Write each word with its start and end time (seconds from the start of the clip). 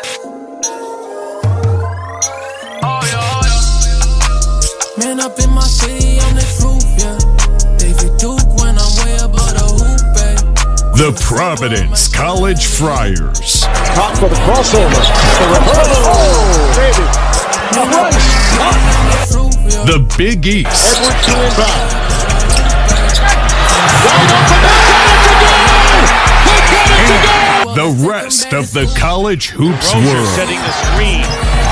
Oh, 0.00 1.82
oh, 2.84 3.42
Man 4.96 5.18
up 5.18 5.38
in 5.40 5.50
my 5.50 5.62
city 5.62 6.20
on 6.20 6.34
this 6.36 6.62
roof, 6.62 6.84
yeah. 6.98 7.18
David 7.78 8.16
Duke 8.18 8.46
when 8.60 8.78
I'm 8.78 8.94
way 9.02 9.16
above 9.16 9.54
the 9.54 9.66
hoop, 9.66 9.98
babe. 10.14 10.38
The 10.96 11.10
Providence 11.20 12.06
College 12.06 12.66
Friars. 12.66 13.62
Top 13.94 14.16
for 14.18 14.28
the 14.28 14.36
crossover. 14.46 15.02
The 15.38 15.46
reverse. 15.50 15.98
Oh, 16.06 16.72
baby. 16.76 17.04
The 17.74 17.82
run. 17.90 18.12
This. 19.10 19.34
The 19.84 19.98
Big 20.16 20.46
East. 20.46 20.96
Edwards 20.96 21.26
to 21.26 21.32
inbound. 21.44 21.90
Wide 24.04 24.30
open. 24.30 24.77
The 27.78 28.08
rest 28.08 28.52
of 28.54 28.72
the 28.72 28.92
college 28.98 29.50
hoops 29.50 29.94
Rozier 29.94 30.12
world. 30.12 30.28
setting 30.34 30.58
the 30.58 30.72
screen. 30.72 31.22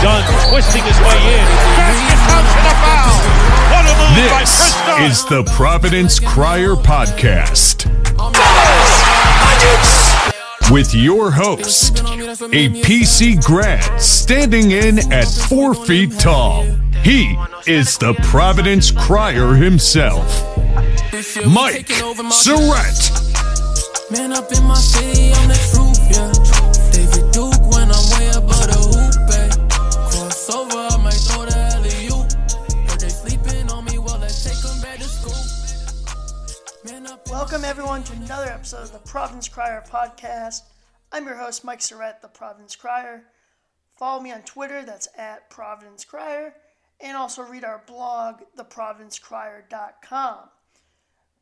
Dunn 0.01 0.23
twisting 0.51 0.85
his 0.85 0.97
way 1.01 1.19
in. 1.35 1.45
Basket 1.75 2.21
counts 2.31 2.55
and 2.55 2.67
a 2.69 2.75
foul. 2.79 3.19
What 3.73 3.85
a 3.85 3.91
move 3.91 4.31
by 4.31 4.39
This 4.39 4.55
Chris 4.55 4.75
Dunn. 4.87 5.03
is 5.03 5.25
the 5.25 5.43
Providence 5.57 6.21
Crier 6.21 6.77
Podcast. 6.77 7.91
With 10.71 10.95
your 10.95 11.33
host, 11.33 11.99
a 11.99 12.69
PC 12.83 13.45
grad 13.45 14.01
standing 14.01 14.71
in 14.71 15.13
at 15.13 15.27
four 15.27 15.75
feet 15.75 16.13
tall. 16.21 16.63
He 17.03 17.37
is 17.67 17.99
the 17.99 18.15
Providence 18.23 18.93
Crier 18.93 19.55
himself, 19.55 20.57
Mike 21.49 21.89
Surette. 22.31 23.25
Man 24.09 24.33
up 24.33 24.53
in 24.53 24.63
my 24.63 24.75
city 24.75 25.33
on 25.33 25.49
this 25.49 25.77
roof, 25.77 25.86
yeah. 26.17 26.33
David 26.93 27.31
Duke 27.33 27.63
when 27.73 27.93
I'm 27.93 28.07
way 28.17 28.29
above 28.33 28.67
the 28.73 28.81
hoop, 28.89 29.17
babe. 29.29 29.53
Crossover, 30.11 30.91
I 30.93 30.97
might 31.03 31.21
throw 31.29 31.45
the 31.45 31.59
alley 31.77 32.09
oop. 32.09 32.29
But 32.89 33.01
they 33.01 33.09
sleeping 33.09 33.71
on 33.71 33.85
me 33.85 33.99
while 33.99 34.23
I 34.23 34.29
take 34.29 34.61
them 34.65 34.81
back 34.81 34.99
to 34.99 35.09
school. 35.09 35.43
Man 36.85 37.07
up 37.07 37.27
in 37.27 37.33
my 37.33 37.39
Welcome, 37.39 37.65
everyone, 37.65 38.03
to 38.05 38.13
another 38.15 38.51
episode 38.51 38.83
of 38.83 38.93
the 38.93 38.99
Province 38.99 39.49
Crier 39.49 39.85
podcast. 39.89 40.63
I'm 41.13 41.27
your 41.27 41.37
host, 41.37 41.65
Mike 41.65 41.81
Surette, 41.81 42.21
the 42.21 42.29
Providence 42.29 42.75
Crier. 42.77 43.25
Follow 43.97 44.23
me 44.23 44.33
on 44.33 44.43
Twitter, 44.43 44.85
that's 44.85 45.09
at 45.17 45.49
Providence 45.51 46.05
Crier, 46.05 46.55
and 47.01 47.17
also 47.17 47.43
read 47.43 47.65
our 47.65 47.83
blog, 47.87 48.43
theprovidencecrier.com. 48.59 50.39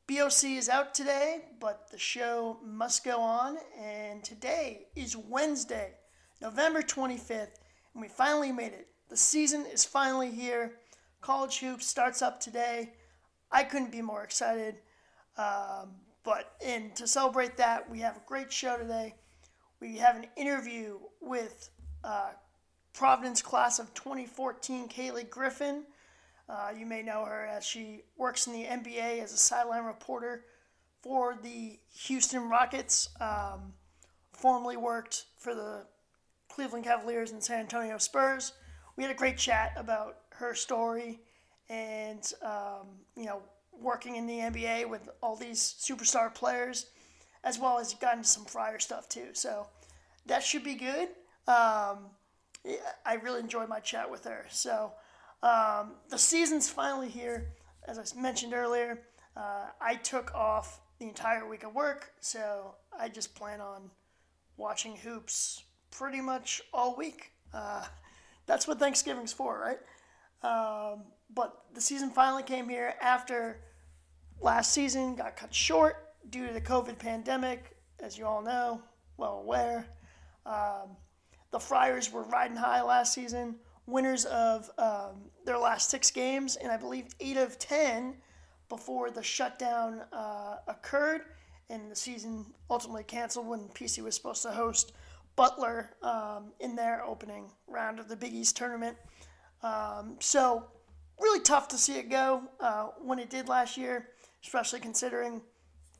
BOC 0.06 0.44
is 0.44 0.68
out 0.68 0.94
today, 0.94 1.46
but 1.60 1.90
the 1.90 1.98
show 1.98 2.58
must 2.62 3.04
go 3.04 3.20
on, 3.22 3.56
and 3.80 4.22
today 4.22 4.88
is 4.94 5.16
Wednesday, 5.16 5.92
November 6.42 6.82
25th, 6.82 7.56
and 7.94 8.02
we 8.02 8.08
finally 8.08 8.52
made 8.52 8.74
it. 8.74 8.88
The 9.08 9.16
season 9.16 9.64
is 9.64 9.82
finally 9.86 10.30
here. 10.30 10.72
College 11.22 11.60
Hoops 11.60 11.86
starts 11.86 12.20
up 12.20 12.38
today. 12.38 12.92
I 13.50 13.64
couldn't 13.64 13.92
be 13.92 14.02
more 14.02 14.22
excited. 14.22 14.76
Um, 15.38 15.94
but 16.22 16.52
and 16.62 16.94
to 16.96 17.06
celebrate 17.06 17.56
that, 17.56 17.88
we 17.88 18.00
have 18.00 18.18
a 18.18 18.22
great 18.26 18.52
show 18.52 18.76
today. 18.76 19.14
We 19.80 19.96
have 19.98 20.16
an 20.16 20.26
interview 20.36 20.98
with 21.22 21.70
uh, 22.02 22.32
Providence 22.92 23.40
class 23.40 23.78
of 23.78 23.94
2014, 23.94 24.86
Cayleigh 24.88 25.24
Griffin. 25.24 25.84
Uh, 26.48 26.70
you 26.76 26.84
may 26.84 27.02
know 27.02 27.24
her 27.24 27.46
as 27.46 27.64
she 27.64 28.02
works 28.16 28.46
in 28.46 28.52
the 28.52 28.64
NBA 28.64 29.22
as 29.22 29.32
a 29.32 29.38
sideline 29.38 29.84
reporter 29.84 30.44
for 31.02 31.36
the 31.42 31.78
Houston 32.04 32.48
Rockets. 32.48 33.08
Um, 33.20 33.72
formerly 34.32 34.76
worked 34.76 35.24
for 35.38 35.54
the 35.54 35.86
Cleveland 36.48 36.84
Cavaliers 36.84 37.30
and 37.30 37.42
San 37.42 37.60
Antonio 37.60 37.98
Spurs. 37.98 38.52
We 38.96 39.02
had 39.02 39.10
a 39.10 39.16
great 39.16 39.38
chat 39.38 39.72
about 39.76 40.18
her 40.30 40.54
story 40.54 41.20
and 41.68 42.30
um, 42.42 42.88
you 43.16 43.24
know 43.24 43.42
working 43.80 44.16
in 44.16 44.26
the 44.26 44.38
NBA 44.38 44.88
with 44.88 45.08
all 45.22 45.36
these 45.36 45.74
superstar 45.80 46.32
players, 46.32 46.86
as 47.42 47.58
well 47.58 47.78
as 47.78 47.94
got 47.94 48.16
into 48.16 48.28
some 48.28 48.44
Friar 48.44 48.78
stuff 48.78 49.08
too. 49.08 49.28
So 49.32 49.66
that 50.26 50.42
should 50.42 50.64
be 50.64 50.74
good. 50.74 51.08
Um, 51.48 52.10
I 53.04 53.14
really 53.22 53.40
enjoyed 53.40 53.68
my 53.68 53.80
chat 53.80 54.10
with 54.10 54.24
her. 54.24 54.46
So 54.50 54.92
um, 55.44 55.92
the 56.08 56.18
season's 56.18 56.68
finally 56.70 57.08
here. 57.08 57.52
As 57.86 57.98
I 57.98 58.20
mentioned 58.20 58.54
earlier, 58.54 59.02
uh, 59.36 59.66
I 59.78 59.96
took 59.96 60.34
off 60.34 60.80
the 60.98 61.06
entire 61.06 61.46
week 61.46 61.64
of 61.64 61.74
work, 61.74 62.12
so 62.20 62.74
I 62.98 63.10
just 63.10 63.34
plan 63.34 63.60
on 63.60 63.90
watching 64.56 64.96
hoops 64.96 65.64
pretty 65.90 66.22
much 66.22 66.62
all 66.72 66.96
week. 66.96 67.32
Uh, 67.52 67.84
that's 68.46 68.66
what 68.66 68.78
Thanksgiving's 68.78 69.34
for, 69.34 69.60
right? 69.60 69.78
Um, 70.42 71.02
but 71.34 71.64
the 71.74 71.80
season 71.80 72.10
finally 72.10 72.42
came 72.42 72.68
here 72.68 72.94
after 73.02 73.60
last 74.40 74.72
season 74.72 75.14
got 75.14 75.36
cut 75.36 75.54
short 75.54 75.96
due 76.30 76.46
to 76.46 76.54
the 76.54 76.60
COVID 76.60 76.98
pandemic, 76.98 77.76
as 78.00 78.16
you 78.16 78.24
all 78.24 78.42
know, 78.42 78.80
well 79.18 79.40
aware. 79.40 79.86
Um, 80.46 80.96
the 81.50 81.60
Friars 81.60 82.10
were 82.10 82.22
riding 82.22 82.56
high 82.56 82.82
last 82.82 83.12
season, 83.12 83.56
winners 83.86 84.24
of 84.26 84.70
um, 84.78 85.30
their 85.44 85.58
last 85.58 85.90
six 85.90 86.10
games, 86.10 86.56
and 86.56 86.70
I 86.70 86.76
believe 86.76 87.06
eight 87.20 87.36
of 87.36 87.58
ten 87.58 88.14
before 88.68 89.10
the 89.10 89.22
shutdown 89.22 90.02
uh, 90.12 90.56
occurred, 90.68 91.22
and 91.70 91.90
the 91.90 91.96
season 91.96 92.46
ultimately 92.70 93.04
canceled 93.04 93.46
when 93.46 93.68
PC 93.68 94.02
was 94.02 94.14
supposed 94.14 94.42
to 94.42 94.50
host 94.50 94.92
Butler 95.36 95.90
um, 96.02 96.52
in 96.60 96.76
their 96.76 97.04
opening 97.04 97.50
round 97.66 97.98
of 97.98 98.08
the 98.08 98.16
Big 98.16 98.32
East 98.32 98.56
tournament. 98.56 98.96
Um, 99.62 100.16
so 100.20 100.64
really 101.20 101.40
tough 101.40 101.68
to 101.68 101.78
see 101.78 101.98
it 101.98 102.08
go 102.08 102.42
uh, 102.60 102.88
when 103.02 103.18
it 103.18 103.30
did 103.30 103.48
last 103.48 103.76
year, 103.76 104.08
especially 104.42 104.80
considering 104.80 105.42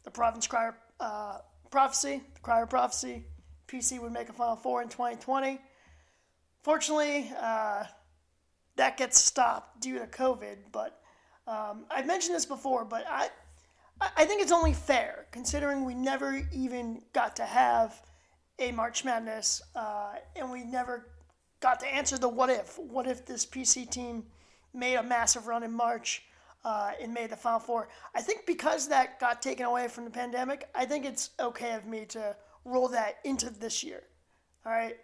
the 0.04 0.10
Province 0.10 0.46
Crier 0.46 0.76
uh, 1.00 1.38
prophecy, 1.70 2.22
the 2.34 2.40
Crier 2.40 2.66
prophecy. 2.66 3.24
PC 3.66 4.00
would 4.00 4.12
make 4.12 4.28
a 4.28 4.32
Final 4.32 4.56
Four 4.56 4.82
in 4.82 4.88
2020. 4.88 5.58
Fortunately, 6.64 7.30
uh, 7.38 7.84
that 8.76 8.96
gets 8.96 9.22
stopped 9.22 9.82
due 9.82 9.98
to 9.98 10.06
COVID. 10.06 10.56
But 10.72 10.98
um, 11.46 11.84
I've 11.90 12.06
mentioned 12.06 12.34
this 12.34 12.46
before, 12.46 12.86
but 12.86 13.04
I, 13.06 13.28
I 14.16 14.24
think 14.24 14.40
it's 14.40 14.50
only 14.50 14.72
fair 14.72 15.26
considering 15.30 15.84
we 15.84 15.94
never 15.94 16.40
even 16.54 17.02
got 17.12 17.36
to 17.36 17.44
have 17.44 18.00
a 18.58 18.72
March 18.72 19.04
Madness, 19.04 19.60
uh, 19.76 20.14
and 20.36 20.50
we 20.50 20.64
never 20.64 21.10
got 21.60 21.80
to 21.80 21.86
answer 21.86 22.16
the 22.16 22.28
what 22.28 22.48
if. 22.48 22.78
What 22.78 23.06
if 23.06 23.26
this 23.26 23.44
PC 23.44 23.90
team 23.90 24.24
made 24.72 24.94
a 24.94 25.02
massive 25.02 25.46
run 25.46 25.64
in 25.64 25.72
March 25.72 26.22
uh, 26.64 26.92
and 26.98 27.12
made 27.12 27.28
the 27.28 27.36
Final 27.36 27.60
Four? 27.60 27.88
I 28.14 28.22
think 28.22 28.46
because 28.46 28.88
that 28.88 29.20
got 29.20 29.42
taken 29.42 29.66
away 29.66 29.88
from 29.88 30.04
the 30.04 30.10
pandemic, 30.10 30.66
I 30.74 30.86
think 30.86 31.04
it's 31.04 31.30
okay 31.38 31.74
of 31.74 31.84
me 31.84 32.06
to 32.06 32.34
roll 32.64 32.88
that 32.88 33.18
into 33.24 33.50
this 33.50 33.84
year. 33.84 34.04
All 34.64 34.72
right? 34.72 34.96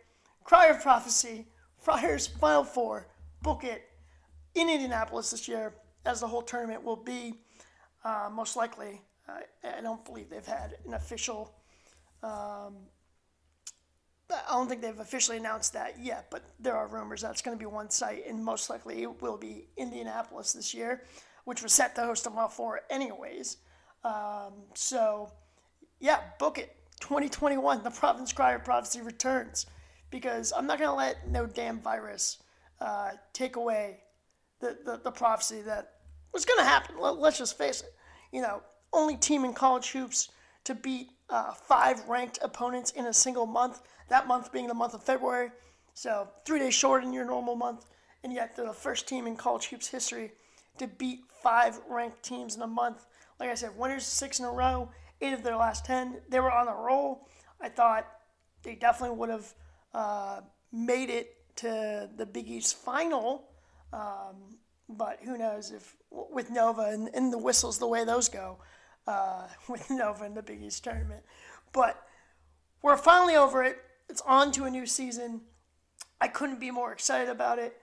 Crier 0.44 0.74
Prophecy, 0.74 1.46
Friars 1.80 2.26
Final 2.26 2.64
Four, 2.64 3.08
book 3.42 3.64
it 3.64 3.88
in 4.54 4.68
Indianapolis 4.68 5.30
this 5.30 5.48
year, 5.48 5.74
as 6.04 6.20
the 6.20 6.26
whole 6.26 6.42
tournament 6.42 6.84
will 6.84 6.96
be. 6.96 7.34
Uh, 8.04 8.28
most 8.32 8.56
likely, 8.56 9.02
uh, 9.28 9.40
I 9.76 9.80
don't 9.80 10.04
believe 10.04 10.30
they've 10.30 10.46
had 10.46 10.76
an 10.86 10.94
official 10.94 11.54
I 14.50 14.54
don't 14.54 14.68
think 14.68 14.80
they've 14.80 14.98
officially 14.98 15.36
announced 15.36 15.72
that 15.72 15.98
yet, 15.98 16.26
but 16.30 16.42
there 16.58 16.76
are 16.76 16.86
rumors 16.86 17.22
that 17.22 17.32
it's 17.32 17.42
going 17.42 17.56
to 17.56 17.60
be 17.60 17.66
one 17.66 17.90
site, 17.90 18.26
and 18.26 18.44
most 18.44 18.70
likely 18.70 19.02
it 19.02 19.22
will 19.22 19.36
be 19.36 19.66
Indianapolis 19.76 20.52
this 20.52 20.74
year, 20.74 21.04
which 21.44 21.62
was 21.62 21.72
set 21.72 21.94
to 21.96 22.04
host 22.04 22.26
a 22.26 22.30
Final 22.30 22.48
Four 22.48 22.80
anyways. 22.90 23.58
Um, 24.04 24.54
so, 24.74 25.32
yeah, 25.98 26.20
book 26.38 26.58
it. 26.58 26.76
2021, 27.00 27.82
the 27.82 27.90
Province 27.90 28.32
Crier 28.32 28.58
Prophecy 28.58 29.00
returns, 29.00 29.66
because 30.10 30.52
I'm 30.56 30.66
not 30.66 30.78
going 30.78 30.90
to 30.90 30.96
let 30.96 31.28
no 31.28 31.46
damn 31.46 31.80
virus 31.80 32.38
uh, 32.80 33.12
take 33.32 33.56
away 33.56 33.98
the, 34.60 34.76
the, 34.84 35.00
the 35.02 35.10
prophecy 35.10 35.60
that 35.62 35.92
was 36.32 36.44
going 36.44 36.58
to 36.58 36.64
happen. 36.64 36.96
Let, 36.98 37.18
let's 37.18 37.38
just 37.38 37.56
face 37.56 37.80
it. 37.80 37.94
You 38.32 38.42
know, 38.42 38.62
only 38.92 39.16
team 39.16 39.44
in 39.44 39.52
college 39.52 39.90
hoops 39.90 40.28
to 40.64 40.74
beat 40.74 41.10
uh, 41.28 41.52
five 41.52 42.08
ranked 42.08 42.38
opponents 42.42 42.90
in 42.92 43.06
a 43.06 43.12
single 43.12 43.46
month, 43.46 43.82
that 44.08 44.26
month 44.26 44.52
being 44.52 44.66
the 44.66 44.74
month 44.74 44.94
of 44.94 45.02
February. 45.02 45.50
So, 45.94 46.28
three 46.44 46.58
days 46.58 46.74
shorter 46.74 47.04
than 47.04 47.12
your 47.12 47.24
normal 47.24 47.56
month, 47.56 47.86
and 48.22 48.32
yet 48.32 48.56
they're 48.56 48.66
the 48.66 48.72
first 48.72 49.08
team 49.08 49.26
in 49.26 49.36
college 49.36 49.66
hoops 49.66 49.88
history 49.88 50.32
to 50.78 50.86
beat 50.86 51.20
five 51.42 51.78
ranked 51.88 52.22
teams 52.22 52.56
in 52.56 52.62
a 52.62 52.66
month. 52.66 53.06
Like 53.38 53.50
I 53.50 53.54
said, 53.54 53.76
winners 53.76 54.06
six 54.06 54.38
in 54.38 54.44
a 54.44 54.50
row, 54.50 54.90
eight 55.20 55.32
of 55.32 55.42
their 55.42 55.56
last 55.56 55.84
10. 55.84 56.18
They 56.28 56.40
were 56.40 56.52
on 56.52 56.68
a 56.68 56.74
roll. 56.74 57.28
I 57.60 57.68
thought 57.68 58.06
they 58.62 58.74
definitely 58.74 59.16
would 59.16 59.30
have 59.30 59.52
uh, 59.94 60.40
made 60.72 61.10
it 61.10 61.36
to 61.56 62.08
the 62.16 62.26
Big 62.26 62.48
East 62.48 62.76
final. 62.76 63.48
Um, 63.92 64.58
but 64.88 65.18
who 65.22 65.38
knows 65.38 65.70
if 65.70 65.96
with 66.10 66.50
Nova 66.50 66.82
and, 66.82 67.08
and 67.14 67.32
the 67.32 67.38
whistles 67.38 67.78
the 67.78 67.86
way 67.86 68.04
those 68.04 68.28
go 68.28 68.58
uh, 69.06 69.46
with 69.68 69.90
Nova 69.90 70.24
in 70.24 70.34
the 70.34 70.42
Big 70.42 70.62
East 70.62 70.84
tournament. 70.84 71.22
But 71.72 72.02
we're 72.82 72.96
finally 72.96 73.36
over 73.36 73.62
it. 73.62 73.78
It's 74.08 74.22
on 74.22 74.52
to 74.52 74.64
a 74.64 74.70
new 74.70 74.86
season. 74.86 75.42
I 76.20 76.28
couldn't 76.28 76.60
be 76.60 76.70
more 76.70 76.92
excited 76.92 77.28
about 77.28 77.58
it. 77.58 77.76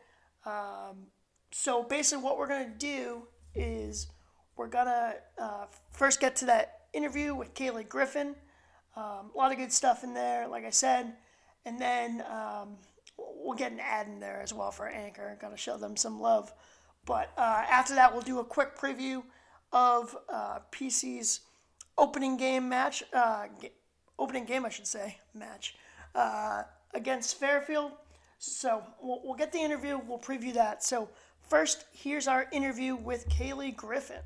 Um, 0.46 1.08
so 1.52 1.84
basically, 1.84 2.24
what 2.24 2.38
we're 2.38 2.48
gonna 2.48 2.74
do 2.78 3.24
is 3.56 4.08
we're 4.56 4.68
gonna 4.68 5.16
uh, 5.40 5.66
first 5.92 6.20
get 6.20 6.36
to 6.38 6.46
that 6.46 6.82
interview 6.94 7.34
with 7.36 7.54
Cayleigh 7.54 7.84
Griffin. 7.84 8.36
Um, 8.96 9.32
a 9.34 9.38
lot 9.38 9.52
of 9.52 9.58
good 9.58 9.72
stuff 9.72 10.04
in 10.04 10.14
there, 10.14 10.48
like 10.48 10.66
I 10.66 10.72
said, 10.72 11.14
and 11.68 11.80
then 11.80 12.24
um, 12.32 12.78
we'll 13.18 13.58
get 13.58 13.74
an 13.74 13.80
ad 13.82 14.08
in 14.08 14.20
there 14.20 14.42
as 14.42 14.54
well 14.54 14.72
for 14.72 14.88
Anchor. 14.88 15.38
Gotta 15.42 15.58
show 15.58 15.78
them 15.78 15.98
some 15.98 16.22
love. 16.22 16.54
But 17.06 17.32
uh, 17.38 17.64
after 17.70 17.94
that, 17.96 18.14
we'll 18.14 18.22
do 18.22 18.40
a 18.40 18.46
quick 18.46 18.78
preview 18.78 19.22
of 19.74 20.16
uh, 20.30 20.60
PC's 20.72 21.42
opening 21.98 22.38
game 22.38 22.70
match, 22.70 23.04
uh, 23.14 23.48
opening 24.18 24.46
game, 24.46 24.66
I 24.66 24.70
should 24.70 24.88
say, 24.88 25.18
match 25.34 25.76
uh, 26.16 26.64
against 26.94 27.38
Fairfield. 27.38 27.92
So 28.40 28.84
we'll, 29.02 29.22
we'll 29.24 29.36
get 29.36 29.52
the 29.52 29.60
interview. 29.60 30.00
We'll 30.08 30.20
preview 30.20 30.54
that. 30.54 30.84
So 30.84 31.10
first, 31.42 31.86
here's 31.92 32.28
our 32.28 32.48
interview 32.54 32.96
with 32.96 33.28
Cayleigh 33.30 33.72
Griffin. 33.72 34.22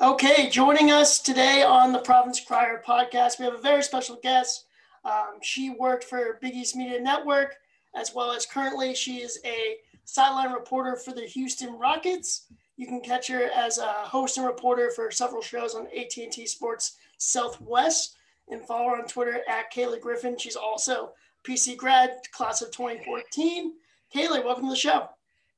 Okay, 0.00 0.48
joining 0.48 0.90
us 0.90 1.18
today 1.18 1.62
on 1.62 1.92
the 1.92 1.98
Province 1.98 2.40
Crier 2.40 2.82
podcast, 2.86 3.38
we 3.38 3.44
have 3.44 3.54
a 3.54 3.60
very 3.60 3.82
special 3.82 4.18
guest. 4.22 4.64
Um, 5.04 5.38
she 5.42 5.70
worked 5.70 6.04
for 6.04 6.38
Big 6.40 6.54
East 6.54 6.76
Media 6.76 7.00
Network, 7.00 7.56
as 7.94 8.14
well 8.14 8.32
as 8.32 8.46
currently 8.46 8.94
she 8.94 9.18
is 9.18 9.40
a 9.44 9.76
sideline 10.04 10.52
reporter 10.52 10.96
for 10.96 11.12
the 11.12 11.22
Houston 11.22 11.78
Rockets. 11.78 12.46
You 12.76 12.86
can 12.86 13.00
catch 13.00 13.28
her 13.28 13.50
as 13.54 13.78
a 13.78 13.92
host 13.92 14.36
and 14.36 14.46
reporter 14.46 14.90
for 14.90 15.10
several 15.10 15.42
shows 15.42 15.74
on 15.74 15.86
AT&T 15.86 16.46
Sports 16.46 16.96
Southwest, 17.18 18.16
and 18.48 18.66
follow 18.66 18.90
her 18.90 18.96
on 18.96 19.06
Twitter 19.06 19.42
at 19.48 19.70
Cayleigh 19.70 20.00
Griffin. 20.00 20.36
She's 20.38 20.56
also 20.56 21.12
PC 21.44 21.76
grad, 21.76 22.18
class 22.32 22.62
of 22.62 22.70
2014. 22.70 23.74
Cayleigh, 24.12 24.44
welcome 24.44 24.64
to 24.64 24.70
the 24.70 24.76
show. 24.76 25.08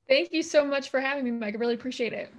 Thank 0.08 0.32
you 0.32 0.42
so 0.42 0.64
much 0.64 0.90
for 0.90 1.00
having 1.00 1.24
me, 1.24 1.30
Mike. 1.30 1.54
I 1.54 1.58
really 1.58 1.74
appreciate 1.74 2.12
it. 2.12 2.32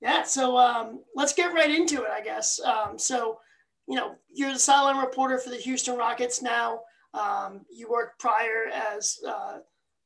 Yeah, 0.00 0.22
so 0.22 0.58
um, 0.58 1.00
let's 1.14 1.32
get 1.32 1.54
right 1.54 1.70
into 1.70 2.02
it, 2.02 2.10
I 2.10 2.20
guess. 2.20 2.60
Um, 2.60 2.98
so, 2.98 3.38
you 3.86 3.96
know, 3.96 4.14
you're 4.32 4.52
the 4.52 4.58
sideline 4.58 4.98
reporter 4.98 5.38
for 5.38 5.50
the 5.50 5.56
Houston 5.56 5.96
Rockets 5.96 6.42
now. 6.42 6.80
Um, 7.12 7.62
you 7.70 7.88
worked 7.88 8.18
prior 8.18 8.66
as 8.72 9.18
uh, 9.26 9.58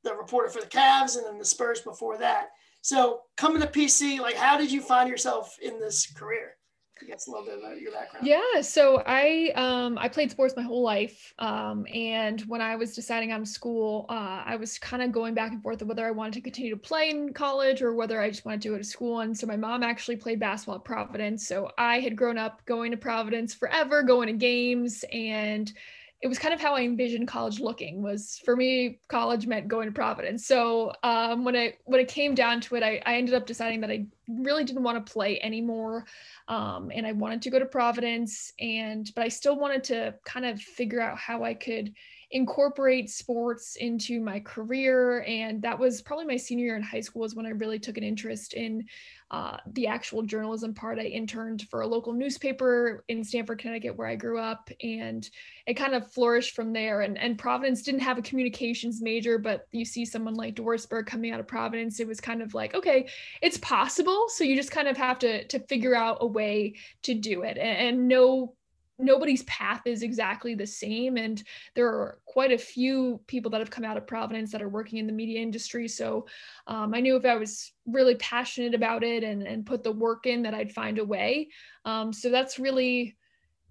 the 0.05 0.15
reporter 0.15 0.51
for 0.51 0.61
the 0.61 0.67
Cavs 0.67 1.17
and 1.17 1.27
then 1.27 1.39
the 1.39 1.45
Spurs 1.45 1.81
before 1.81 2.19
that. 2.19 2.49
So, 2.83 3.21
coming 3.37 3.61
to 3.63 3.67
PC, 3.67 4.21
like, 4.21 4.37
how 4.37 4.57
did 4.57 4.71
you 4.71 4.81
find 4.81 5.09
yourself 5.09 5.57
in 5.61 5.81
this 5.81 6.13
career? 6.13 6.58
That's 7.07 7.27
a 7.27 7.31
little 7.31 7.47
bit 7.47 7.59
about 7.59 7.81
your 7.81 7.93
background. 7.93 8.27
Yeah, 8.27 8.61
so 8.63 9.03
I 9.07 9.53
um, 9.55 9.99
I 9.99 10.09
played 10.09 10.31
sports 10.31 10.55
my 10.57 10.63
whole 10.63 10.83
life, 10.83 11.35
um, 11.39 11.87
and 11.93 12.41
when 12.43 12.61
I 12.61 12.77
was 12.77 12.95
deciding 12.95 13.33
on 13.33 13.45
school, 13.45 14.07
uh, 14.09 14.43
I 14.45 14.57
was 14.57 14.79
kind 14.79 15.03
of 15.03 15.13
going 15.13 15.35
back 15.35 15.53
and 15.53 15.63
forth 15.63 15.83
of 15.83 15.89
whether 15.89 16.07
I 16.07 16.11
wanted 16.11 16.35
to 16.35 16.41
continue 16.41 16.71
to 16.71 16.81
play 16.81 17.11
in 17.11 17.33
college 17.33 17.83
or 17.83 17.95
whether 17.95 18.21
I 18.21 18.31
just 18.31 18.45
wanted 18.45 18.63
to 18.63 18.71
go 18.71 18.79
to 18.79 18.85
school. 18.85 19.21
And 19.21 19.37
so 19.37 19.47
my 19.47 19.57
mom 19.57 19.83
actually 19.83 20.17
played 20.17 20.41
basketball 20.41 20.77
at 20.77 20.85
Providence, 20.85 21.47
so 21.47 21.71
I 21.79 22.01
had 22.01 22.17
grown 22.17 22.39
up 22.39 22.65
going 22.65 22.91
to 22.91 22.97
Providence 22.97 23.55
forever, 23.55 24.03
going 24.03 24.27
to 24.29 24.33
games, 24.33 25.05
and 25.13 25.73
it 26.21 26.27
was 26.27 26.39
kind 26.39 26.53
of 26.53 26.61
how 26.61 26.75
I 26.75 26.83
envisioned 26.83 27.29
college 27.29 27.61
looking 27.61 28.03
was 28.03 28.41
for 28.45 28.57
me, 28.57 28.99
college 29.09 29.47
meant 29.47 29.69
going 29.69 29.87
to 29.87 29.93
Providence. 29.93 30.47
So 30.47 30.93
um, 31.05 31.45
when 31.45 31.55
I 31.55 31.75
when 31.85 32.01
it 32.01 32.09
came 32.09 32.35
down 32.35 32.61
to 32.63 32.75
it, 32.75 32.83
I, 32.83 33.01
I 33.07 33.17
ended 33.17 33.35
up 33.35 33.47
deciding 33.47 33.81
that 33.83 33.91
I 33.91 34.07
really 34.27 34.65
didn't 34.65 34.83
want 34.83 35.05
to 35.05 35.13
play 35.13 35.41
anymore. 35.41 36.07
Um, 36.49 36.91
and 36.93 37.07
I 37.07 37.13
wanted 37.13 37.43
to 37.43 37.51
go 37.51 37.61
to 37.61 37.67
Providence 37.67 38.53
and 38.59 39.09
but 39.15 39.25
I 39.25 39.29
still 39.29 39.57
wanted 39.57 39.85
to 39.85 40.15
kind 40.25 40.45
of 40.45 40.61
figure 40.61 41.01
out 41.01 41.19
how 41.19 41.45
I 41.45 41.55
could 41.55 41.95
incorporate 42.31 43.09
sports 43.09 43.77
into 43.77 44.21
my 44.21 44.39
career 44.41 45.23
and 45.23 45.63
that 45.63 45.79
was 45.79 46.03
probably 46.03 46.27
my 46.27 46.37
senior 46.37 46.67
year 46.67 46.77
in 46.77 46.83
high 46.83 47.01
school 47.01 47.25
is 47.25 47.35
when 47.35 47.47
i 47.47 47.51
really 47.51 47.79
took 47.79 47.97
an 47.97 48.05
interest 48.05 48.53
in 48.53 48.85
uh, 49.31 49.59
the 49.75 49.87
actual 49.87 50.23
journalism 50.23 50.73
part. 50.73 50.99
I 50.99 51.03
interned 51.03 51.67
for 51.71 51.83
a 51.83 51.87
local 51.87 52.15
newspaper 52.15 53.05
in 53.09 53.23
stamford 53.23 53.59
connecticut 53.59 53.97
where 53.97 54.07
i 54.07 54.17
grew 54.17 54.39
up 54.39 54.71
and 54.83 55.29
it 55.67 55.75
kind 55.75 55.95
of 55.95 56.11
flourished 56.11 56.55
from 56.55 56.73
there. 56.73 57.03
And, 57.03 57.19
and 57.19 57.39
providence 57.39 57.83
didn't 57.83 58.01
have 58.01 58.17
a 58.17 58.23
communications 58.23 59.03
major 59.03 59.39
but 59.39 59.67
you 59.71 59.85
see 59.85 60.05
someone 60.07 60.35
like 60.35 60.55
doris 60.55 60.87
burke 60.87 61.07
coming 61.07 61.31
out 61.31 61.41
of 61.41 61.47
providence 61.47 62.01
it 62.01 62.07
was 62.07 62.21
kind 62.21 62.41
of 62.41 62.55
like 62.55 62.75
okay 62.75 63.09
it's 63.43 63.59
possible. 63.59 64.27
So 64.29 64.45
you 64.45 64.57
just 64.57 64.71
kind 64.71 64.89
of 64.89 64.97
have 64.97 65.19
to 65.21 65.45
to 65.49 65.59
figure 65.61 65.95
out 65.95 66.19
a 66.21 66.27
way 66.27 66.75
to 67.03 67.15
do 67.15 67.43
it. 67.43 67.59
And, 67.59 67.99
and 67.99 68.09
no 68.09 68.55
nobody's 68.99 69.45
path 69.45 69.83
is 69.87 70.03
exactly 70.03 70.55
the 70.55 70.67
same 70.67 71.17
and 71.17 71.43
there 71.75 71.87
are 71.87 72.19
quite 72.27 72.53
a 72.53 72.59
few 72.59 73.21
people 73.27 73.51
that 73.51 73.61
have 73.61 73.71
come 73.71 73.85
out 73.85 73.97
of 73.97 74.07
providence 74.07 74.51
that 74.51 74.63
are 74.63 74.69
working 74.69 74.99
in 74.99 75.07
the 75.07 75.13
media 75.13 75.41
industry. 75.41 75.87
So 75.89 76.27
um, 76.67 76.95
i 76.95 77.01
knew 77.01 77.17
if 77.17 77.25
i 77.25 77.37
was 77.37 77.73
really 77.87 78.17
passionate 78.17 78.75
about 78.75 79.05
it 79.05 79.23
and, 79.23 79.43
and 79.43 79.67
put 79.67 79.83
the 79.83 79.93
work 79.93 80.27
in 80.27 80.43
that 80.43 80.55
i'd 80.55 80.73
find 80.73 80.99
a 80.99 81.05
way. 81.05 81.49
Um, 81.85 82.13
so 82.13 82.31
that's 82.31 82.59
really 82.59 83.17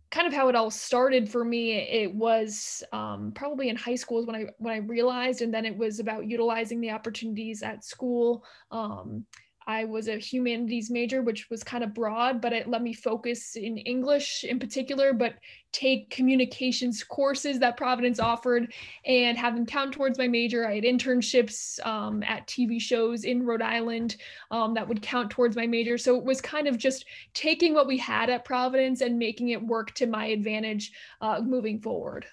kind 0.09 0.27
of 0.27 0.33
how 0.33 0.47
it 0.47 0.55
all 0.55 0.71
started 0.71 1.29
for 1.29 1.43
me. 1.43 1.73
It 1.73 2.13
was 2.13 2.83
um, 2.93 3.33
probably 3.35 3.69
in 3.69 3.75
high 3.75 3.95
school 3.95 4.19
is 4.19 4.25
when 4.25 4.35
i 4.35 4.45
when 4.57 4.73
i 4.73 4.77
realized 4.77 5.41
and 5.41 5.53
then 5.53 5.65
it 5.65 5.77
was 5.77 5.99
about 5.99 6.27
utilizing 6.27 6.79
the 6.79 6.91
opportunities 6.91 7.61
at 7.61 7.83
school 7.83 8.45
um, 8.71 9.25
I 9.67 9.83
was 9.83 10.07
a 10.07 10.17
humanities 10.17 10.89
major, 10.89 11.21
which 11.21 11.49
was 11.49 11.61
kind 11.61 11.83
of 11.83 11.93
broad, 11.93 12.39
but 12.39 12.53
it 12.53 12.69
let 12.69 12.81
me 12.81 12.93
focus 12.93 13.57
in 13.57 13.77
English 13.77 14.45
in 14.45 14.59
particular, 14.59 15.11
but 15.11 15.33
take 15.73 16.09
communications 16.09 17.03
courses 17.03 17.59
that 17.59 17.75
Providence 17.75 18.19
offered 18.19 18.73
and 19.05 19.37
have 19.37 19.55
them 19.55 19.65
count 19.65 19.93
towards 19.93 20.17
my 20.17 20.27
major. 20.27 20.65
I 20.65 20.75
had 20.75 20.85
internships 20.85 21.85
um, 21.85 22.23
at 22.23 22.47
TV 22.47 22.79
shows 22.79 23.25
in 23.25 23.45
Rhode 23.45 23.61
Island 23.61 24.15
um, 24.51 24.73
that 24.73 24.87
would 24.87 25.01
count 25.01 25.29
towards 25.29 25.57
my 25.57 25.67
major. 25.67 25.97
So 25.97 26.15
it 26.15 26.23
was 26.23 26.39
kind 26.39 26.67
of 26.67 26.77
just 26.77 27.05
taking 27.33 27.73
what 27.73 27.87
we 27.87 27.97
had 27.97 28.29
at 28.29 28.45
Providence 28.45 29.01
and 29.01 29.19
making 29.19 29.49
it 29.49 29.61
work 29.61 29.93
to 29.95 30.07
my 30.07 30.27
advantage 30.27 30.93
uh, 31.19 31.41
moving 31.43 31.81
forward. 31.81 32.25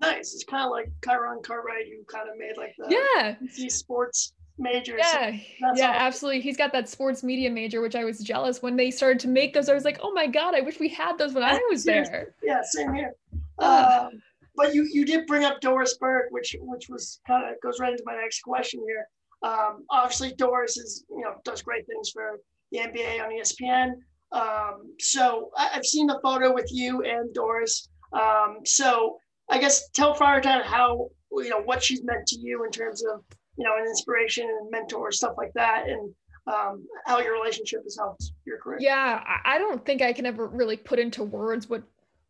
Nice. 0.00 0.34
It's 0.34 0.44
kind 0.44 0.64
of 0.64 0.72
like 0.72 0.90
Kyron 1.02 1.42
Cartwright, 1.44 1.86
you 1.86 2.04
kind 2.08 2.28
of 2.28 2.36
made 2.36 2.56
like 2.56 2.74
the 2.76 2.90
yeah. 2.90 3.68
sports 3.68 4.32
major. 4.60 4.96
Yeah, 4.98 5.32
so 5.32 5.72
yeah, 5.74 5.94
absolutely. 5.96 6.40
He's 6.40 6.56
got 6.56 6.72
that 6.72 6.88
sports 6.88 7.22
media 7.22 7.50
major, 7.50 7.80
which 7.80 7.96
I 7.96 8.04
was 8.04 8.20
jealous 8.20 8.62
when 8.62 8.76
they 8.76 8.90
started 8.90 9.18
to 9.20 9.28
make 9.28 9.54
those. 9.54 9.68
I 9.68 9.74
was 9.74 9.84
like, 9.84 9.98
oh 10.02 10.12
my 10.12 10.26
god, 10.26 10.54
I 10.54 10.60
wish 10.60 10.78
we 10.78 10.88
had 10.88 11.18
those 11.18 11.32
when 11.32 11.42
I 11.42 11.60
was 11.70 11.84
there. 11.84 12.34
Yeah, 12.42 12.60
same 12.62 12.94
here. 12.94 13.14
Uh, 13.58 14.08
but 14.56 14.74
you 14.74 14.88
you 14.92 15.04
did 15.04 15.26
bring 15.26 15.44
up 15.44 15.60
Doris 15.60 15.96
Burke, 15.98 16.26
which 16.30 16.56
which 16.60 16.88
was 16.88 17.20
kind 17.26 17.44
of 17.48 17.60
goes 17.62 17.80
right 17.80 17.92
into 17.92 18.04
my 18.06 18.16
next 18.16 18.42
question 18.42 18.84
here. 18.86 19.06
Um, 19.42 19.84
obviously, 19.90 20.32
Doris 20.36 20.76
is 20.76 21.04
you 21.10 21.22
know 21.22 21.34
does 21.44 21.62
great 21.62 21.86
things 21.86 22.10
for 22.10 22.40
the 22.72 22.78
NBA 22.78 23.22
on 23.22 23.30
ESPN. 23.30 23.92
Um, 24.32 24.94
so 24.98 25.50
I, 25.56 25.68
have 25.68 25.84
seen 25.84 26.06
the 26.06 26.20
photo 26.22 26.54
with 26.54 26.68
you 26.70 27.02
and 27.02 27.32
Doris. 27.34 27.88
Um, 28.12 28.58
so 28.64 29.18
I 29.48 29.58
guess 29.58 29.88
tell 29.90 30.14
Friartown 30.14 30.62
how 30.62 31.08
you 31.32 31.48
know 31.48 31.62
what 31.62 31.82
she's 31.82 32.02
meant 32.04 32.26
to 32.28 32.38
you 32.38 32.64
in 32.64 32.70
terms 32.70 33.04
of 33.04 33.24
you 33.56 33.64
know, 33.64 33.76
an 33.78 33.86
inspiration 33.86 34.44
and 34.44 34.70
mentor, 34.70 35.12
stuff 35.12 35.34
like 35.36 35.52
that, 35.54 35.88
and 35.88 36.14
um, 36.46 36.86
how 37.06 37.18
your 37.18 37.32
relationship 37.32 37.82
has 37.84 37.96
helped 37.98 38.32
your 38.44 38.58
career. 38.58 38.78
Yeah, 38.80 39.22
I 39.44 39.58
don't 39.58 39.84
think 39.84 40.02
I 40.02 40.12
can 40.12 40.26
ever 40.26 40.46
really 40.46 40.76
put 40.76 40.98
into 40.98 41.22
words 41.22 41.68
what 41.68 41.82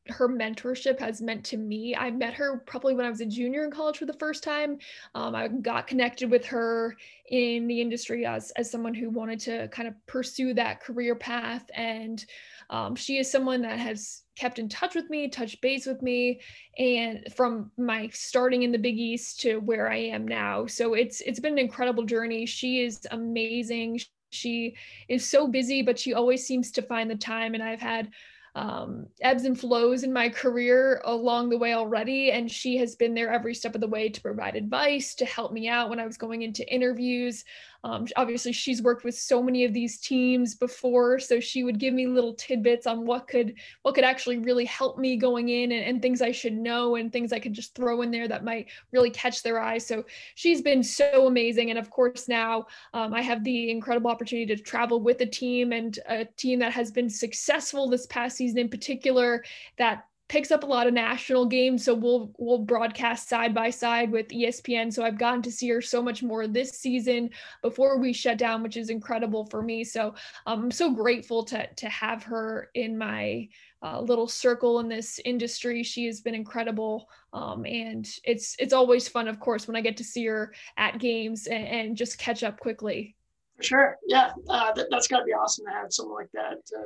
her 0.09 0.29
mentorship 0.29 0.99
has 0.99 1.21
meant 1.21 1.45
to 1.45 1.57
me. 1.57 1.95
I 1.95 2.11
met 2.11 2.35
her 2.35 2.59
probably 2.67 2.95
when 2.95 3.07
I 3.07 3.11
was 3.11 3.21
a 3.21 3.27
junior 3.27 3.65
in 3.65 3.71
college 3.71 3.99
for 3.99 4.07
the 4.07 4.15
first 4.15 4.43
time. 4.43 4.79
Um, 5.15 5.35
I 5.35 5.49
got 5.49 5.87
connected 5.87 6.31
with 6.31 6.45
her 6.47 6.97
in 7.29 7.67
the 7.67 7.81
industry 7.81 8.27
as 8.27 8.51
as 8.53 8.71
someone 8.71 8.95
who 8.95 9.11
wanted 9.11 9.41
to 9.41 9.69
kind 9.69 9.89
of 9.89 9.95
pursue 10.07 10.55
that 10.55 10.81
career 10.81 11.15
path, 11.15 11.71
and 11.75 12.25
um, 12.71 12.95
she 12.95 13.19
is 13.19 13.31
someone 13.31 13.63
that 13.63 13.79
has 13.79 14.23
kept 14.39 14.59
in 14.59 14.69
touch 14.69 14.95
with 14.95 15.11
me, 15.11 15.29
touched 15.29 15.61
base 15.61 15.87
with 15.87 16.01
me, 16.03 16.41
and 16.79 17.27
from 17.35 17.73
my 17.77 18.09
starting 18.13 18.63
in 18.63 18.73
the 18.73 18.79
Big 18.79 18.97
East 18.97 19.41
to 19.41 19.59
where 19.59 19.91
I 19.91 19.97
am 19.97 20.27
now. 20.27 20.67
So 20.67 20.95
it's 20.95 21.21
it's 21.21 21.41
been 21.41 21.55
an 21.55 21.59
incredible 21.59 22.05
journey. 22.05 22.47
She 22.47 22.83
is 22.83 23.01
amazing. 23.11 24.01
She 24.31 24.77
is 25.09 25.29
so 25.29 25.49
busy, 25.49 25.83
but 25.83 25.99
she 25.99 26.15
always 26.15 26.47
seems 26.47 26.71
to 26.73 26.83
find 26.83 27.11
the 27.11 27.17
time. 27.17 27.55
And 27.55 27.63
I've 27.63 27.81
had 27.81 28.11
um, 28.55 29.07
ebbs 29.21 29.45
and 29.45 29.59
flows 29.59 30.03
in 30.03 30.13
my 30.13 30.29
career 30.29 31.01
along 31.05 31.51
the 31.51 31.59
way 31.59 31.75
already. 31.75 32.31
And 32.31 32.51
she 32.51 32.77
has 32.79 32.95
been 32.97 33.15
there 33.15 33.33
every 33.33 33.55
step 33.55 33.75
of 33.75 33.81
the 33.81 33.89
way 33.89 34.09
to 34.09 34.21
provide 34.21 34.57
advice, 34.57 35.15
to 35.17 35.25
help 35.25 35.53
me 35.53 35.69
out 35.69 35.91
when 35.91 36.01
I 36.01 36.07
was 36.07 36.17
going 36.17 36.43
into 36.43 36.73
interviews. 36.73 37.45
Um, 37.83 38.07
obviously, 38.17 38.53
she's 38.53 38.83
worked 38.83 39.05
with 39.05 39.15
so 39.15 39.43
many 39.43 39.65
of 39.65 39.73
these 39.73 39.99
teams 39.99 40.55
before, 40.55 41.19
so 41.19 41.41
she 41.41 41.65
would 41.65 41.79
give 41.79 41.95
me 41.95 42.07
little 42.07 42.35
tidbits 42.35 42.87
on 42.87 43.07
what 43.07 43.27
could 43.27 43.55
what 43.83 43.95
could 43.95 44.05
actually 44.05 44.39
really 44.39 44.67
help 44.67 44.99
me 44.99 45.17
going 45.17 45.49
in, 45.49 45.73
and, 45.73 45.85
and 45.85 46.03
things 46.03 46.21
I 46.21 46.33
should 46.33 46.53
know, 46.53 46.97
and 46.97 47.11
things 47.11 47.33
I 47.33 47.39
could 47.39 47.55
just 47.55 47.75
throw 47.75 48.03
in 48.03 48.11
there 48.11 48.29
that 48.29 48.45
might 48.45 48.69
really 48.93 49.11
catch 49.11 49.43
their 49.43 49.61
eye. 49.61 49.79
So 49.79 50.05
she's 50.35 50.61
been 50.61 50.83
so 50.83 51.27
amazing, 51.27 51.71
and 51.71 51.79
of 51.79 51.91
course 51.91 52.29
now 52.29 52.67
um, 52.93 53.15
I 53.15 53.23
have 53.23 53.45
the 53.45 53.71
incredible 53.71 54.11
opportunity 54.11 54.55
to 54.55 54.63
travel 54.63 55.01
with 55.01 55.21
a 55.23 55.27
team 55.27 55.73
and 55.73 55.99
a 56.09 56.25
team 56.25 56.59
that 56.59 56.73
has 56.73 56.91
been 56.91 57.09
successful 57.09 57.89
this 57.89 58.07
past 58.07 58.37
season 58.37 58.59
in 58.59 58.69
particular 58.69 59.43
that 59.79 60.05
picks 60.31 60.53
up 60.53 60.63
a 60.63 60.67
lot 60.67 60.87
of 60.87 60.95
national 60.95 61.45
games 61.45 61.85
so 61.85 61.93
we'll 61.93 62.31
we'll 62.39 62.57
broadcast 62.57 63.29
side 63.29 63.53
by 63.53 63.69
side 63.69 64.13
with 64.13 64.29
espn 64.29 64.93
so 64.93 65.03
i've 65.03 65.19
gotten 65.19 65.43
to 65.43 65.51
see 65.51 65.69
her 65.69 65.83
so 65.83 66.01
much 66.01 66.23
more 66.23 66.47
this 66.47 66.71
season 66.71 67.29
before 67.63 67.99
we 67.99 68.13
shut 68.13 68.39
down 68.39 68.63
which 68.63 68.77
is 68.77 68.91
incredible 68.91 69.45
for 69.47 69.61
me. 69.61 69.83
So 69.83 70.15
um, 70.47 70.63
i'm 70.65 70.71
so 70.71 70.95
grateful 70.95 71.43
to 71.47 71.67
to 71.67 71.89
have 71.89 72.23
her 72.23 72.71
in 72.75 72.97
my 72.97 73.49
uh, 73.83 73.99
little 73.99 74.29
circle 74.29 74.81
in 74.81 74.89
this 74.89 75.19
industry. 75.25 75.83
She 75.83 76.05
has 76.05 76.21
been 76.21 76.35
incredible 76.35 77.09
um, 77.33 77.67
and 77.67 78.09
it's 78.23 78.55
it's 78.61 78.73
always 78.73 79.09
fun 79.09 79.27
of 79.27 79.41
course 79.41 79.67
when 79.67 79.77
i 79.77 79.81
get 79.81 79.97
to 79.97 80.05
see 80.05 80.27
her 80.27 80.55
at 80.77 81.01
games 81.01 81.49
and, 81.49 81.67
and 81.67 81.97
just 81.97 82.19
catch 82.19 82.45
up 82.45 82.61
quickly. 82.61 83.17
Sure. 83.61 83.97
Yeah 84.07 84.31
uh, 84.49 84.73
that, 84.75 84.87
that's 84.91 85.09
got 85.09 85.19
to 85.19 85.25
be 85.25 85.33
awesome 85.33 85.67
to 85.67 85.73
have 85.73 85.93
someone 85.93 86.15
like 86.15 86.33
that 86.35 86.65
to, 86.67 86.77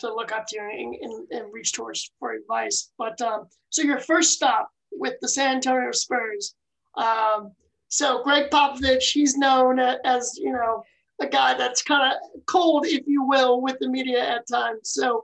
to 0.00 0.12
look 0.12 0.32
up 0.32 0.46
to 0.46 0.58
and, 0.58 0.94
and, 1.00 1.28
and 1.30 1.52
reach 1.52 1.72
towards 1.72 2.10
for 2.18 2.32
advice 2.32 2.90
but 2.98 3.20
um, 3.20 3.46
so 3.70 3.82
your 3.82 4.00
first 4.00 4.32
stop 4.32 4.70
with 4.92 5.14
the 5.20 5.28
san 5.28 5.56
antonio 5.56 5.92
spurs 5.92 6.54
um, 6.96 7.52
so 7.88 8.22
gregg 8.22 8.50
popovich 8.50 9.12
he's 9.12 9.36
known 9.36 9.78
as 9.78 10.36
you 10.36 10.52
know 10.52 10.82
a 11.20 11.26
guy 11.26 11.54
that's 11.54 11.82
kind 11.82 12.12
of 12.12 12.18
cold 12.46 12.86
if 12.86 13.06
you 13.06 13.22
will 13.24 13.60
with 13.60 13.78
the 13.80 13.88
media 13.88 14.26
at 14.26 14.48
times 14.48 14.80
so 14.84 15.22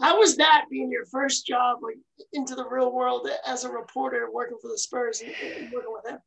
how 0.00 0.18
was 0.18 0.36
that 0.36 0.66
being 0.70 0.90
your 0.90 1.06
first 1.06 1.46
job, 1.46 1.78
like 1.82 1.98
into 2.32 2.54
the 2.54 2.66
real 2.68 2.92
world 2.92 3.28
as 3.46 3.64
a 3.64 3.70
reporter, 3.70 4.28
working 4.32 4.58
for 4.60 4.68
the 4.68 4.78
Spurs 4.78 5.22
and, 5.22 5.32
and 5.56 5.72
working 5.72 5.92
with 5.92 6.06
him? 6.06 6.18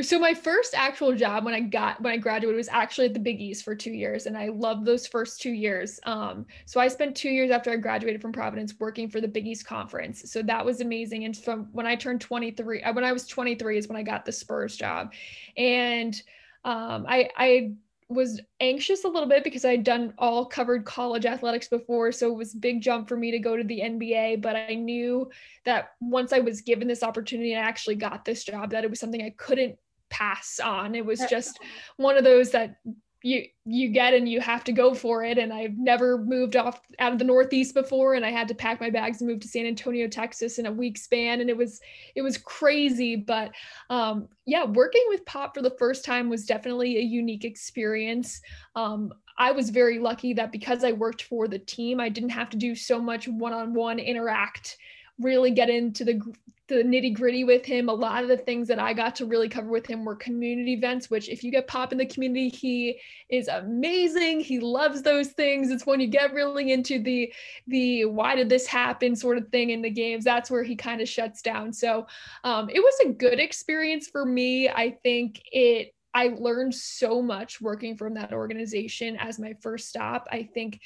So 0.00 0.18
my 0.18 0.32
first 0.32 0.72
actual 0.74 1.14
job 1.14 1.44
when 1.44 1.52
I 1.52 1.60
got 1.60 2.00
when 2.00 2.14
I 2.14 2.16
graduated 2.16 2.56
was 2.56 2.68
actually 2.68 3.08
at 3.08 3.14
the 3.14 3.20
Big 3.20 3.40
East 3.42 3.62
for 3.62 3.74
two 3.74 3.90
years, 3.90 4.24
and 4.24 4.38
I 4.38 4.48
loved 4.48 4.86
those 4.86 5.06
first 5.06 5.42
two 5.42 5.50
years. 5.50 6.00
Um, 6.06 6.46
so 6.64 6.80
I 6.80 6.88
spent 6.88 7.14
two 7.14 7.28
years 7.28 7.50
after 7.50 7.70
I 7.70 7.76
graduated 7.76 8.22
from 8.22 8.32
Providence 8.32 8.74
working 8.80 9.10
for 9.10 9.20
the 9.20 9.28
Big 9.28 9.46
East 9.46 9.66
Conference. 9.66 10.32
So 10.32 10.42
that 10.44 10.64
was 10.64 10.80
amazing. 10.80 11.26
And 11.26 11.36
from 11.36 11.68
when 11.72 11.86
I 11.86 11.94
turned 11.94 12.22
23, 12.22 12.82
uh, 12.82 12.92
when 12.94 13.04
I 13.04 13.12
was 13.12 13.26
23 13.26 13.76
is 13.76 13.86
when 13.86 13.98
I 13.98 14.02
got 14.02 14.24
the 14.24 14.32
Spurs 14.32 14.76
job, 14.76 15.12
and 15.58 16.20
um, 16.64 17.04
I 17.06 17.28
I 17.36 17.72
was 18.14 18.40
anxious 18.60 19.04
a 19.04 19.08
little 19.08 19.28
bit 19.28 19.44
because 19.44 19.64
I'd 19.64 19.84
done 19.84 20.14
all 20.18 20.44
covered 20.44 20.84
college 20.84 21.26
athletics 21.26 21.68
before. 21.68 22.12
So 22.12 22.30
it 22.30 22.36
was 22.36 22.54
big 22.54 22.80
jump 22.80 23.08
for 23.08 23.16
me 23.16 23.30
to 23.30 23.38
go 23.38 23.56
to 23.56 23.64
the 23.64 23.80
NBA. 23.80 24.42
But 24.42 24.56
I 24.56 24.74
knew 24.74 25.30
that 25.64 25.90
once 26.00 26.32
I 26.32 26.40
was 26.40 26.60
given 26.60 26.88
this 26.88 27.02
opportunity 27.02 27.52
and 27.52 27.64
I 27.64 27.68
actually 27.68 27.96
got 27.96 28.24
this 28.24 28.44
job, 28.44 28.70
that 28.70 28.84
it 28.84 28.90
was 28.90 29.00
something 29.00 29.22
I 29.22 29.34
couldn't 29.36 29.76
pass 30.10 30.60
on. 30.60 30.94
It 30.94 31.06
was 31.06 31.20
just 31.30 31.58
one 31.96 32.16
of 32.16 32.24
those 32.24 32.50
that 32.50 32.76
you 33.22 33.44
you 33.64 33.88
get 33.90 34.14
and 34.14 34.28
you 34.28 34.40
have 34.40 34.64
to 34.64 34.72
go 34.72 34.94
for 34.94 35.24
it. 35.24 35.38
And 35.38 35.52
i've 35.52 35.78
never 35.78 36.18
moved 36.18 36.56
off 36.56 36.80
out 36.98 37.12
of 37.12 37.18
the 37.18 37.24
northeast 37.24 37.74
before. 37.74 38.14
And 38.14 38.24
i 38.24 38.30
had 38.30 38.48
to 38.48 38.54
pack 38.54 38.80
my 38.80 38.90
bags 38.90 39.20
and 39.20 39.30
move 39.30 39.40
to 39.40 39.48
san 39.48 39.66
antonio 39.66 40.08
texas 40.08 40.58
in 40.58 40.66
a 40.66 40.72
week 40.72 40.98
span. 40.98 41.40
And 41.40 41.48
it 41.48 41.56
was 41.56 41.80
it 42.14 42.22
was 42.22 42.38
crazy. 42.38 43.16
But 43.16 43.52
um, 43.90 44.28
yeah 44.46 44.64
working 44.64 45.04
with 45.08 45.24
pop 45.24 45.54
for 45.54 45.62
the 45.62 45.76
first 45.78 46.04
time 46.04 46.28
was 46.28 46.46
definitely 46.46 46.98
a 46.98 47.02
unique 47.02 47.44
experience. 47.44 48.40
Um, 48.74 49.12
i 49.38 49.50
was 49.50 49.70
very 49.70 49.98
lucky 49.98 50.34
that 50.34 50.52
because 50.52 50.84
i 50.84 50.92
worked 50.92 51.22
for 51.22 51.48
the 51.48 51.58
team 51.58 51.98
i 52.00 52.10
didn't 52.10 52.28
have 52.30 52.50
to 52.50 52.58
do 52.58 52.74
so 52.74 53.00
much 53.00 53.26
one-on-one 53.26 53.98
interact 53.98 54.76
really 55.18 55.50
get 55.50 55.70
into 55.70 56.04
the 56.04 56.20
the 56.68 56.82
nitty 56.82 57.12
gritty 57.12 57.44
with 57.44 57.66
him. 57.66 57.88
A 57.88 57.94
lot 57.94 58.22
of 58.22 58.28
the 58.28 58.36
things 58.36 58.66
that 58.68 58.78
I 58.78 58.94
got 58.94 59.16
to 59.16 59.26
really 59.26 59.48
cover 59.48 59.68
with 59.68 59.86
him 59.86 60.04
were 60.04 60.16
community 60.16 60.72
events, 60.72 61.10
which 61.10 61.28
if 61.28 61.44
you 61.44 61.50
get 61.50 61.66
pop 61.66 61.92
in 61.92 61.98
the 61.98 62.06
community, 62.06 62.48
he 62.48 62.98
is 63.28 63.48
amazing. 63.48 64.40
He 64.40 64.58
loves 64.58 65.02
those 65.02 65.28
things. 65.28 65.70
It's 65.70 65.84
when 65.84 66.00
you 66.00 66.06
get 66.06 66.32
really 66.32 66.72
into 66.72 67.02
the 67.02 67.32
the 67.66 68.06
why 68.06 68.36
did 68.36 68.48
this 68.48 68.66
happen 68.66 69.14
sort 69.14 69.38
of 69.38 69.48
thing 69.48 69.70
in 69.70 69.82
the 69.82 69.90
games. 69.90 70.24
That's 70.24 70.50
where 70.50 70.62
he 70.62 70.76
kind 70.76 71.00
of 71.00 71.08
shuts 71.08 71.42
down. 71.42 71.72
So 71.72 72.06
um, 72.44 72.70
it 72.70 72.80
was 72.80 72.94
a 73.04 73.12
good 73.12 73.38
experience 73.38 74.08
for 74.08 74.24
me. 74.24 74.68
I 74.68 74.96
think 75.02 75.42
it 75.52 75.94
I 76.14 76.28
learned 76.38 76.74
so 76.74 77.20
much 77.20 77.60
working 77.60 77.96
from 77.96 78.14
that 78.14 78.32
organization 78.32 79.16
as 79.16 79.38
my 79.38 79.54
first 79.60 79.88
stop. 79.88 80.28
I 80.30 80.48
think 80.54 80.80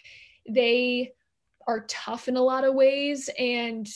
they 0.49 1.13
are 1.67 1.85
tough 1.89 2.29
in 2.29 2.37
a 2.37 2.43
lot 2.43 2.65
of 2.65 2.75
ways 2.75 3.29
and 3.39 3.89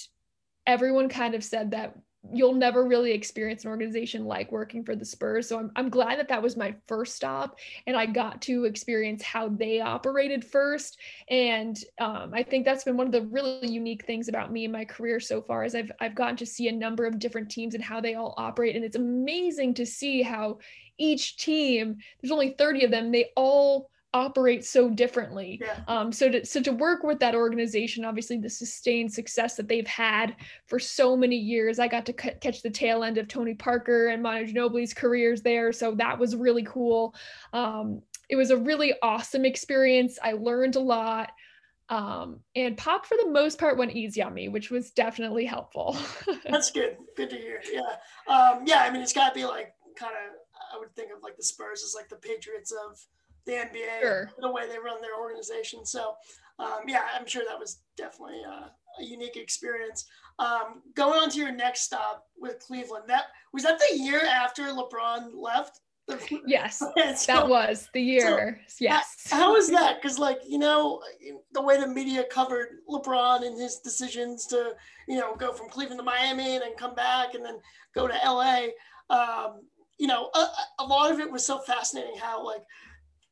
everyone 0.67 1.09
kind 1.09 1.35
of 1.35 1.45
said 1.45 1.71
that 1.73 1.97
you'll 2.33 2.55
never 2.55 2.87
really 2.87 3.12
experience 3.12 3.64
an 3.64 3.71
organization 3.71 4.26
like 4.26 4.52
working 4.52 4.85
for 4.85 4.95
the 4.95 5.05
Spurs. 5.05 5.49
So 5.49 5.59
I'm, 5.59 5.71
I'm 5.75 5.88
glad 5.88 6.19
that 6.19 6.29
that 6.29 6.43
was 6.43 6.57
my 6.57 6.75
first 6.87 7.17
stop 7.17 7.59
and 7.87 7.97
I 7.97 8.07
got 8.07 8.43
to 8.43 8.64
experience 8.64 9.23
how 9.23 9.49
they 9.49 9.81
operated 9.81 10.45
first. 10.45 10.99
And 11.31 11.83
um, 11.99 12.33
I 12.35 12.43
think 12.43 12.64
that's 12.64 12.85
been 12.85 12.99
one 12.99 13.07
of 13.07 13.12
the 13.12 13.26
really 13.26 13.69
unique 13.69 14.05
things 14.05 14.29
about 14.29 14.52
me 14.52 14.67
in 14.67 14.73
my 14.73 14.85
career 14.85 15.19
so 15.19 15.40
far 15.40 15.64
is 15.64 15.75
I've, 15.75 15.90
I've 15.99 16.14
gotten 16.14 16.37
to 16.37 16.47
see 16.47 16.69
a 16.69 16.73
number 16.73 17.07
of 17.07 17.19
different 17.19 17.50
teams 17.50 17.75
and 17.75 17.83
how 17.83 18.00
they 18.00 18.14
all 18.14 18.35
operate. 18.37 18.76
And 18.76 18.85
it's 18.85 18.97
amazing 18.97 19.75
to 19.75 19.87
see 19.87 20.23
how 20.23 20.59
each 20.99 21.38
team, 21.38 21.97
there's 22.21 22.33
only 22.33 22.50
30 22.50 22.85
of 22.85 22.90
them, 22.90 23.11
they 23.11 23.31
all 23.35 23.90
operate 24.12 24.64
so 24.64 24.90
differently. 24.90 25.61
Yeah. 25.62 25.81
Um, 25.87 26.12
so 26.12 26.29
to 26.31 26.45
so 26.45 26.61
to 26.62 26.73
work 26.73 27.02
with 27.02 27.21
that 27.21 27.35
organization, 27.35 28.05
obviously 28.05 28.38
the 28.38 28.50
sustained 28.50 29.12
success 29.12 29.57
that 29.57 29.69
they've 29.69 29.87
had 29.87 30.37
for 30.67 30.79
so 30.79 31.17
many 31.17 31.37
years, 31.37 31.79
I 31.79 31.88
got 31.88 32.07
to 32.07 32.14
c- 32.21 32.33
catch 32.40 32.62
the 32.62 32.71
tail 32.71 33.05
end 33.05 33.19
of 33.19 33.29
Tony 33.29 33.55
Parker 33.55 34.09
and 34.09 34.23
Manu 34.23 34.47
Ginobili's 34.47 34.95
careers 34.95 35.43
there, 35.43 35.73
so 35.73 35.95
that 35.97 36.19
was 36.19 36.35
really 36.35 36.64
cool. 36.64 37.14
Um, 37.52 38.02
it 38.29 38.37
was 38.37 38.50
a 38.50 38.57
really 38.57 38.95
awesome 39.02 39.45
experience. 39.45 40.19
I 40.23 40.33
learned 40.33 40.76
a 40.76 40.81
lot. 40.81 41.31
Um, 41.88 42.38
and 42.55 42.76
pop 42.76 43.05
for 43.05 43.17
the 43.17 43.31
most 43.31 43.59
part 43.59 43.76
went 43.76 43.97
easy 43.97 44.23
on 44.23 44.33
me, 44.33 44.49
which 44.49 44.71
was 44.71 44.93
definitely 44.93 45.45
helpful. 45.45 45.97
That's 46.49 46.71
good. 46.71 46.97
Good 47.17 47.31
to 47.31 47.37
hear. 47.37 47.61
Yeah. 47.73 47.81
Um, 48.33 48.62
yeah. 48.64 48.83
I 48.83 48.90
mean, 48.90 49.02
it's 49.02 49.12
got 49.12 49.31
to 49.31 49.35
be 49.35 49.45
like 49.45 49.75
kind 49.97 50.12
of. 50.12 50.37
I 50.73 50.79
would 50.79 50.95
think 50.95 51.11
of 51.12 51.21
like 51.25 51.37
the 51.37 51.43
Spurs 51.43 51.83
as 51.83 51.97
like 51.97 52.09
the 52.09 52.14
Patriots 52.14 52.71
of 52.71 52.97
the 53.47 53.53
NBA, 53.53 54.01
sure. 54.01 54.31
the 54.41 54.51
way 54.51 54.69
they 54.69 54.79
run 54.79 55.01
their 55.01 55.19
organization. 55.19 55.85
So, 55.85 56.15
um, 56.59 56.81
yeah, 56.87 57.03
I'm 57.19 57.27
sure 57.27 57.43
that 57.49 57.59
was 57.59 57.81
definitely 57.97 58.43
uh, 58.47 58.69
a 58.99 59.05
unique 59.05 59.37
experience. 59.37 60.07
Um, 60.39 60.83
going 60.95 61.21
on 61.21 61.31
to 61.31 61.39
your 61.39 61.53
next 61.53 61.83
stop 61.83 62.27
with 62.39 62.59
Cleveland, 62.61 63.05
that 63.09 63.25
was 63.53 63.63
that 63.65 63.79
the 63.79 63.99
year 63.99 64.23
after 64.25 64.65
LeBron 64.65 65.31
left. 65.35 65.81
Yes, 66.47 66.79
so, 66.79 66.93
that 67.27 67.49
was 67.49 67.89
the 67.95 68.01
year. 68.01 68.61
So 68.67 68.77
yes. 68.81 69.29
How, 69.31 69.37
how 69.37 69.53
was 69.53 69.71
that? 69.71 70.03
Because, 70.03 70.19
like, 70.19 70.41
you 70.47 70.59
know, 70.59 71.01
the 71.53 71.63
way 71.63 71.79
the 71.79 71.87
media 71.87 72.25
covered 72.31 72.79
LeBron 72.89 73.47
and 73.47 73.61
his 73.61 73.77
decisions 73.77 74.47
to, 74.47 74.73
you 75.07 75.19
know, 75.19 75.37
go 75.37 75.53
from 75.53 75.69
Cleveland 75.69 76.01
to 76.01 76.05
Miami 76.05 76.55
and 76.55 76.63
then 76.63 76.75
come 76.77 76.95
back 76.95 77.35
and 77.35 77.45
then 77.45 77.59
go 77.95 78.09
to 78.09 78.15
LA. 78.25 78.69
Um, 79.09 79.61
you 79.99 80.07
know, 80.07 80.31
a, 80.35 80.47
a 80.81 80.85
lot 80.85 81.13
of 81.13 81.21
it 81.21 81.31
was 81.31 81.45
so 81.45 81.59
fascinating 81.59 82.17
how, 82.17 82.45
like, 82.45 82.63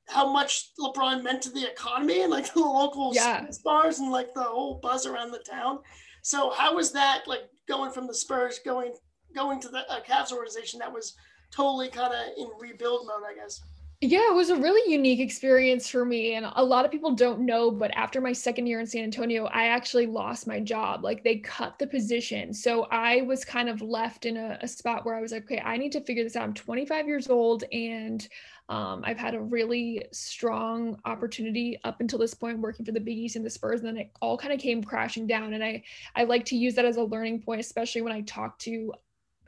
how 0.09 0.33
much 0.33 0.71
LeBron 0.79 1.23
meant 1.23 1.43
to 1.43 1.50
the 1.50 1.71
economy 1.71 2.23
and 2.23 2.31
like 2.31 2.53
the 2.55 2.61
local 2.61 3.12
yeah. 3.15 3.47
bars 3.65 3.99
and 3.99 4.11
like 4.11 4.35
the 4.35 4.43
whole 4.43 4.81
buzz 4.83 5.07
around 5.07 5.31
the 5.31 5.38
town. 5.38 5.81
So 6.23 6.50
how 6.50 6.75
was 6.75 6.93
that 6.93 7.23
like 7.27 7.49
going 7.67 7.93
from 7.93 8.07
the 8.07 8.15
Spurs 8.15 8.61
going 8.65 8.95
going 9.35 9.61
to 9.61 9.69
the 9.69 9.91
uh, 9.91 10.00
Cavs 10.03 10.33
organization 10.33 10.79
that 10.81 10.93
was 10.93 11.15
totally 11.50 11.88
kind 11.88 12.12
of 12.12 12.21
in 12.38 12.49
rebuild 12.59 13.07
mode, 13.07 13.23
I 13.31 13.35
guess. 13.35 13.61
Yeah, 14.00 14.31
it 14.31 14.35
was 14.35 14.50
a 14.50 14.57
really 14.57 14.93
unique 14.93 15.19
experience 15.19 15.88
for 15.88 16.05
me. 16.05 16.35
And 16.35 16.47
a 16.55 16.65
lot 16.65 16.85
of 16.85 16.93
people 16.93 17.17
don't 17.17 17.41
know, 17.41 17.69
but 17.69 17.91
after 17.97 18.21
my 18.21 18.33
second 18.33 18.69
year 18.69 18.79
in 18.79 18.87
San 18.87 19.03
Antonio, 19.03 19.47
I 19.47 19.67
actually 19.67 20.07
lost 20.07 20.47
my 20.47 20.61
job. 20.61 21.03
Like 21.03 21.25
they 21.25 21.38
cut 21.38 21.81
the 21.81 21.87
position. 21.88 22.55
So 22.55 22.85
I 22.93 23.23
was 23.23 23.45
kind 23.45 23.69
of 23.69 23.83
left 23.83 24.25
in 24.25 24.37
a, 24.37 24.57
a 24.62 24.69
spot 24.69 25.05
where 25.05 25.17
I 25.17 25.21
was 25.21 25.33
like, 25.33 25.45
okay, 25.45 25.61
I 25.65 25.77
need 25.77 25.91
to 25.93 26.00
figure 26.00 26.23
this 26.23 26.37
out. 26.37 26.45
I'm 26.45 26.55
25 26.55 27.09
years 27.09 27.29
old 27.29 27.65
and 27.73 28.27
um, 28.68 29.02
I've 29.04 29.18
had 29.18 29.34
a 29.34 29.40
really 29.40 30.04
strong 30.12 30.98
opportunity 31.04 31.78
up 31.84 32.00
until 32.00 32.18
this 32.18 32.34
point 32.34 32.58
working 32.58 32.84
for 32.84 32.92
the 32.92 33.00
Big 33.00 33.16
East 33.16 33.37
and 33.37 33.44
the 33.44 33.50
Spurs, 33.50 33.80
and 33.80 33.88
then 33.88 33.96
it 33.96 34.10
all 34.20 34.37
kind 34.37 34.52
of 34.52 34.60
came 34.60 34.84
crashing 34.84 35.26
down. 35.26 35.54
And 35.54 35.64
I 35.64 35.82
I 36.14 36.25
like 36.25 36.44
to 36.46 36.56
use 36.56 36.75
that 36.75 36.84
as 36.84 36.96
a 36.96 37.02
learning 37.02 37.42
point, 37.42 37.60
especially 37.60 38.02
when 38.02 38.12
I 38.12 38.20
talk 38.22 38.58
to 38.60 38.92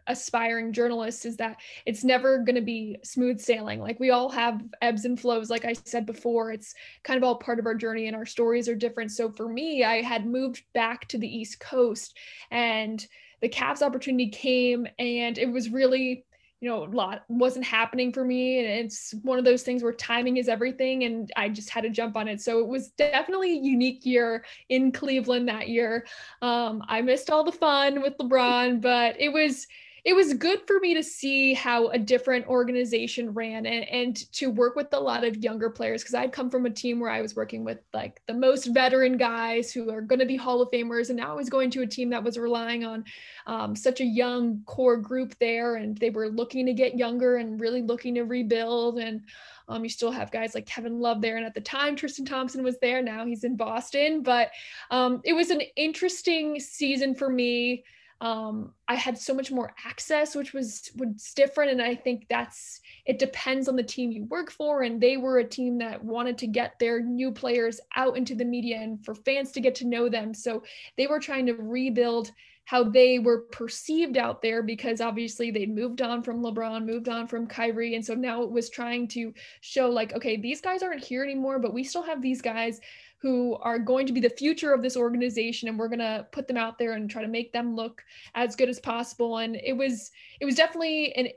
aspiring 0.06 0.72
journalists 0.72 1.24
is 1.24 1.36
that 1.36 1.58
it's 1.86 2.02
never 2.02 2.38
going 2.38 2.56
to 2.56 2.62
be 2.62 2.96
smooth 3.04 3.38
sailing 3.38 3.80
like 3.80 4.00
we 4.00 4.10
all 4.10 4.28
have 4.28 4.60
ebbs 4.82 5.04
and 5.04 5.20
flows 5.20 5.50
like 5.50 5.64
i 5.64 5.72
said 5.72 6.04
before 6.04 6.50
it's 6.50 6.74
kind 7.04 7.16
of 7.16 7.22
all 7.22 7.36
part 7.36 7.58
of 7.58 7.66
our 7.66 7.74
journey 7.74 8.06
and 8.06 8.16
our 8.16 8.26
stories 8.26 8.68
are 8.68 8.74
different 8.74 9.10
so 9.12 9.30
for 9.30 9.46
me 9.46 9.84
i 9.84 10.00
had 10.02 10.26
moved 10.26 10.64
back 10.72 11.06
to 11.06 11.18
the 11.18 11.28
east 11.28 11.60
coast 11.60 12.16
and 12.50 13.06
the 13.40 13.48
Cavs 13.48 13.82
opportunity 13.82 14.28
came 14.28 14.86
and 14.98 15.38
it 15.38 15.50
was 15.50 15.70
really 15.70 16.24
you 16.60 16.68
know, 16.68 16.84
a 16.84 16.86
lot 16.86 17.24
wasn't 17.28 17.64
happening 17.64 18.12
for 18.12 18.24
me. 18.24 18.58
And 18.58 18.84
it's 18.84 19.14
one 19.22 19.38
of 19.38 19.44
those 19.44 19.62
things 19.62 19.82
where 19.82 19.92
timing 19.92 20.36
is 20.36 20.48
everything. 20.48 21.04
And 21.04 21.32
I 21.36 21.48
just 21.48 21.70
had 21.70 21.84
to 21.84 21.90
jump 21.90 22.16
on 22.16 22.28
it. 22.28 22.40
So 22.40 22.60
it 22.60 22.68
was 22.68 22.90
definitely 22.90 23.52
a 23.52 23.62
unique 23.62 24.04
year 24.04 24.44
in 24.68 24.92
Cleveland 24.92 25.48
that 25.48 25.68
year. 25.68 26.06
Um, 26.42 26.84
I 26.86 27.00
missed 27.00 27.30
all 27.30 27.44
the 27.44 27.52
fun 27.52 28.02
with 28.02 28.18
LeBron, 28.18 28.80
but 28.82 29.16
it 29.18 29.32
was, 29.32 29.66
it 30.04 30.14
was 30.14 30.34
good 30.34 30.60
for 30.66 30.80
me 30.80 30.94
to 30.94 31.02
see 31.02 31.54
how 31.54 31.88
a 31.88 31.98
different 31.98 32.46
organization 32.46 33.32
ran 33.34 33.66
and, 33.66 33.88
and 33.88 34.32
to 34.32 34.50
work 34.50 34.76
with 34.76 34.92
a 34.92 35.00
lot 35.00 35.24
of 35.24 35.36
younger 35.36 35.68
players 35.68 36.02
because 36.02 36.14
I'd 36.14 36.32
come 36.32 36.50
from 36.50 36.66
a 36.66 36.70
team 36.70 37.00
where 37.00 37.10
I 37.10 37.20
was 37.20 37.36
working 37.36 37.64
with 37.64 37.78
like 37.92 38.22
the 38.26 38.34
most 38.34 38.66
veteran 38.66 39.16
guys 39.16 39.72
who 39.72 39.90
are 39.90 40.00
going 40.00 40.18
to 40.18 40.26
be 40.26 40.36
Hall 40.36 40.62
of 40.62 40.70
Famers. 40.70 41.08
And 41.08 41.16
now 41.16 41.32
I 41.32 41.34
was 41.34 41.50
going 41.50 41.70
to 41.72 41.82
a 41.82 41.86
team 41.86 42.10
that 42.10 42.24
was 42.24 42.38
relying 42.38 42.84
on 42.84 43.04
um, 43.46 43.76
such 43.76 44.00
a 44.00 44.04
young 44.04 44.62
core 44.64 44.96
group 44.96 45.34
there 45.38 45.76
and 45.76 45.96
they 45.98 46.10
were 46.10 46.28
looking 46.28 46.66
to 46.66 46.72
get 46.72 46.96
younger 46.96 47.36
and 47.36 47.60
really 47.60 47.82
looking 47.82 48.14
to 48.14 48.22
rebuild. 48.22 48.98
And 48.98 49.22
um, 49.68 49.84
you 49.84 49.90
still 49.90 50.10
have 50.10 50.32
guys 50.32 50.54
like 50.54 50.66
Kevin 50.66 50.98
Love 50.98 51.20
there. 51.20 51.36
And 51.36 51.46
at 51.46 51.54
the 51.54 51.60
time, 51.60 51.94
Tristan 51.94 52.24
Thompson 52.24 52.62
was 52.62 52.78
there. 52.80 53.02
Now 53.02 53.24
he's 53.24 53.44
in 53.44 53.56
Boston. 53.56 54.22
But 54.22 54.50
um, 54.90 55.20
it 55.24 55.32
was 55.32 55.50
an 55.50 55.62
interesting 55.76 56.58
season 56.58 57.14
for 57.14 57.28
me 57.28 57.84
um, 58.20 58.74
I 58.86 58.96
had 58.96 59.16
so 59.16 59.32
much 59.32 59.50
more 59.50 59.72
access, 59.86 60.34
which 60.34 60.52
was 60.52 60.90
was 60.96 61.32
different. 61.34 61.70
And 61.70 61.80
I 61.80 61.94
think 61.94 62.26
that's 62.28 62.80
it 63.06 63.18
depends 63.18 63.66
on 63.66 63.76
the 63.76 63.82
team 63.82 64.12
you 64.12 64.24
work 64.24 64.50
for. 64.50 64.82
And 64.82 65.00
they 65.00 65.16
were 65.16 65.38
a 65.38 65.48
team 65.48 65.78
that 65.78 66.04
wanted 66.04 66.36
to 66.38 66.46
get 66.46 66.78
their 66.78 67.00
new 67.00 67.32
players 67.32 67.80
out 67.96 68.16
into 68.16 68.34
the 68.34 68.44
media 68.44 68.78
and 68.78 69.02
for 69.04 69.14
fans 69.14 69.52
to 69.52 69.60
get 69.60 69.74
to 69.76 69.86
know 69.86 70.08
them. 70.08 70.34
So 70.34 70.62
they 70.98 71.06
were 71.06 71.20
trying 71.20 71.46
to 71.46 71.54
rebuild 71.54 72.30
how 72.66 72.84
they 72.84 73.18
were 73.18 73.46
perceived 73.50 74.16
out 74.16 74.42
there 74.42 74.62
because 74.62 75.00
obviously 75.00 75.50
they'd 75.50 75.74
moved 75.74 76.00
on 76.02 76.22
from 76.22 76.40
LeBron, 76.40 76.84
moved 76.84 77.08
on 77.08 77.26
from 77.26 77.46
Kyrie. 77.46 77.96
And 77.96 78.04
so 78.04 78.14
now 78.14 78.42
it 78.42 78.50
was 78.50 78.70
trying 78.70 79.08
to 79.08 79.34
show 79.60 79.90
like, 79.90 80.12
okay, 80.12 80.36
these 80.36 80.60
guys 80.60 80.82
aren't 80.82 81.02
here 81.02 81.24
anymore, 81.24 81.58
but 81.58 81.74
we 81.74 81.82
still 81.82 82.04
have 82.04 82.22
these 82.22 82.40
guys 82.40 82.80
who 83.20 83.56
are 83.60 83.78
going 83.78 84.06
to 84.06 84.12
be 84.12 84.20
the 84.20 84.30
future 84.30 84.72
of 84.72 84.82
this 84.82 84.96
organization 84.96 85.68
and 85.68 85.78
we're 85.78 85.88
going 85.88 85.98
to 85.98 86.26
put 86.32 86.48
them 86.48 86.56
out 86.56 86.78
there 86.78 86.92
and 86.92 87.10
try 87.10 87.22
to 87.22 87.28
make 87.28 87.52
them 87.52 87.76
look 87.76 88.02
as 88.34 88.56
good 88.56 88.68
as 88.68 88.80
possible 88.80 89.38
and 89.38 89.56
it 89.56 89.76
was 89.76 90.10
it 90.40 90.44
was 90.44 90.54
definitely 90.54 91.12
an 91.14 91.28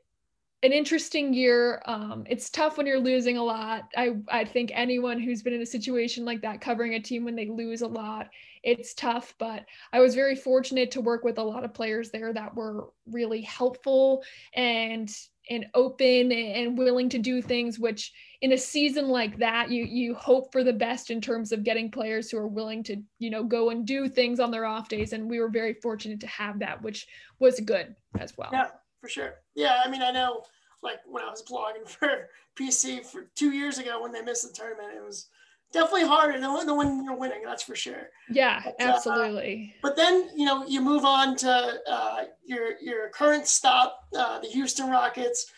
an 0.64 0.72
interesting 0.72 1.34
year. 1.34 1.82
Um, 1.86 2.24
it's 2.28 2.50
tough 2.50 2.78
when 2.78 2.88
you're 2.88 2.98
losing 2.98 3.38
a 3.38 3.44
lot. 3.44 3.90
I, 3.98 4.16
I 4.30 4.46
think 4.46 4.72
anyone 4.74 5.20
who's 5.20 5.44
been 5.44 5.54
in 5.54 5.62
a 5.62 5.66
situation 5.66 6.24
like 6.24 6.42
that, 6.42 6.62
covering 6.62 6.94
a 6.94 7.02
team 7.02 7.26
when 7.26 7.36
they 7.36 7.48
lose 7.48 7.82
a 7.82 7.88
lot, 7.88 8.30
it's 8.64 8.94
tough. 8.94 9.36
But 9.38 9.66
I 9.92 10.00
was 10.00 10.16
very 10.16 10.38
fortunate 10.38 10.90
to 10.92 11.02
work 11.02 11.26
with 11.26 11.38
a 11.38 11.44
lot 11.44 11.66
of 11.66 11.74
players 11.74 12.12
there 12.12 12.32
that 12.32 12.56
were 12.56 12.88
really 13.12 13.42
helpful 13.42 14.24
and 14.54 15.14
and 15.50 15.66
open 15.74 16.32
and 16.32 16.78
willing 16.78 17.10
to 17.10 17.18
do 17.18 17.42
things 17.42 17.78
which 17.78 18.14
in 18.42 18.54
a 18.54 18.58
season 18.58 19.08
like 19.08 19.38
that 19.38 19.70
you 19.70 19.84
you 19.84 20.14
hope 20.16 20.52
for 20.52 20.64
the 20.64 20.74
best 20.74 21.10
in 21.10 21.20
terms 21.20 21.52
of 21.52 21.64
getting 21.64 21.92
players 21.92 22.30
who 22.30 22.38
are 22.38 22.48
willing 22.48 22.84
to 22.84 22.98
you 23.20 23.30
know 23.30 23.44
go 23.44 23.70
and 23.70 23.86
do 23.86 24.08
things 24.08 24.40
on 24.40 24.52
their 24.52 24.66
off 24.66 24.90
days. 24.90 25.14
And 25.14 25.30
we 25.30 25.40
were 25.40 25.50
very 25.50 25.74
fortunate 25.76 26.20
to 26.22 26.28
have 26.28 26.60
that 26.60 26.82
which 26.82 27.08
was 27.40 27.60
good 27.60 27.96
as 28.20 28.38
well. 28.38 28.50
Yeah 28.52 28.68
for 29.04 29.10
sure. 29.10 29.34
Yeah 29.54 29.82
i 29.84 29.90
mean 29.90 30.02
i 30.02 30.12
know 30.12 30.44
like 30.82 31.00
when 31.06 31.24
i 31.24 31.30
was 31.30 31.44
blogging 31.44 31.88
for 31.88 32.30
pc 32.58 33.06
for 33.06 33.30
two 33.36 33.52
years 33.52 33.78
ago 33.78 34.02
when 34.02 34.12
they 34.12 34.22
missed 34.22 34.48
the 34.48 34.54
tournament 34.54 34.94
it 34.96 35.04
was 35.04 35.28
definitely 35.74 36.08
harder 36.08 36.40
than, 36.40 36.66
than 36.66 36.78
when 36.78 37.04
you're 37.04 37.18
winning. 37.18 37.42
That's 37.44 37.64
for 37.64 37.76
sure. 37.76 38.10
Yeah, 38.30 38.62
but, 38.64 38.76
uh, 38.80 38.92
absolutely. 38.92 39.74
Uh, 39.76 39.80
but 39.82 39.98
then 39.98 40.30
you 40.36 40.46
know 40.46 40.66
you 40.66 40.80
move 40.82 41.04
on 41.04 41.36
to 41.38 41.80
uh, 41.90 42.24
your 42.46 42.80
your 42.80 43.10
current 43.10 43.48
stop, 43.48 44.08
uh, 44.18 44.40
the 44.40 44.48
Houston 44.48 44.90
Rockets. 44.90 45.52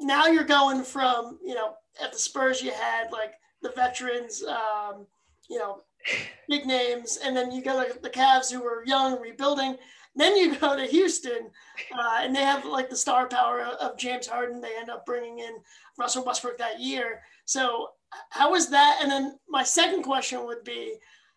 Now 0.00 0.26
you're 0.26 0.44
going 0.44 0.82
from 0.84 1.38
you 1.44 1.54
know 1.54 1.74
at 2.02 2.12
the 2.12 2.18
Spurs 2.18 2.62
you 2.62 2.70
had 2.70 3.12
like 3.12 3.34
the 3.62 3.72
veterans, 3.74 4.42
um, 4.44 5.06
you 5.48 5.58
know, 5.58 5.82
big 6.48 6.66
names, 6.66 7.18
and 7.22 7.36
then 7.36 7.50
you 7.50 7.62
got 7.62 7.76
like, 7.76 8.02
the 8.02 8.10
Cavs 8.10 8.52
who 8.52 8.62
were 8.62 8.84
young 8.86 9.20
rebuilding. 9.20 9.76
Then 10.14 10.34
you 10.34 10.56
go 10.56 10.76
to 10.76 10.84
Houston, 10.84 11.50
uh, 11.92 12.20
and 12.20 12.34
they 12.34 12.40
have 12.40 12.64
like 12.64 12.88
the 12.88 12.96
star 12.96 13.28
power 13.28 13.60
of 13.60 13.98
James 13.98 14.26
Harden. 14.26 14.60
They 14.60 14.76
end 14.78 14.88
up 14.88 15.04
bringing 15.04 15.40
in 15.40 15.56
Russell 15.98 16.24
Westbrook 16.24 16.56
that 16.58 16.80
year. 16.80 17.20
So 17.44 17.90
how 18.30 18.50
was 18.50 18.70
that? 18.70 18.98
And 19.02 19.10
then 19.10 19.38
my 19.48 19.62
second 19.62 20.02
question 20.02 20.44
would 20.46 20.64
be, 20.64 20.96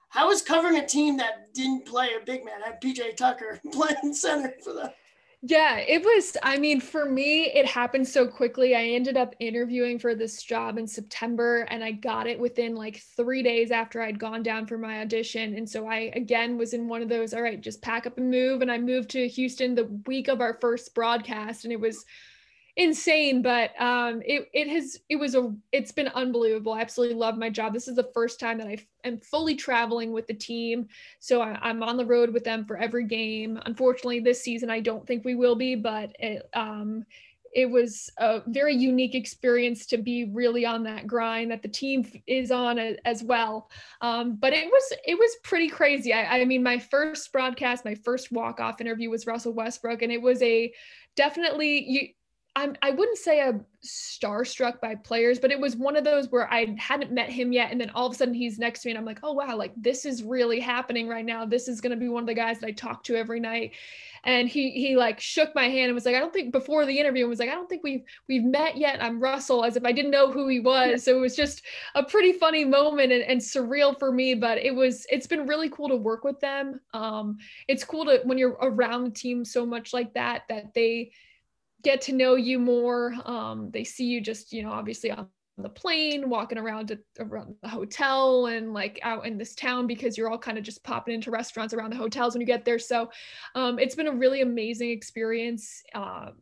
how 0.10 0.28
was 0.28 0.42
covering 0.42 0.78
a 0.78 0.88
team 0.88 1.18
that 1.18 1.54
didn't 1.54 1.86
play 1.86 2.10
a 2.20 2.26
big 2.26 2.44
man, 2.44 2.62
had 2.64 2.82
PJ 2.82 3.16
Tucker 3.16 3.60
playing 3.72 4.14
center 4.14 4.54
for 4.64 4.74
them? 4.74 4.90
Yeah, 5.42 5.78
it 5.78 6.04
was. 6.04 6.36
I 6.44 6.58
mean, 6.58 6.82
for 6.82 7.06
me, 7.06 7.46
it 7.46 7.66
happened 7.66 8.06
so 8.06 8.28
quickly. 8.28 8.76
I 8.76 8.84
ended 8.84 9.16
up 9.16 9.36
interviewing 9.40 9.98
for 9.98 10.14
this 10.14 10.44
job 10.44 10.78
in 10.78 10.86
September 10.86 11.62
and 11.70 11.82
I 11.82 11.94
got 11.94 12.28
it 12.28 12.38
within 12.38 12.76
like 12.76 13.02
three 13.16 13.42
days 13.42 13.72
after 13.72 14.02
I'd 14.02 14.20
gone 14.20 14.44
down 14.44 14.66
for 14.66 14.78
my 14.78 15.00
audition. 15.00 15.56
And 15.56 15.70
so 15.70 15.88
I, 15.88 16.12
again, 16.14 16.58
was 16.58 16.74
in 16.74 16.90
one 16.90 17.02
of 17.02 17.08
those, 17.08 17.34
all 17.34 17.42
right, 17.42 17.62
just 17.62 17.82
pack 17.82 18.06
up 18.06 18.18
and 18.18 18.30
move. 18.30 18.62
And 18.62 18.70
I 18.70 18.80
moved 18.80 19.12
to 19.12 19.30
Houston 19.30 19.76
the 19.76 19.86
week 20.08 20.28
of 20.28 20.42
our 20.42 20.58
first 20.60 20.94
broadcast. 20.94 21.64
And 21.64 21.72
it 21.72 21.80
was 21.80 22.04
insane 22.80 23.42
but 23.42 23.72
um 23.82 24.22
it 24.26 24.50
it 24.54 24.70
has 24.70 25.02
it 25.10 25.18
was 25.18 25.36
a 25.36 25.54
it's 25.74 25.92
been 25.92 26.08
unbelievable 26.10 26.72
i 26.72 26.80
absolutely 26.80 27.14
love 27.16 27.38
my 27.38 27.50
job 27.50 27.74
this 27.74 27.90
is 27.90 27.96
the 27.98 28.10
first 28.14 28.40
time 28.40 28.58
that 28.58 28.68
i 28.68 28.78
am 29.04 29.18
fully 29.18 29.54
traveling 29.54 30.14
with 30.14 30.26
the 30.28 30.34
team 30.34 30.88
so 31.20 31.42
I, 31.42 31.70
am 31.70 31.84
on 31.84 31.98
the 31.98 32.06
road 32.06 32.32
with 32.34 32.46
them 32.46 32.64
for 32.64 32.78
every 32.78 33.04
game 33.04 33.60
unfortunately 33.66 34.22
this 34.22 34.42
season 34.42 34.70
i 34.70 34.80
don't 34.80 35.06
think 35.06 35.26
we 35.26 35.36
will 35.36 35.56
be 35.56 35.76
but 35.76 36.16
it 36.20 36.50
um 36.54 37.04
it 37.54 37.70
was 37.70 38.10
a 38.18 38.42
very 38.48 38.76
unique 38.76 39.16
experience 39.16 39.86
to 39.88 39.98
be 39.98 40.26
really 40.26 40.66
on 40.66 40.84
that 40.84 41.08
grind 41.08 41.52
that 41.52 41.62
the 41.62 41.68
team 41.68 42.06
is 42.28 42.52
on 42.52 42.78
as 42.78 43.24
well. 43.24 43.70
Um, 44.02 44.36
but 44.36 44.54
it 44.54 44.68
was 44.68 44.94
it 45.04 45.18
was 45.18 45.36
pretty 45.44 45.68
crazy. 45.68 46.14
I, 46.14 46.42
I 46.42 46.46
mean, 46.46 46.62
my 46.62 46.78
first 46.78 47.32
broadcast, 47.32 47.86
my 47.86 47.96
first 47.96 48.32
walk 48.32 48.60
off 48.60 48.82
interview 48.82 49.10
was 49.10 49.26
Russell 49.26 49.54
Westbrook, 49.54 50.04
and 50.04 50.12
it 50.12 50.22
was 50.22 50.42
a 50.44 50.72
definitely 51.16 51.90
you 51.90 52.08
I'm, 52.60 52.76
I 52.82 52.92
wouldn't 52.92 53.18
say 53.18 53.42
I'm 53.42 53.66
starstruck 53.86 54.82
by 54.82 54.94
players, 54.94 55.40
but 55.40 55.50
it 55.50 55.60
was 55.60 55.78
one 55.78 55.96
of 55.96 56.04
those 56.04 56.30
where 56.30 56.52
I 56.52 56.76
hadn't 56.78 57.14
met 57.14 57.30
him 57.30 57.54
yet. 57.54 57.72
And 57.72 57.80
then 57.80 57.90
all 57.92 58.08
of 58.08 58.12
a 58.12 58.16
sudden 58.16 58.34
he's 58.34 58.60
next 58.60 58.82
to 58.82 58.88
me 58.88 58.92
and 58.92 59.00
I'm 59.00 59.06
like, 59.06 59.20
oh, 59.24 59.32
wow, 59.32 59.56
like 59.56 59.72
this 59.78 60.06
is 60.06 60.24
really 60.24 60.60
happening 60.60 61.08
right 61.08 61.24
now. 61.24 61.46
This 61.46 61.70
is 61.70 61.80
going 61.80 61.92
to 61.92 61.98
be 61.98 62.10
one 62.10 62.24
of 62.24 62.28
the 62.28 62.34
guys 62.34 62.60
that 62.60 62.68
I 62.68 62.72
talk 62.72 63.04
to 63.06 63.16
every 63.16 63.40
night. 63.40 63.72
And 64.26 64.50
he, 64.50 64.72
he 64.72 64.98
like 64.98 65.22
shook 65.22 65.56
my 65.56 65.70
hand 65.70 65.86
and 65.86 65.96
was 65.96 66.06
like, 66.06 66.16
I 66.16 66.20
don't 66.20 66.34
think 66.34 66.52
before 66.52 66.86
the 66.86 67.00
interview 67.00 67.24
and 67.24 67.30
was 67.30 67.40
like, 67.40 67.50
I 67.50 67.56
don't 67.56 67.70
think 67.70 67.82
we've, 67.82 68.04
we've 68.28 68.44
met 68.44 68.76
yet. 68.76 69.02
I'm 69.02 69.24
Russell 69.24 69.64
as 69.64 69.78
if 69.78 69.86
I 69.86 69.94
didn't 69.94 70.12
know 70.12 70.30
who 70.30 70.50
he 70.50 70.60
was. 70.60 71.06
So 71.06 71.16
it 71.16 71.22
was 71.22 71.38
just 71.38 71.62
a 71.96 72.04
pretty 72.04 72.34
funny 72.34 72.66
moment 72.66 73.14
and, 73.14 73.24
and 73.24 73.40
surreal 73.40 73.98
for 73.98 74.12
me, 74.12 74.34
but 74.34 74.58
it 74.58 74.76
was, 74.76 75.06
it's 75.10 75.28
been 75.28 75.48
really 75.48 75.70
cool 75.70 75.88
to 75.88 75.96
work 75.96 76.26
with 76.26 76.42
them. 76.42 76.82
Um, 76.94 77.38
it's 77.70 77.86
cool 77.86 78.04
to, 78.04 78.20
when 78.26 78.38
you're 78.38 78.58
around 78.62 79.06
the 79.06 79.12
team 79.12 79.46
so 79.46 79.66
much 79.66 79.94
like 79.94 80.14
that, 80.16 80.44
that 80.50 80.74
they, 80.74 81.12
get 81.84 82.02
to 82.02 82.14
know 82.14 82.36
you 82.36 82.60
more. 82.60 83.14
Um, 83.26 83.70
they 83.72 83.84
see 83.84 84.06
you 84.06 84.22
just, 84.22 84.52
you 84.52 84.64
know, 84.64 84.72
obviously 84.72 85.12
on 85.12 85.28
the 85.58 85.70
plane, 85.70 86.30
walking 86.30 86.58
around 86.58 86.98
around 87.20 87.56
the 87.62 87.68
hotel 87.68 88.48
and 88.48 88.74
like 88.74 89.00
out 89.04 89.26
in 89.26 89.38
this 89.38 89.56
town 89.56 89.88
because 89.88 90.18
you're 90.18 90.30
all 90.30 90.38
kind 90.38 90.58
of 90.58 90.64
just 90.64 90.84
popping 90.84 91.14
into 91.14 91.32
restaurants 91.32 91.74
around 91.74 91.92
the 91.92 91.98
hotels 91.98 92.34
when 92.34 92.42
you 92.42 92.48
get 92.48 92.66
there. 92.66 92.80
So 92.80 93.10
um, 93.56 93.80
it's 93.80 93.96
been 93.96 94.08
a 94.08 94.14
really 94.14 94.42
amazing 94.42 94.92
experience. 94.92 95.84
Um, 95.94 96.34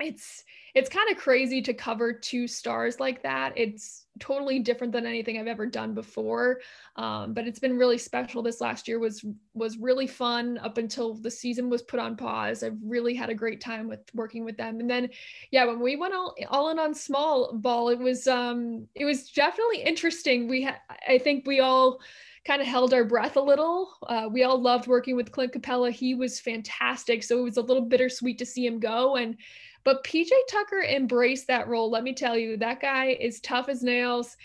it's 0.00 0.44
it's 0.74 0.88
kind 0.88 1.10
of 1.10 1.16
crazy 1.16 1.60
to 1.62 1.74
cover 1.74 2.12
two 2.12 2.46
stars 2.46 3.00
like 3.00 3.22
that. 3.24 3.52
It's 3.56 4.06
totally 4.20 4.60
different 4.60 4.92
than 4.92 5.06
anything 5.06 5.38
I've 5.38 5.48
ever 5.48 5.66
done 5.66 5.94
before. 5.94 6.60
Um, 6.96 7.32
but 7.34 7.46
it's 7.46 7.58
been 7.58 7.76
really 7.76 7.98
special. 7.98 8.42
This 8.42 8.60
last 8.60 8.86
year 8.86 8.98
was 8.98 9.24
was 9.54 9.78
really 9.78 10.06
fun 10.06 10.58
up 10.58 10.78
until 10.78 11.14
the 11.14 11.30
season 11.30 11.70
was 11.70 11.82
put 11.82 11.98
on 11.98 12.16
pause. 12.16 12.62
I've 12.62 12.78
really 12.84 13.14
had 13.14 13.30
a 13.30 13.34
great 13.34 13.60
time 13.60 13.88
with 13.88 14.00
working 14.14 14.44
with 14.44 14.56
them. 14.56 14.80
And 14.80 14.88
then, 14.88 15.08
yeah, 15.50 15.64
when 15.64 15.80
we 15.80 15.96
went 15.96 16.14
all 16.14 16.34
all 16.48 16.70
in 16.70 16.78
on 16.78 16.94
small 16.94 17.52
ball, 17.52 17.88
it 17.88 17.98
was 17.98 18.28
um 18.28 18.86
it 18.94 19.04
was 19.04 19.30
definitely 19.30 19.82
interesting. 19.82 20.48
We 20.48 20.62
had 20.62 20.76
I 21.08 21.18
think 21.18 21.46
we 21.46 21.60
all 21.60 22.00
kind 22.46 22.62
of 22.62 22.68
held 22.68 22.94
our 22.94 23.04
breath 23.04 23.36
a 23.36 23.40
little. 23.40 23.90
Uh, 24.06 24.28
we 24.30 24.44
all 24.44 24.60
loved 24.60 24.86
working 24.86 25.14
with 25.14 25.30
Clint 25.30 25.52
Capela. 25.52 25.90
He 25.90 26.14
was 26.14 26.40
fantastic. 26.40 27.22
So 27.22 27.38
it 27.38 27.42
was 27.42 27.58
a 27.58 27.62
little 27.62 27.84
bittersweet 27.84 28.38
to 28.38 28.46
see 28.46 28.64
him 28.64 28.80
go. 28.80 29.16
And 29.16 29.36
but 29.84 30.04
PJ 30.04 30.30
Tucker 30.48 30.82
embraced 30.82 31.46
that 31.46 31.68
role. 31.68 31.90
Let 31.90 32.04
me 32.04 32.14
tell 32.14 32.36
you, 32.36 32.56
that 32.58 32.80
guy 32.80 33.16
is 33.20 33.40
tough 33.40 33.68
as 33.68 33.82
nails. 33.82 34.36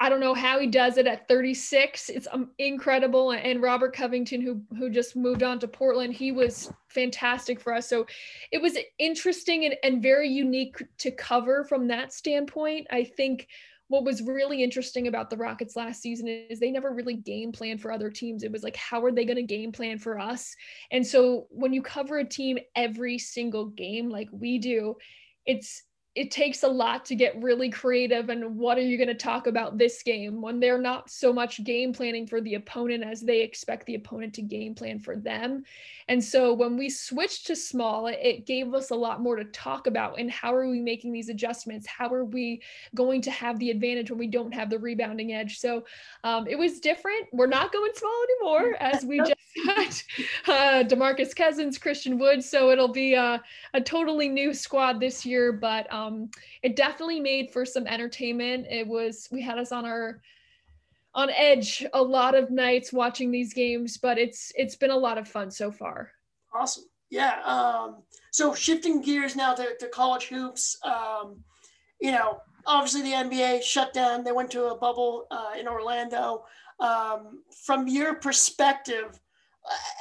I 0.00 0.08
don't 0.08 0.20
know 0.20 0.34
how 0.34 0.58
he 0.58 0.66
does 0.66 0.98
it 0.98 1.06
at 1.06 1.28
36. 1.28 2.10
It's 2.10 2.26
um, 2.32 2.50
incredible. 2.58 3.30
And 3.30 3.62
Robert 3.62 3.94
Covington, 3.94 4.40
who 4.40 4.60
who 4.76 4.90
just 4.90 5.14
moved 5.14 5.42
on 5.42 5.58
to 5.60 5.68
Portland, 5.68 6.14
he 6.14 6.32
was 6.32 6.72
fantastic 6.88 7.60
for 7.60 7.72
us. 7.72 7.88
So 7.88 8.06
it 8.50 8.60
was 8.60 8.76
interesting 8.98 9.64
and, 9.64 9.76
and 9.84 10.02
very 10.02 10.28
unique 10.28 10.82
to 10.98 11.10
cover 11.12 11.64
from 11.64 11.86
that 11.88 12.12
standpoint. 12.12 12.88
I 12.90 13.04
think 13.04 13.48
what 13.88 14.04
was 14.04 14.22
really 14.22 14.62
interesting 14.62 15.08
about 15.08 15.30
the 15.30 15.36
Rockets 15.36 15.76
last 15.76 16.00
season 16.00 16.26
is 16.28 16.58
they 16.58 16.70
never 16.70 16.92
really 16.92 17.16
game 17.16 17.52
plan 17.52 17.78
for 17.78 17.92
other 17.92 18.10
teams. 18.10 18.42
It 18.42 18.52
was 18.52 18.62
like, 18.62 18.76
how 18.76 19.02
are 19.04 19.12
they 19.12 19.24
going 19.24 19.36
to 19.36 19.42
game 19.42 19.72
plan 19.72 19.98
for 19.98 20.18
us? 20.18 20.54
And 20.90 21.06
so 21.06 21.46
when 21.50 21.72
you 21.72 21.82
cover 21.82 22.18
a 22.18 22.24
team 22.24 22.58
every 22.74 23.18
single 23.18 23.66
game 23.66 24.08
like 24.08 24.28
we 24.32 24.58
do, 24.58 24.96
it's 25.44 25.82
it 26.14 26.30
takes 26.30 26.62
a 26.62 26.68
lot 26.68 27.04
to 27.04 27.16
get 27.16 27.42
really 27.42 27.68
creative 27.68 28.28
and 28.28 28.56
what 28.56 28.78
are 28.78 28.82
you 28.82 28.96
going 28.96 29.08
to 29.08 29.14
talk 29.14 29.48
about 29.48 29.76
this 29.76 30.02
game 30.02 30.40
when 30.40 30.60
they're 30.60 30.78
not 30.78 31.10
so 31.10 31.32
much 31.32 31.64
game 31.64 31.92
planning 31.92 32.24
for 32.24 32.40
the 32.40 32.54
opponent 32.54 33.02
as 33.02 33.20
they 33.20 33.40
expect 33.40 33.84
the 33.86 33.96
opponent 33.96 34.32
to 34.32 34.42
game 34.42 34.76
plan 34.76 35.00
for 35.00 35.16
them. 35.16 35.64
And 36.06 36.22
so 36.22 36.52
when 36.52 36.76
we 36.76 36.88
switched 36.88 37.46
to 37.46 37.56
small 37.56 38.06
it 38.06 38.46
gave 38.46 38.74
us 38.74 38.90
a 38.90 38.94
lot 38.94 39.22
more 39.22 39.36
to 39.36 39.44
talk 39.46 39.88
about 39.88 40.20
and 40.20 40.30
how 40.30 40.54
are 40.54 40.68
we 40.68 40.80
making 40.80 41.12
these 41.12 41.30
adjustments? 41.30 41.86
How 41.86 42.12
are 42.12 42.24
we 42.24 42.62
going 42.94 43.20
to 43.22 43.30
have 43.32 43.58
the 43.58 43.70
advantage 43.70 44.10
when 44.10 44.18
we 44.18 44.28
don't 44.28 44.54
have 44.54 44.70
the 44.70 44.78
rebounding 44.78 45.32
edge? 45.32 45.58
So 45.58 45.84
um, 46.22 46.46
it 46.46 46.56
was 46.56 46.78
different. 46.78 47.26
We're 47.32 47.46
not 47.46 47.72
going 47.72 47.90
small 47.94 48.24
anymore 48.40 48.76
as 48.80 49.04
we 49.04 49.18
just 49.18 49.34
got 49.66 50.04
uh, 50.48 50.84
demarcus 50.84 51.34
cousins 51.34 51.78
christian 51.78 52.18
woods 52.18 52.48
so 52.48 52.70
it'll 52.70 52.88
be 52.88 53.14
a, 53.14 53.40
a 53.74 53.80
totally 53.80 54.28
new 54.28 54.52
squad 54.52 54.98
this 54.98 55.24
year 55.24 55.52
but 55.52 55.90
um, 55.92 56.03
um, 56.06 56.30
it 56.62 56.76
definitely 56.76 57.20
made 57.20 57.50
for 57.50 57.64
some 57.64 57.86
entertainment. 57.86 58.66
It 58.70 58.86
was 58.86 59.28
we 59.30 59.42
had 59.42 59.58
us 59.58 59.72
on 59.72 59.84
our 59.84 60.20
on 61.14 61.30
edge 61.30 61.84
a 61.92 62.02
lot 62.02 62.34
of 62.34 62.50
nights 62.50 62.92
watching 62.92 63.30
these 63.30 63.54
games, 63.54 63.96
but 63.96 64.18
it's 64.18 64.52
it's 64.56 64.76
been 64.76 64.90
a 64.90 64.96
lot 64.96 65.18
of 65.18 65.28
fun 65.28 65.50
so 65.50 65.70
far. 65.70 66.10
Awesome. 66.52 66.84
Yeah. 67.10 67.40
Um, 67.44 68.02
so 68.32 68.54
shifting 68.54 69.00
gears 69.00 69.36
now 69.36 69.54
to, 69.54 69.76
to 69.78 69.88
college 69.88 70.26
hoops. 70.26 70.76
Um, 70.82 71.44
you 72.00 72.10
know, 72.10 72.40
obviously 72.66 73.02
the 73.02 73.12
NBA 73.12 73.62
shut 73.62 73.92
down. 73.92 74.24
They 74.24 74.32
went 74.32 74.50
to 74.52 74.66
a 74.66 74.76
bubble 74.76 75.26
uh, 75.30 75.52
in 75.58 75.68
Orlando. 75.68 76.44
Um, 76.80 77.42
from 77.64 77.86
your 77.86 78.16
perspective, 78.16 79.20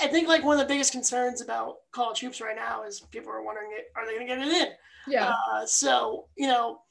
I 0.02 0.08
think 0.08 0.28
like 0.28 0.44
one 0.44 0.60
of 0.60 0.68
the 0.68 0.74
biggest 0.74 0.92
concerns 0.92 1.42
about 1.42 1.78
college 1.92 2.20
hoops 2.20 2.42
right 2.42 2.56
now 2.56 2.84
is 2.84 3.02
people 3.12 3.32
are 3.32 3.44
wondering, 3.44 3.70
are 3.96 4.06
they 4.06 4.14
going 4.14 4.28
to 4.28 4.36
get 4.36 4.40
it 4.40 4.68
in? 4.68 4.74
Yeah. 5.08 5.34
Uh, 5.52 5.66
so, 5.66 6.28
you 6.38 6.48
know, 6.48 6.82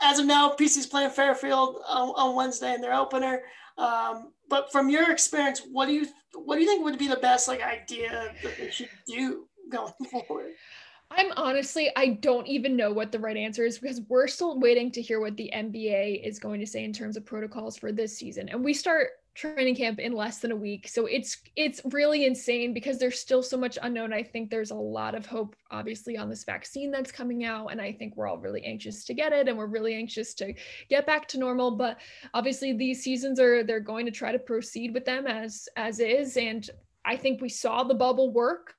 as 0.00 0.18
of 0.18 0.26
now, 0.26 0.50
PC's 0.50 0.86
playing 0.86 1.10
Fairfield 1.10 1.76
on, 1.88 2.10
on 2.10 2.34
Wednesday 2.34 2.74
in 2.74 2.80
their 2.80 2.94
opener. 2.94 3.42
Um, 3.78 4.32
but 4.48 4.70
from 4.70 4.88
your 4.88 5.10
experience, 5.10 5.62
what 5.70 5.86
do 5.86 5.92
you 5.92 6.06
what 6.34 6.56
do 6.56 6.62
you 6.62 6.66
think 6.66 6.84
would 6.84 6.98
be 6.98 7.08
the 7.08 7.16
best 7.16 7.48
like 7.48 7.62
idea 7.62 8.32
that 8.42 8.56
they 8.58 8.70
should 8.70 8.90
do 9.06 9.46
going 9.70 9.92
forward? 10.10 10.52
I'm 11.10 11.32
honestly, 11.36 11.90
I 11.96 12.08
don't 12.08 12.46
even 12.46 12.76
know 12.76 12.92
what 12.92 13.12
the 13.12 13.18
right 13.18 13.36
answer 13.36 13.64
is 13.64 13.78
because 13.78 14.00
we're 14.08 14.26
still 14.26 14.58
waiting 14.58 14.90
to 14.92 15.02
hear 15.02 15.20
what 15.20 15.36
the 15.36 15.50
NBA 15.54 16.26
is 16.26 16.38
going 16.38 16.60
to 16.60 16.66
say 16.66 16.84
in 16.84 16.92
terms 16.92 17.16
of 17.16 17.24
protocols 17.24 17.76
for 17.76 17.92
this 17.92 18.16
season. 18.18 18.48
And 18.48 18.64
we 18.64 18.74
start 18.74 19.10
training 19.34 19.74
camp 19.74 19.98
in 19.98 20.12
less 20.12 20.38
than 20.38 20.52
a 20.52 20.56
week. 20.56 20.86
So 20.88 21.06
it's 21.06 21.38
it's 21.56 21.80
really 21.92 22.24
insane 22.24 22.72
because 22.72 22.98
there's 22.98 23.18
still 23.18 23.42
so 23.42 23.56
much 23.56 23.78
unknown. 23.82 24.12
I 24.12 24.22
think 24.22 24.48
there's 24.48 24.70
a 24.70 24.76
lot 24.76 25.14
of 25.14 25.26
hope 25.26 25.56
obviously 25.70 26.16
on 26.16 26.28
this 26.30 26.44
vaccine 26.44 26.90
that's 26.90 27.10
coming 27.10 27.44
out 27.44 27.68
and 27.68 27.80
I 27.80 27.92
think 27.92 28.16
we're 28.16 28.28
all 28.28 28.38
really 28.38 28.64
anxious 28.64 29.04
to 29.06 29.14
get 29.14 29.32
it 29.32 29.48
and 29.48 29.58
we're 29.58 29.66
really 29.66 29.94
anxious 29.94 30.34
to 30.34 30.54
get 30.88 31.06
back 31.06 31.26
to 31.28 31.38
normal, 31.38 31.72
but 31.72 31.98
obviously 32.32 32.72
these 32.72 33.02
seasons 33.02 33.40
are 33.40 33.64
they're 33.64 33.80
going 33.80 34.06
to 34.06 34.12
try 34.12 34.30
to 34.30 34.38
proceed 34.38 34.94
with 34.94 35.04
them 35.04 35.26
as 35.26 35.68
as 35.76 35.98
is 35.98 36.36
and 36.36 36.70
I 37.04 37.16
think 37.16 37.42
we 37.42 37.50
saw 37.50 37.84
the 37.84 37.94
bubble 37.94 38.32
work. 38.32 38.74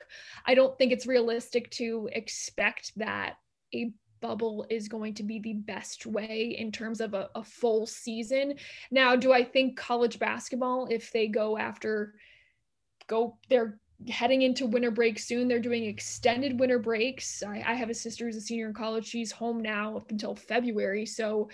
I 0.45 0.55
don't 0.55 0.75
think 0.77 0.91
it's 0.91 1.05
realistic 1.05 1.69
to 1.71 2.09
expect 2.11 2.93
that 2.95 3.35
a 3.73 3.91
bubble 4.25 4.65
is 4.71 4.87
going 4.87 5.13
to 5.13 5.23
be 5.23 5.39
the 5.39 5.53
best 5.53 6.07
way 6.07 6.55
in 6.57 6.71
terms 6.71 6.99
of 6.99 7.13
a, 7.13 7.29
a, 7.35 7.43
full 7.43 7.85
season. 7.85 8.55
Now, 8.89 9.15
do 9.15 9.31
I 9.31 9.43
think 9.43 9.77
college 9.77 10.17
basketball, 10.17 10.87
if 10.89 11.11
they 11.11 11.27
go 11.27 11.59
after, 11.59 12.15
go, 13.05 13.37
they're 13.49 13.79
heading 14.09 14.41
into 14.41 14.65
winter 14.65 14.89
break 14.89 15.19
soon, 15.19 15.47
they're 15.47 15.59
doing 15.59 15.85
extended 15.85 16.59
winter 16.59 16.79
breaks. 16.79 17.43
I, 17.43 17.63
I 17.65 17.75
have 17.75 17.91
a 17.91 17.93
sister 17.93 18.25
who's 18.25 18.35
a 18.35 18.41
senior 18.41 18.67
in 18.67 18.73
college. 18.73 19.05
She's 19.05 19.31
home 19.31 19.61
now 19.61 19.97
up 19.97 20.09
until 20.09 20.35
February. 20.35 21.05
So 21.05 21.49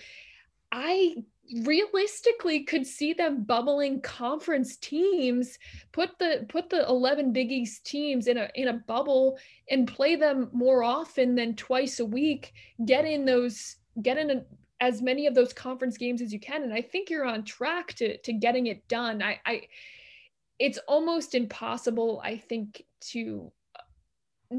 I 0.72 1.16
realistically 1.64 2.60
could 2.64 2.86
see 2.86 3.12
them 3.12 3.42
bubbling 3.42 4.00
conference 4.00 4.76
teams 4.76 5.58
put 5.92 6.18
the 6.18 6.46
put 6.48 6.70
the 6.70 6.86
11 6.86 7.32
big 7.32 7.50
east 7.50 7.84
teams 7.84 8.26
in 8.26 8.38
a 8.38 8.48
in 8.54 8.68
a 8.68 8.72
bubble 8.72 9.38
and 9.68 9.88
play 9.88 10.16
them 10.16 10.48
more 10.52 10.82
often 10.82 11.34
than 11.34 11.54
twice 11.56 12.00
a 12.00 12.04
week 12.04 12.54
get 12.86 13.04
in 13.04 13.24
those 13.24 13.76
get 14.02 14.16
in 14.16 14.30
a, 14.30 14.44
as 14.80 15.02
many 15.02 15.26
of 15.26 15.34
those 15.34 15.52
conference 15.52 15.96
games 15.96 16.20
as 16.22 16.32
you 16.32 16.40
can. 16.40 16.62
And 16.62 16.72
i 16.72 16.80
think 16.80 17.10
you're 17.10 17.24
on 17.24 17.44
track 17.44 17.94
to 17.94 18.16
to 18.18 18.32
getting 18.32 18.66
it 18.66 18.86
done. 18.88 19.22
I 19.22 19.40
i 19.44 19.62
it's 20.58 20.78
almost 20.86 21.34
impossible 21.34 22.20
i 22.24 22.36
think 22.36 22.84
to 23.00 23.50
uh, 24.54 24.56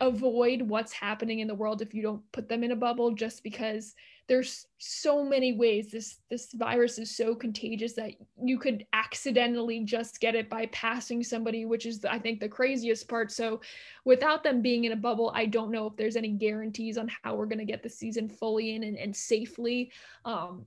avoid 0.00 0.62
what's 0.62 0.92
happening 0.92 1.38
in 1.40 1.48
the 1.48 1.54
world 1.54 1.80
if 1.80 1.94
you 1.94 2.02
don't 2.02 2.22
put 2.32 2.48
them 2.48 2.62
in 2.62 2.72
a 2.72 2.76
bubble 2.76 3.12
just 3.12 3.42
because 3.42 3.94
there's 4.28 4.66
so 4.76 5.24
many 5.24 5.54
ways 5.54 5.90
this 5.90 6.18
this 6.30 6.52
virus 6.52 6.98
is 6.98 7.16
so 7.16 7.34
contagious 7.34 7.94
that 7.94 8.12
you 8.40 8.58
could 8.58 8.86
accidentally 8.92 9.84
just 9.84 10.20
get 10.20 10.34
it 10.34 10.48
by 10.48 10.66
passing 10.66 11.24
somebody 11.24 11.64
which 11.64 11.86
is 11.86 12.04
i 12.04 12.18
think 12.18 12.38
the 12.38 12.48
craziest 12.48 13.08
part 13.08 13.32
so 13.32 13.60
without 14.04 14.44
them 14.44 14.60
being 14.62 14.84
in 14.84 14.92
a 14.92 14.96
bubble 14.96 15.32
i 15.34 15.46
don't 15.46 15.72
know 15.72 15.86
if 15.86 15.96
there's 15.96 16.16
any 16.16 16.30
guarantees 16.30 16.98
on 16.98 17.10
how 17.22 17.34
we're 17.34 17.46
going 17.46 17.58
to 17.58 17.64
get 17.64 17.82
the 17.82 17.88
season 17.88 18.28
fully 18.28 18.74
in 18.74 18.84
and, 18.84 18.96
and 18.96 19.16
safely 19.16 19.90
um, 20.24 20.66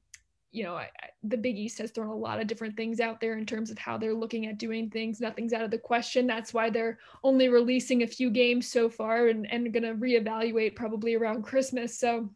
you 0.54 0.66
know, 0.66 0.76
I, 0.76 0.90
I, 1.02 1.10
the 1.24 1.38
Big 1.38 1.58
East 1.58 1.78
has 1.78 1.92
thrown 1.92 2.10
a 2.10 2.16
lot 2.16 2.42
of 2.42 2.48
different 2.48 2.76
things 2.76 3.00
out 3.00 3.22
there 3.22 3.38
in 3.38 3.46
terms 3.46 3.72
of 3.72 3.78
how 3.78 3.98
they're 3.98 4.14
looking 4.14 4.48
at 4.48 4.58
doing 4.58 4.90
things. 4.90 5.22
Nothing's 5.22 5.54
out 5.54 5.64
of 5.64 5.72
the 5.72 5.78
question. 5.78 6.28
That's 6.28 6.54
why 6.54 6.70
they're 6.70 7.00
only 7.24 7.48
releasing 7.48 8.04
a 8.04 8.08
few 8.08 8.30
games 8.30 8.68
so 8.68 8.90
far 8.90 9.28
and, 9.28 9.50
and 9.50 9.72
going 9.72 9.84
to 9.84 9.94
reevaluate 9.94 10.76
probably 10.76 11.16
around 11.16 11.44
Christmas. 11.44 11.98
So 11.98 12.30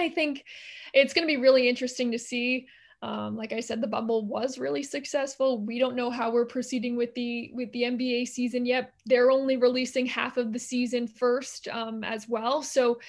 I 0.00 0.08
think 0.08 0.44
it's 0.92 1.12
going 1.12 1.26
to 1.26 1.32
be 1.32 1.40
really 1.40 1.68
interesting 1.68 2.10
to 2.12 2.18
see. 2.18 2.66
Um, 3.02 3.34
like 3.34 3.52
I 3.52 3.60
said, 3.60 3.80
the 3.80 3.86
bubble 3.86 4.26
was 4.26 4.58
really 4.58 4.82
successful. 4.82 5.58
We 5.58 5.78
don't 5.78 5.96
know 5.96 6.10
how 6.10 6.30
we're 6.30 6.44
proceeding 6.44 6.96
with 6.96 7.14
the 7.14 7.50
with 7.54 7.72
the 7.72 7.84
NBA 7.84 8.28
season 8.28 8.66
yet. 8.66 8.92
They're 9.06 9.30
only 9.30 9.56
releasing 9.56 10.04
half 10.04 10.36
of 10.36 10.52
the 10.52 10.58
season 10.58 11.06
first 11.06 11.68
um, 11.68 12.04
as 12.04 12.28
well. 12.28 12.62
So 12.62 13.00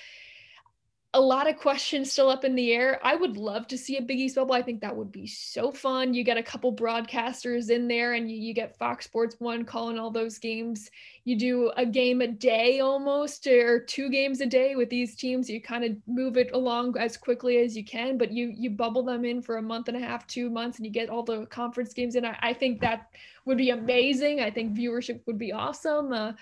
a 1.13 1.19
lot 1.19 1.49
of 1.49 1.57
questions 1.57 2.09
still 2.09 2.29
up 2.29 2.45
in 2.45 2.55
the 2.55 2.71
air. 2.71 2.97
I 3.03 3.15
would 3.15 3.35
love 3.35 3.67
to 3.67 3.77
see 3.77 3.97
a 3.97 4.01
Big 4.01 4.17
East 4.17 4.35
bubble. 4.35 4.53
I 4.53 4.61
think 4.61 4.79
that 4.79 4.95
would 4.95 5.11
be 5.11 5.27
so 5.27 5.69
fun. 5.69 6.13
You 6.13 6.23
get 6.23 6.37
a 6.37 6.43
couple 6.43 6.73
broadcasters 6.73 7.69
in 7.69 7.89
there 7.89 8.13
and 8.13 8.31
you, 8.31 8.37
you 8.37 8.53
get 8.53 8.77
Fox 8.77 9.05
Sports 9.05 9.35
One 9.39 9.65
calling 9.65 9.99
all 9.99 10.09
those 10.09 10.37
games. 10.37 10.89
You 11.25 11.37
do 11.37 11.71
a 11.75 11.85
game 11.85 12.21
a 12.21 12.27
day 12.27 12.79
almost 12.79 13.45
or 13.45 13.81
two 13.81 14.09
games 14.09 14.39
a 14.39 14.45
day 14.45 14.77
with 14.77 14.89
these 14.89 15.15
teams. 15.15 15.49
You 15.49 15.61
kind 15.61 15.83
of 15.83 15.97
move 16.07 16.37
it 16.37 16.51
along 16.53 16.97
as 16.97 17.17
quickly 17.17 17.57
as 17.57 17.75
you 17.75 17.83
can, 17.83 18.17
but 18.17 18.31
you 18.31 18.53
you 18.55 18.69
bubble 18.69 19.03
them 19.03 19.25
in 19.25 19.41
for 19.41 19.57
a 19.57 19.61
month 19.61 19.89
and 19.89 19.97
a 19.97 19.99
half, 19.99 20.25
two 20.27 20.49
months, 20.49 20.77
and 20.77 20.85
you 20.85 20.93
get 20.93 21.09
all 21.09 21.23
the 21.23 21.45
conference 21.47 21.93
games 21.93 22.15
in. 22.15 22.23
I, 22.23 22.37
I 22.41 22.53
think 22.53 22.79
that 22.81 23.09
would 23.43 23.57
be 23.57 23.71
amazing. 23.71 24.39
I 24.39 24.49
think 24.49 24.77
viewership 24.77 25.21
would 25.27 25.37
be 25.37 25.51
awesome. 25.51 26.13
Uh, 26.13 26.33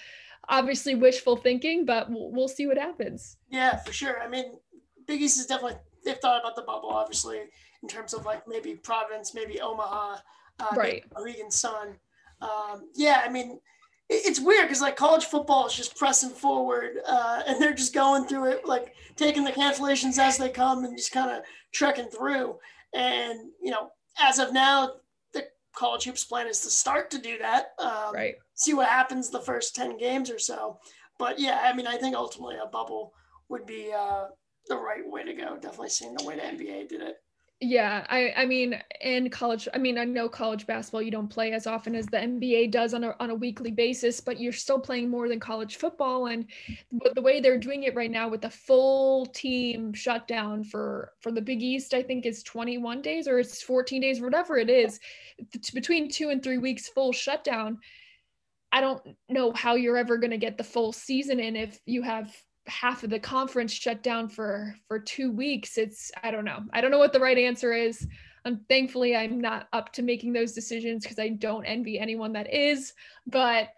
obviously 0.50 0.96
wishful 0.96 1.38
thinking, 1.38 1.86
but 1.86 2.10
we'll, 2.10 2.32
we'll 2.32 2.48
see 2.48 2.68
what 2.68 2.78
happens. 2.78 3.38
Yeah, 3.50 3.78
for 3.78 3.94
sure. 3.94 4.22
I 4.22 4.28
mean, 4.28 4.54
Big 5.08 5.22
East 5.22 5.40
is 5.40 5.46
definitely 5.46 5.78
they've 6.04 6.18
thought 6.18 6.42
about 6.42 6.56
the 6.56 6.64
bubble, 6.64 6.90
obviously, 6.90 7.42
in 7.82 7.90
terms 7.90 8.14
of 8.14 8.26
like 8.26 8.48
maybe 8.48 8.76
Providence, 8.76 9.34
maybe 9.34 9.62
Omaha, 9.62 10.18
uh, 10.60 10.76
right? 10.76 11.04
Mohegan 11.16 11.52
Sun. 11.52 11.96
Um, 12.42 12.90
yeah, 12.96 13.22
I 13.26 13.30
mean, 13.30 13.60
it, 14.10 14.22
it's 14.26 14.40
weird 14.40 14.64
because 14.64 14.82
like 14.82 14.96
college 14.96 15.26
football 15.26 15.68
is 15.68 15.74
just 15.74 15.96
pressing 15.96 16.30
forward, 16.32 16.98
uh, 17.06 17.44
and 17.48 17.62
they're 17.62 17.74
just 17.74 17.94
going 17.94 18.26
through 18.26 18.52
it, 18.52 18.66
like 18.66 18.94
taking 19.16 19.44
the 19.44 19.52
cancellations 19.52 20.18
as 20.18 20.38
they 20.38 20.50
come 20.50 20.84
and 20.84 20.98
just 20.98 21.12
kind 21.12 21.32
of 21.32 21.44
trekking 21.72 22.10
through. 22.10 22.58
And 22.94 23.52
you 23.62 23.72
know, 23.72 23.90
as 24.20 24.40
of 24.40 24.54
now, 24.54 24.94
the 25.34 25.46
college 25.76 26.06
hoops 26.06 26.26
plan 26.26 26.48
is 26.48 26.62
to 26.62 26.70
start 26.70 27.12
to 27.12 27.20
do 27.20 27.38
that. 27.40 27.74
Um, 27.80 28.14
right. 28.14 28.36
See 28.60 28.74
what 28.74 28.90
happens 28.90 29.30
the 29.30 29.40
first 29.40 29.74
10 29.74 29.98
games 29.98 30.30
or 30.30 30.38
so. 30.38 30.80
But 31.18 31.40
yeah, 31.40 31.62
I 31.64 31.74
mean, 31.74 31.88
I 31.88 31.98
think 31.98 32.16
ultimately 32.16 32.58
a 32.62 32.68
bubble 32.68 33.14
would 33.48 33.66
be 33.66 33.92
uh, 33.98 34.26
the 34.68 34.78
right 34.78 35.10
way 35.10 35.24
to 35.24 35.34
go. 35.34 35.56
Definitely 35.56 35.90
seeing 35.90 36.14
the 36.14 36.26
way 36.26 36.36
the 36.36 36.42
NBA 36.42 36.90
did 36.90 37.02
it. 37.02 37.16
Yeah, 37.62 38.06
I 38.08 38.34
I 38.38 38.46
mean 38.46 38.82
in 39.02 39.30
college, 39.30 39.68
I 39.74 39.80
mean 39.80 39.98
I 39.98 40.06
know 40.06 40.30
college 40.30 40.66
basketball 40.66 41.02
you 41.02 41.12
don't 41.12 41.28
play 41.28 41.52
as 41.52 41.68
often 41.68 41.94
as 41.94 42.06
the 42.06 42.18
NBA 42.18 42.72
does 42.72 42.94
on 42.94 43.04
a 43.04 43.16
on 43.20 43.32
a 43.32 43.36
weekly 43.36 43.72
basis, 43.72 44.22
but 44.22 44.40
you're 44.40 44.54
still 44.54 44.80
playing 44.80 45.10
more 45.10 45.28
than 45.28 45.42
college 45.42 45.76
football 45.76 46.28
and 46.28 46.46
the 47.16 47.22
way 47.22 47.42
they're 47.42 47.58
doing 47.58 47.84
it 47.84 47.96
right 47.96 48.12
now 48.12 48.30
with 48.30 48.40
the 48.40 48.50
full 48.50 49.26
team 49.26 49.94
shutdown 49.94 50.64
for 50.64 51.12
for 51.20 51.34
the 51.34 51.42
Big 51.42 51.62
East, 51.62 51.94
I 51.94 52.02
think 52.02 52.26
is 52.26 52.44
21 52.44 53.02
days 53.02 53.28
or 53.28 53.40
it's 53.40 53.62
14 53.62 54.02
days 54.02 54.22
whatever 54.22 54.58
it 54.58 54.70
is, 54.70 55.02
between 55.74 56.10
2 56.10 56.30
and 56.30 56.42
3 56.42 56.60
weeks 56.60 56.88
full 56.88 57.12
shutdown. 57.12 57.80
I 58.72 58.82
don't 58.82 59.02
know 59.28 59.52
how 59.54 59.76
you're 59.76 59.98
ever 59.98 60.18
going 60.18 60.32
to 60.32 60.38
get 60.38 60.58
the 60.58 60.64
full 60.64 60.92
season 60.94 61.40
in 61.40 61.56
if 61.56 61.80
you 61.86 62.02
have 62.04 62.36
half 62.68 63.04
of 63.04 63.10
the 63.10 63.20
conference 63.20 63.74
shut 63.74 64.04
down 64.04 64.30
for 64.30 64.76
for 64.88 65.00
two 65.00 65.32
weeks. 65.32 65.78
It's 65.78 66.12
i 66.24 66.32
don't 66.32 66.46
know. 66.46 66.60
I 66.74 66.82
don't 66.82 66.92
know 66.92 67.00
what 67.00 67.14
the 67.14 67.20
right 67.20 67.38
answer 67.38 67.74
is. 67.74 68.08
And 68.46 68.60
thankfully 68.70 69.16
i'm 69.16 69.40
not 69.40 69.68
up 69.74 69.92
to 69.94 70.02
making 70.02 70.34
those 70.34 70.54
decisions 70.54 71.04
because 71.04 71.20
i 71.20 71.30
don't 71.30 71.66
envy 71.66 72.00
anyone 72.00 72.34
that 72.34 72.52
is 72.54 72.94
but 73.28 73.70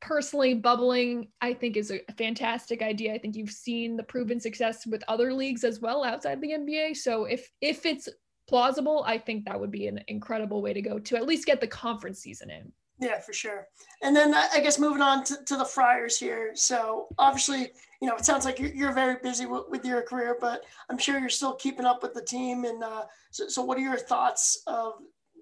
personally 0.00 0.54
bubbling 0.54 1.28
i 1.40 1.52
think 1.52 1.76
is 1.76 1.90
a 1.90 2.00
fantastic 2.16 2.80
idea. 2.80 3.12
I 3.14 3.18
think 3.18 3.34
you've 3.34 3.50
seen 3.50 3.96
the 3.96 4.04
proven 4.04 4.40
success 4.40 4.86
with 4.86 5.02
other 5.08 5.32
leagues 5.32 5.64
as 5.64 5.80
well 5.80 6.04
outside 6.04 6.40
the 6.40 6.52
nba 6.52 6.96
so 6.96 7.24
if 7.24 7.50
if 7.60 7.84
it's 7.84 8.08
plausible 8.48 9.04
i 9.06 9.18
think 9.18 9.44
that 9.44 9.58
would 9.58 9.72
be 9.72 9.88
an 9.88 10.00
incredible 10.06 10.62
way 10.62 10.72
to 10.72 10.80
go 10.80 10.98
to 10.98 11.16
at 11.16 11.26
least 11.26 11.46
get 11.46 11.60
the 11.60 11.66
conference 11.66 12.20
season 12.20 12.50
in 12.50 12.72
yeah 12.98 13.18
for 13.20 13.32
sure. 13.32 13.66
And 14.02 14.14
then 14.14 14.34
i 14.34 14.60
guess 14.60 14.78
moving 14.78 15.02
on 15.02 15.24
to, 15.24 15.44
to 15.44 15.56
the 15.56 15.64
friars 15.64 16.18
here. 16.18 16.52
So 16.54 17.08
obviously 17.18 17.70
you 18.00 18.08
know 18.08 18.16
it 18.16 18.24
sounds 18.24 18.44
like 18.44 18.58
you're, 18.58 18.74
you're 18.74 18.92
very 18.92 19.16
busy 19.22 19.46
with, 19.46 19.64
with, 19.68 19.84
your 19.84 20.02
career 20.02 20.36
but 20.40 20.62
i'm 20.88 20.98
sure 20.98 21.18
you're 21.18 21.28
still 21.28 21.54
keeping 21.54 21.86
up 21.86 22.02
with 22.02 22.14
the 22.14 22.22
team. 22.22 22.64
And 22.64 22.82
uh, 22.82 23.04
so, 23.30 23.48
so 23.48 23.62
what 23.62 23.78
are 23.78 23.82
your 23.82 23.98
thoughts 23.98 24.62
of 24.66 24.94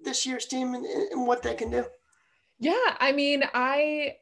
this 0.03 0.25
year's 0.25 0.45
team 0.45 0.73
and, 0.73 0.85
and 0.85 1.27
what 1.27 1.41
they 1.43 1.55
can 1.55 1.69
do? 1.69 1.85
Yeah 2.59 2.95
i 2.99 3.11
mean 3.11 3.43
i 3.53 4.15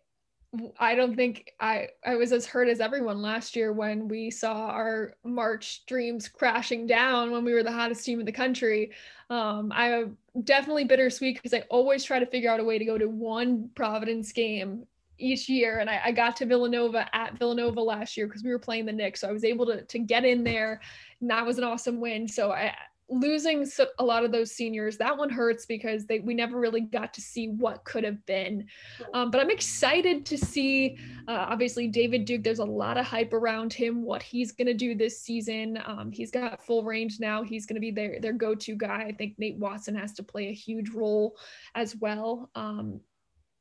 I 0.79 0.95
don't 0.95 1.15
think 1.15 1.53
I 1.59 1.89
I 2.05 2.15
was 2.15 2.31
as 2.31 2.45
hurt 2.45 2.67
as 2.67 2.79
everyone 2.79 3.21
last 3.21 3.55
year 3.55 3.73
when 3.73 4.07
we 4.07 4.31
saw 4.31 4.67
our 4.67 5.15
March 5.23 5.85
dreams 5.85 6.27
crashing 6.27 6.87
down 6.87 7.31
when 7.31 7.43
we 7.43 7.53
were 7.53 7.63
the 7.63 7.71
hottest 7.71 8.05
team 8.05 8.19
in 8.19 8.25
the 8.25 8.31
country. 8.31 8.91
Um, 9.29 9.71
I'm 9.73 10.17
definitely 10.43 10.85
bittersweet 10.85 11.35
because 11.35 11.53
I 11.53 11.63
always 11.69 12.03
try 12.03 12.19
to 12.19 12.25
figure 12.25 12.51
out 12.51 12.59
a 12.59 12.63
way 12.63 12.77
to 12.77 12.85
go 12.85 12.97
to 12.97 13.07
one 13.07 13.69
Providence 13.75 14.31
game 14.31 14.85
each 15.17 15.47
year, 15.47 15.79
and 15.79 15.89
I, 15.89 16.01
I 16.05 16.11
got 16.11 16.35
to 16.37 16.45
Villanova 16.45 17.07
at 17.13 17.39
Villanova 17.39 17.81
last 17.81 18.17
year 18.17 18.27
because 18.27 18.43
we 18.43 18.51
were 18.51 18.59
playing 18.59 18.85
the 18.85 18.91
Knicks, 18.91 19.21
so 19.21 19.29
I 19.29 19.31
was 19.31 19.43
able 19.43 19.65
to 19.67 19.83
to 19.83 19.99
get 19.99 20.25
in 20.25 20.43
there, 20.43 20.81
and 21.21 21.29
that 21.29 21.45
was 21.45 21.57
an 21.57 21.63
awesome 21.63 21.99
win. 21.99 22.27
So 22.27 22.51
I 22.51 22.75
losing 23.09 23.65
a 23.99 24.03
lot 24.03 24.25
of 24.25 24.31
those 24.31 24.51
seniors 24.51 24.97
that 24.97 25.15
one 25.15 25.29
hurts 25.29 25.65
because 25.65 26.05
they 26.05 26.19
we 26.19 26.33
never 26.33 26.59
really 26.59 26.81
got 26.81 27.13
to 27.13 27.21
see 27.21 27.49
what 27.49 27.83
could 27.83 28.03
have 28.03 28.25
been. 28.25 28.65
Um, 29.13 29.29
but 29.29 29.39
i'm 29.41 29.51
excited 29.51 30.25
to 30.25 30.37
see 30.37 30.97
uh, 31.27 31.45
obviously 31.49 31.87
david 31.87 32.25
duke 32.25 32.43
there's 32.43 32.59
a 32.59 32.65
lot 32.65 32.97
of 32.97 33.05
hype 33.05 33.33
around 33.33 33.73
him 33.73 34.03
what 34.03 34.23
he's 34.23 34.51
going 34.51 34.67
to 34.67 34.73
do 34.73 34.95
this 34.95 35.21
season. 35.21 35.79
Um, 35.85 36.11
he's 36.11 36.31
got 36.31 36.63
full 36.65 36.83
range 36.83 37.19
now. 37.19 37.43
He's 37.43 37.65
going 37.65 37.75
to 37.75 37.81
be 37.81 37.91
their 37.91 38.19
their 38.19 38.33
go-to 38.33 38.75
guy. 38.75 39.05
I 39.07 39.11
think 39.11 39.35
nate 39.37 39.57
watson 39.57 39.95
has 39.95 40.13
to 40.13 40.23
play 40.23 40.47
a 40.47 40.53
huge 40.53 40.89
role 40.89 41.35
as 41.75 41.95
well. 41.95 42.49
Um, 42.55 42.99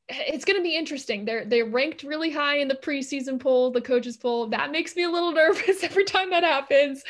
it's 0.07 0.45
going 0.45 0.57
to 0.57 0.63
be 0.63 0.77
interesting. 0.77 1.25
They're 1.25 1.45
they're 1.45 1.65
ranked 1.65 2.03
really 2.03 2.29
high 2.29 2.57
in 2.57 2.67
the 2.67 2.75
preseason 2.75 3.39
poll, 3.39 3.71
the 3.71 3.81
coaches 3.81 4.17
poll. 4.17 4.47
That 4.47 4.71
makes 4.71 4.95
me 4.95 5.03
a 5.03 5.09
little 5.09 5.31
nervous 5.33 5.83
every 5.83 6.05
time 6.05 6.29
that 6.29 6.43
happens. 6.43 7.03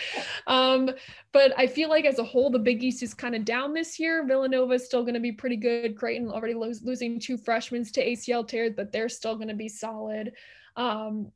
Um, 0.47 0.89
but 1.34 1.53
I 1.58 1.67
feel 1.67 1.89
like 1.89 2.05
as 2.05 2.19
a 2.19 2.23
whole, 2.23 2.49
the 2.49 2.60
Big 2.60 2.84
East 2.84 3.03
is 3.03 3.13
kind 3.13 3.36
of 3.36 3.43
down 3.43 3.73
this 3.73 3.99
year. 3.99 4.25
Villanova 4.25 4.73
is 4.73 4.86
still 4.86 5.01
going 5.01 5.15
to 5.15 5.19
be 5.19 5.34
pretty 5.34 5.58
good. 5.58 5.97
Creighton 5.97 6.29
already 6.29 6.53
lo- 6.53 6.71
losing 6.84 7.19
two 7.19 7.38
freshmen 7.38 7.84
to 7.84 8.05
ACL 8.05 8.47
tears, 8.47 8.71
but 8.75 8.91
they're 8.91 9.10
still 9.10 9.36
going 9.36 9.49
to 9.49 9.55
be 9.55 9.69
solid. 9.69 10.31
Um, 10.77 11.31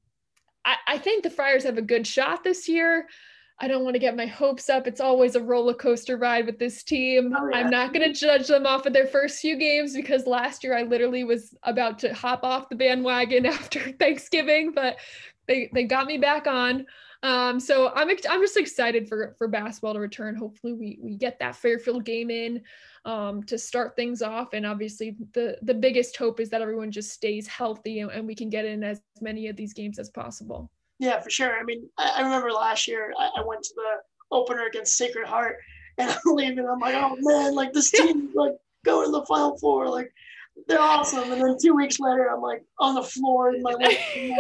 I, 0.64 0.76
I 0.88 0.98
think 0.98 1.24
the 1.24 1.30
Friars 1.30 1.64
have 1.64 1.78
a 1.78 1.82
good 1.82 2.08
shot 2.08 2.44
this 2.44 2.70
year. 2.70 3.08
I 3.62 3.68
don't 3.68 3.84
want 3.84 3.96
to 3.96 4.00
get 4.00 4.16
my 4.16 4.26
hopes 4.26 4.70
up. 4.70 4.88
It's 4.88 5.02
always 5.02 5.36
a 5.36 5.42
roller 5.42 5.74
coaster 5.74 6.16
ride 6.16 6.46
with 6.46 6.60
this 6.60 6.82
team. 6.82 7.36
Oh, 7.38 7.50
yeah. 7.50 7.58
I'm 7.58 7.70
not 7.70 7.94
going 7.94 8.08
to 8.08 8.18
judge 8.18 8.48
them 8.48 8.66
off 8.66 8.86
of 8.86 8.94
their 8.94 9.08
first 9.08 9.40
few 9.40 9.58
games 9.58 9.94
because 9.94 10.26
last 10.26 10.64
year 10.64 10.78
I 10.78 10.84
literally 10.84 11.26
was 11.26 11.54
about 11.64 12.00
to 12.00 12.14
hop 12.14 12.44
off 12.44 12.70
the 12.70 12.76
bandwagon 12.76 13.46
after 13.46 13.92
Thanksgiving, 13.94 14.72
but 14.74 14.98
they 15.48 15.70
they 15.74 15.84
got 15.84 16.08
me 16.08 16.18
back 16.18 16.48
on. 16.48 16.86
Um, 17.22 17.60
so 17.60 17.92
I'm 17.96 18.10
I'm 18.10 18.42
just 18.42 18.56
excited 18.56 19.10
for 19.10 19.36
for 19.38 19.50
basketball 19.50 19.94
to 19.94 20.00
return. 20.00 20.36
Hopefully 20.36 20.74
we 20.74 21.00
we 21.02 21.16
get 21.18 21.38
that 21.40 21.56
Fairfield 21.56 22.06
game 22.06 22.30
in 22.30 22.62
um, 23.04 23.44
to 23.44 23.58
start 23.58 23.96
things 23.98 24.22
off, 24.22 24.54
and 24.54 24.66
obviously 24.66 25.18
the 25.34 25.58
the 25.64 25.74
biggest 25.74 26.16
hope 26.16 26.40
is 26.40 26.50
that 26.52 26.62
everyone 26.62 26.92
just 26.92 27.12
stays 27.12 27.46
healthy 27.46 28.00
and, 28.00 28.12
and 28.12 28.26
we 28.26 28.36
can 28.36 28.50
get 28.50 28.64
in 28.64 28.86
as 28.86 29.02
many 29.20 29.48
of 29.48 29.58
these 29.58 29.74
games 29.74 30.00
as 30.00 30.10
possible. 30.10 30.72
Yeah, 31.00 31.22
for 31.22 31.30
sure. 31.30 31.58
I 31.58 31.64
mean, 31.64 31.90
I, 31.98 32.14
I 32.18 32.22
remember 32.22 32.52
last 32.52 32.88
year 32.88 33.14
I, 33.18 33.30
I, 33.38 33.42
went 33.46 33.64
to 33.64 33.74
the 33.76 34.36
opener 34.36 34.66
against 34.66 34.98
Sacred 34.98 35.28
Heart, 35.28 35.58
and 35.98 36.10
I'm 36.26 36.36
leaving. 36.36 36.68
I'm 36.68 36.80
like, 36.80 36.96
oh 36.96 37.16
man, 37.20 37.56
like 37.56 37.74
this 37.74 37.92
team, 37.92 38.30
like 38.36 38.54
going 38.84 39.08
to 39.08 39.12
the 39.12 39.26
Final 39.26 39.58
Four, 39.58 39.90
like 39.90 40.12
they're 40.68 40.80
awesome. 40.80 41.32
And 41.32 41.42
then 41.42 41.58
two 41.62 41.74
weeks 41.74 42.00
later, 42.00 42.30
I'm 42.30 42.42
like 42.42 42.64
on 42.80 42.96
the 42.96 43.04
floor 43.04 43.56
in 43.56 43.62
my 43.62 43.72
living 43.80 44.38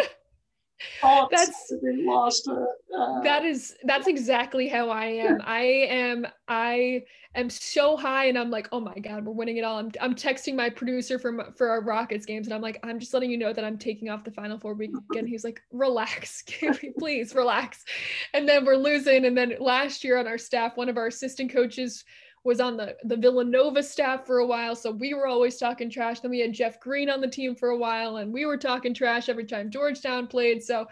That's 1.31 1.73
lost. 1.81 2.47
Uh, 2.47 3.21
that 3.21 3.45
is 3.45 3.75
that's 3.83 4.07
exactly 4.07 4.67
how 4.67 4.89
I 4.89 5.05
am. 5.05 5.41
I 5.43 5.61
am 5.61 6.27
I 6.47 7.03
am 7.35 7.49
so 7.49 7.97
high, 7.97 8.25
and 8.25 8.37
I'm 8.37 8.49
like, 8.49 8.69
oh 8.71 8.79
my 8.79 8.95
god, 8.95 9.25
we're 9.25 9.33
winning 9.33 9.57
it 9.57 9.63
all. 9.63 9.77
I'm, 9.77 9.91
I'm 10.01 10.15
texting 10.15 10.55
my 10.55 10.69
producer 10.69 11.19
for 11.19 11.51
for 11.55 11.69
our 11.69 11.81
Rockets 11.81 12.25
games, 12.25 12.47
and 12.47 12.53
I'm 12.53 12.61
like, 12.61 12.79
I'm 12.83 12.99
just 12.99 13.13
letting 13.13 13.31
you 13.31 13.37
know 13.37 13.53
that 13.53 13.63
I'm 13.63 13.77
taking 13.77 14.09
off 14.09 14.23
the 14.23 14.31
Final 14.31 14.59
Four 14.59 14.73
weekend. 14.73 15.27
He's 15.27 15.43
like, 15.43 15.61
relax, 15.71 16.43
please 16.99 17.35
relax. 17.35 17.83
And 18.33 18.47
then 18.47 18.65
we're 18.65 18.75
losing. 18.75 19.25
And 19.25 19.37
then 19.37 19.55
last 19.59 20.03
year 20.03 20.17
on 20.17 20.27
our 20.27 20.37
staff, 20.37 20.77
one 20.77 20.89
of 20.89 20.97
our 20.97 21.07
assistant 21.07 21.51
coaches 21.51 22.03
was 22.43 22.59
on 22.59 22.77
the 22.77 22.95
the 23.03 23.17
Villanova 23.17 23.83
staff 23.83 24.25
for 24.25 24.39
a 24.39 24.45
while, 24.45 24.75
so 24.75 24.91
we 24.91 25.13
were 25.13 25.27
always 25.27 25.57
talking 25.57 25.89
trash. 25.89 26.19
Then 26.19 26.31
we 26.31 26.39
had 26.39 26.53
Jeff 26.53 26.79
Green 26.79 27.09
on 27.09 27.21
the 27.21 27.27
team 27.27 27.55
for 27.55 27.69
a 27.69 27.77
while, 27.77 28.17
and 28.17 28.31
we 28.31 28.45
were 28.45 28.57
talking 28.57 28.93
trash 28.93 29.29
every 29.29 29.45
time 29.45 29.69
Georgetown 29.69 30.27
played. 30.27 30.63
So 30.63 30.87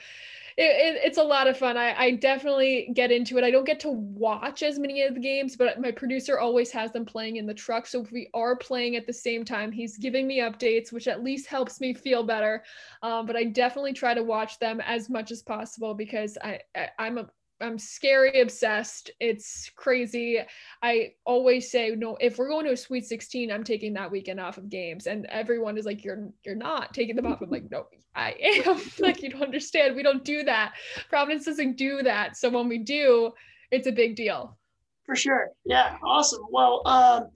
it, 0.57 0.95
it, 0.95 1.01
it's 1.03 1.19
a 1.19 1.23
lot 1.23 1.47
of 1.47 1.55
fun. 1.55 1.77
I, 1.77 1.93
I 1.95 2.11
definitely 2.11 2.89
get 2.95 3.11
into 3.11 3.37
it. 3.37 3.43
I 3.43 3.51
don't 3.51 3.63
get 3.63 3.79
to 3.81 3.91
watch 3.91 4.63
as 4.63 4.79
many 4.79 5.03
of 5.03 5.13
the 5.13 5.19
games, 5.19 5.55
but 5.55 5.79
my 5.79 5.91
producer 5.91 6.39
always 6.39 6.71
has 6.71 6.91
them 6.91 7.05
playing 7.05 7.35
in 7.35 7.45
the 7.45 7.53
truck. 7.53 7.85
So 7.85 8.01
if 8.01 8.11
we 8.11 8.27
are 8.33 8.55
playing 8.55 8.95
at 8.95 9.05
the 9.05 9.13
same 9.13 9.45
time, 9.45 9.71
he's 9.71 9.97
giving 9.99 10.25
me 10.25 10.39
updates, 10.39 10.91
which 10.91 11.07
at 11.07 11.23
least 11.23 11.45
helps 11.45 11.79
me 11.79 11.93
feel 11.93 12.23
better. 12.23 12.63
Um, 13.03 13.27
but 13.27 13.35
I 13.35 13.43
definitely 13.43 13.93
try 13.93 14.15
to 14.15 14.23
watch 14.23 14.57
them 14.57 14.81
as 14.81 15.09
much 15.11 15.29
as 15.29 15.43
possible 15.43 15.93
because 15.93 16.39
I, 16.43 16.59
I 16.75 16.89
I'm 16.97 17.19
a 17.19 17.29
I'm 17.61 17.79
scary 17.79 18.41
obsessed. 18.41 19.11
It's 19.19 19.71
crazy. 19.75 20.39
I 20.81 21.13
always 21.25 21.71
say 21.71 21.95
no. 21.95 22.17
If 22.19 22.37
we're 22.37 22.49
going 22.49 22.65
to 22.65 22.73
a 22.73 22.77
Sweet 22.77 23.05
16, 23.05 23.51
I'm 23.51 23.63
taking 23.63 23.93
that 23.93 24.11
weekend 24.11 24.39
off 24.39 24.57
of 24.57 24.69
games, 24.69 25.07
and 25.07 25.25
everyone 25.27 25.77
is 25.77 25.85
like, 25.85 26.03
"You're 26.03 26.29
you're 26.45 26.55
not 26.55 26.93
taking 26.93 27.15
them 27.15 27.25
off." 27.25 27.41
I'm 27.41 27.49
like, 27.49 27.69
"No, 27.71 27.87
I 28.15 28.35
am." 28.65 28.79
like 28.99 29.23
you 29.23 29.29
don't 29.29 29.43
understand. 29.43 29.95
We 29.95 30.03
don't 30.03 30.23
do 30.23 30.43
that. 30.43 30.73
Providence 31.09 31.45
doesn't 31.45 31.77
do 31.77 32.03
that. 32.03 32.37
So 32.37 32.49
when 32.49 32.67
we 32.67 32.77
do, 32.77 33.31
it's 33.71 33.87
a 33.87 33.91
big 33.91 34.15
deal. 34.15 34.57
For 35.05 35.15
sure. 35.15 35.49
Yeah. 35.65 35.97
Awesome. 36.03 36.43
Well, 36.51 36.81
um, 36.85 37.29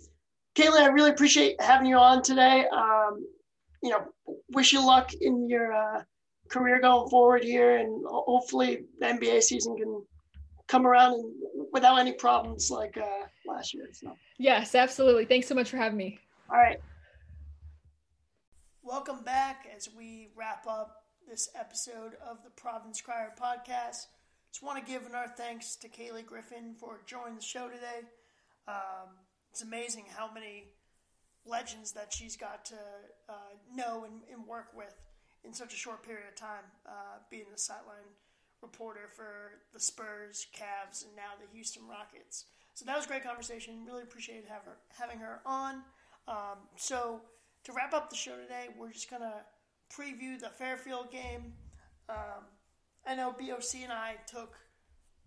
I 0.60 0.88
really 0.88 1.12
appreciate 1.12 1.60
having 1.62 1.88
you 1.88 1.95
on 1.97 2.21
today. 2.21 2.65
Um, 2.67 3.25
you 3.81 3.89
know, 3.89 4.05
wish 4.49 4.73
you 4.73 4.86
luck 4.86 5.12
in 5.19 5.49
your 5.49 5.73
uh, 5.73 6.03
career 6.49 6.79
going 6.79 7.10
forward 7.10 7.43
here, 7.43 7.77
and 7.77 8.03
hopefully 8.07 8.86
the 8.99 9.07
NBA 9.07 9.41
season 9.41 9.75
can 9.77 10.03
come 10.71 10.88
around 10.88 11.15
and 11.15 11.34
without 11.73 11.97
any 11.97 12.13
problems 12.13 12.71
like 12.71 12.97
uh, 12.97 13.25
last 13.45 13.73
year. 13.73 13.89
So. 13.91 14.15
Yes, 14.38 14.73
absolutely. 14.73 15.25
Thanks 15.25 15.47
so 15.47 15.53
much 15.53 15.69
for 15.69 15.75
having 15.75 15.97
me. 15.97 16.17
All 16.49 16.57
right. 16.57 16.79
Welcome 18.81 19.23
back 19.23 19.67
as 19.75 19.89
we 19.95 20.29
wrap 20.34 20.65
up 20.67 21.03
this 21.29 21.49
episode 21.60 22.13
of 22.25 22.43
the 22.45 22.49
Province 22.51 23.01
Crier 23.01 23.34
podcast. 23.39 24.07
Just 24.49 24.63
want 24.63 24.84
to 24.84 24.91
give 24.91 25.03
our 25.13 25.27
thanks 25.27 25.75
to 25.75 25.89
Cayleigh 25.89 26.23
Griffin 26.23 26.75
for 26.79 27.01
joining 27.05 27.36
the 27.36 27.41
show 27.41 27.67
today. 27.67 28.07
Um, 28.67 29.10
it's 29.51 29.62
amazing 29.62 30.05
how 30.15 30.31
many 30.31 30.67
legends 31.45 31.91
that 31.93 32.13
she's 32.13 32.38
got 32.38 32.63
to 32.65 32.75
uh, 33.27 33.34
know 33.75 34.05
and, 34.05 34.21
and, 34.31 34.47
work 34.47 34.67
with 34.75 34.95
in 35.43 35.53
such 35.53 35.73
a 35.73 35.77
short 35.77 36.03
period 36.03 36.27
of 36.29 36.36
time, 36.36 36.63
uh, 36.86 37.17
being 37.29 37.45
the 37.51 37.57
sideline 37.57 38.13
reporter 38.62 39.10
for 39.15 39.62
the 39.74 39.80
Spurs, 39.80 40.47
Cavs, 40.56 41.04
and 41.06 41.15
now 41.15 41.34
the 41.39 41.47
Houston 41.54 41.84
Rockets. 41.88 42.45
So 42.74 42.86
that 42.86 42.95
was 42.95 43.06
a 43.06 43.08
great 43.08 43.24
conversation. 43.24 43.86
Really 43.86 44.04
appreciated 44.04 44.45
have 44.47 44.63
her, 44.63 44.78
having 44.97 45.19
her 45.19 45.41
on. 45.45 45.84
Um, 46.28 46.60
so 46.76 47.21
to 47.65 47.74
wrap 47.74 47.93
up 47.93 48.10
the 48.10 48.15
show 48.15 48.36
today, 48.38 48.67
we're 48.78 48.91
just 48.91 49.10
gonna 49.10 49.43
preview 49.91 50.39
the 50.39 50.50
Fairfield 50.50 51.12
game. 51.12 51.54
Um, 52.10 52.45
I 53.06 53.15
know 53.15 53.32
BOC 53.38 53.84
and 53.84 53.91
I 53.91 54.15
took, 54.28 54.56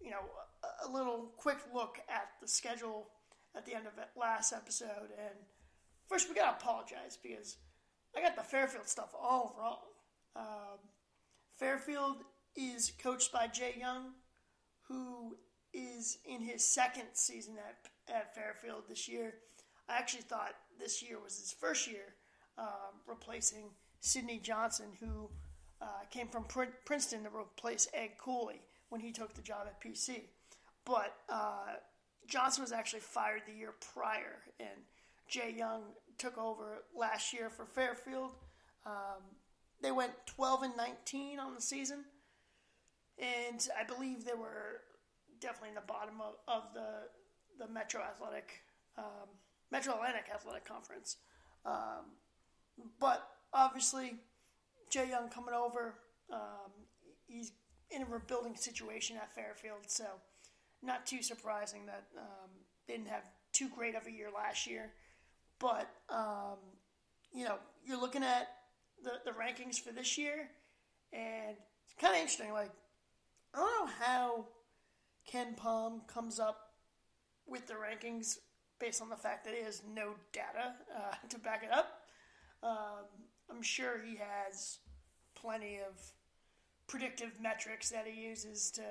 you 0.01 0.11
know, 0.11 0.21
a, 0.63 0.89
a, 0.89 0.91
little 0.91 1.33
quick 1.37 1.59
look 1.73 1.99
at 2.09 2.29
the 2.41 2.49
schedule 2.49 3.09
at 3.57 3.67
the 3.67 3.75
end 3.75 3.87
of 3.87 3.93
last 4.17 4.53
episode, 4.53 5.11
and 5.19 5.35
first 6.09 6.29
we 6.29 6.35
gotta 6.35 6.57
apologize 6.57 7.19
because 7.23 7.57
I 8.17 8.21
got 8.21 8.37
the 8.37 8.43
Fairfield 8.43 8.89
stuff 8.89 9.15
all 9.19 9.57
wrong. 9.59 9.79
Um, 10.37 10.79
Fairfield 11.57 12.25
is 12.57 12.93
coached 13.03 13.33
by 13.33 13.47
Jay 13.47 13.75
Young, 13.79 14.13
who 14.89 15.37
is 15.73 16.19
in 16.25 16.41
his 16.41 16.65
second 16.65 17.09
season 17.15 17.55
at, 17.59 18.15
at 18.15 18.35
Fairfield 18.35 18.85
this 18.89 19.09
year. 19.09 19.35
I 19.89 19.99
actually 19.99 20.23
thought 20.23 20.55
this 20.79 21.03
year 21.03 21.19
was 21.23 21.39
his 21.39 21.53
first 21.53 21.87
year 21.89 22.15
um, 22.59 23.01
replacing 23.07 23.71
Sydney 24.01 24.39
Johnson, 24.39 24.87
who 25.01 25.29
uh, 25.83 26.05
came 26.11 26.29
from 26.29 26.45
Pr- 26.45 26.65
Princeton 26.85 27.25
to 27.25 27.31
replace 27.31 27.89
Ed 27.93 28.13
Cooley 28.19 28.61
when 28.89 29.01
he 29.01 29.13
took 29.13 29.35
the 29.35 29.43
job 29.43 29.67
at 29.67 29.83
PC. 29.83 30.23
But 30.85 31.15
uh, 31.29 31.75
Johnson 32.27 32.63
was 32.63 32.73
actually 32.73 33.01
fired 33.01 33.43
the 33.47 33.55
year 33.55 33.75
prior, 33.95 34.43
and 34.61 34.85
Jay 35.29 35.55
Young 35.57 35.83
took 36.19 36.39
over 36.39 36.85
last 36.97 37.33
year 37.33 37.51
for 37.51 37.65
Fairfield. 37.65 38.31
Um, 38.87 39.23
they 39.83 39.91
went 39.91 40.13
12 40.27 40.63
and 40.63 40.77
19 40.77 41.39
on 41.39 41.55
the 41.55 41.61
season, 41.61 42.05
and 43.19 43.67
I 43.79 43.85
believe 43.85 44.25
they 44.25 44.35
were 44.35 44.83
definitely 45.41 45.71
in 45.71 45.75
the 45.75 45.83
bottom 45.87 46.21
of, 46.21 46.35
of 46.49 46.75
the 46.75 47.09
the 47.59 47.73
Metro 47.73 48.01
Athletic, 48.01 48.63
um, 48.99 49.29
Metro 49.71 49.95
Atlantic 49.95 50.25
Athletic 50.35 50.65
Conference. 50.65 51.17
Um, 51.65 52.17
but 52.99 53.29
obviously, 53.53 54.15
Jay 54.91 55.09
Young 55.09 55.29
coming 55.29 55.55
over, 55.55 55.95
um, 56.33 56.73
he's 57.27 57.53
in 57.91 58.03
a 58.03 58.07
rebuilding 58.07 58.57
situation 58.57 59.17
at 59.17 59.33
Fairfield, 59.35 59.83
so 59.87 60.05
not 60.83 61.07
too 61.07 61.23
surprising 61.23 61.87
that 61.87 62.05
um, 62.19 62.51
they 62.87 62.95
didn't 62.95 63.09
have 63.09 63.25
too 63.53 63.69
great 63.69 63.95
of 63.95 64.07
a 64.07 64.11
year 64.11 64.29
last 64.35 64.67
year. 64.67 64.93
But 65.61 65.89
um, 66.09 66.59
you 67.33 67.45
know, 67.45 67.57
you're 67.85 68.01
looking 68.01 68.23
at 68.23 68.49
the, 69.03 69.13
the 69.25 69.33
rankings 69.33 69.79
for 69.79 69.93
this 69.93 70.19
year, 70.19 70.49
and 71.13 71.57
it's 71.85 71.95
kind 72.01 72.15
of 72.15 72.21
interesting. 72.21 72.53
Like, 72.53 72.71
I 73.55 73.59
don't 73.59 73.87
know 73.87 73.93
how 74.01 74.45
KenPom 75.33 76.09
comes 76.09 76.41
up 76.41 76.73
with 77.47 77.67
the 77.67 77.75
rankings 77.75 78.39
based 78.81 79.01
on 79.01 79.09
the 79.09 79.17
fact 79.17 79.45
that 79.45 79.55
he 79.55 79.63
has 79.63 79.83
no 79.95 80.15
data 80.33 80.75
uh, 80.95 81.15
to 81.29 81.39
back 81.39 81.63
it 81.63 81.73
up. 81.73 82.01
Um, 82.63 83.05
I'm 83.51 83.63
sure 83.63 84.01
he 84.05 84.17
has 84.17 84.79
plenty 85.35 85.79
of 85.79 86.01
predictive 86.87 87.33
metrics 87.41 87.91
that 87.91 88.07
he 88.07 88.23
uses 88.29 88.71
to 88.73 88.83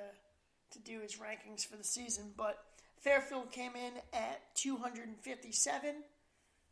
to 0.72 0.80
do 0.80 1.02
his 1.02 1.18
rankings 1.18 1.66
for 1.66 1.78
the 1.78 1.84
season. 1.84 2.32
But 2.36 2.58
Fairfield 2.98 3.52
came 3.52 3.74
in 3.76 3.94
at 4.12 4.56
257. 4.56 5.96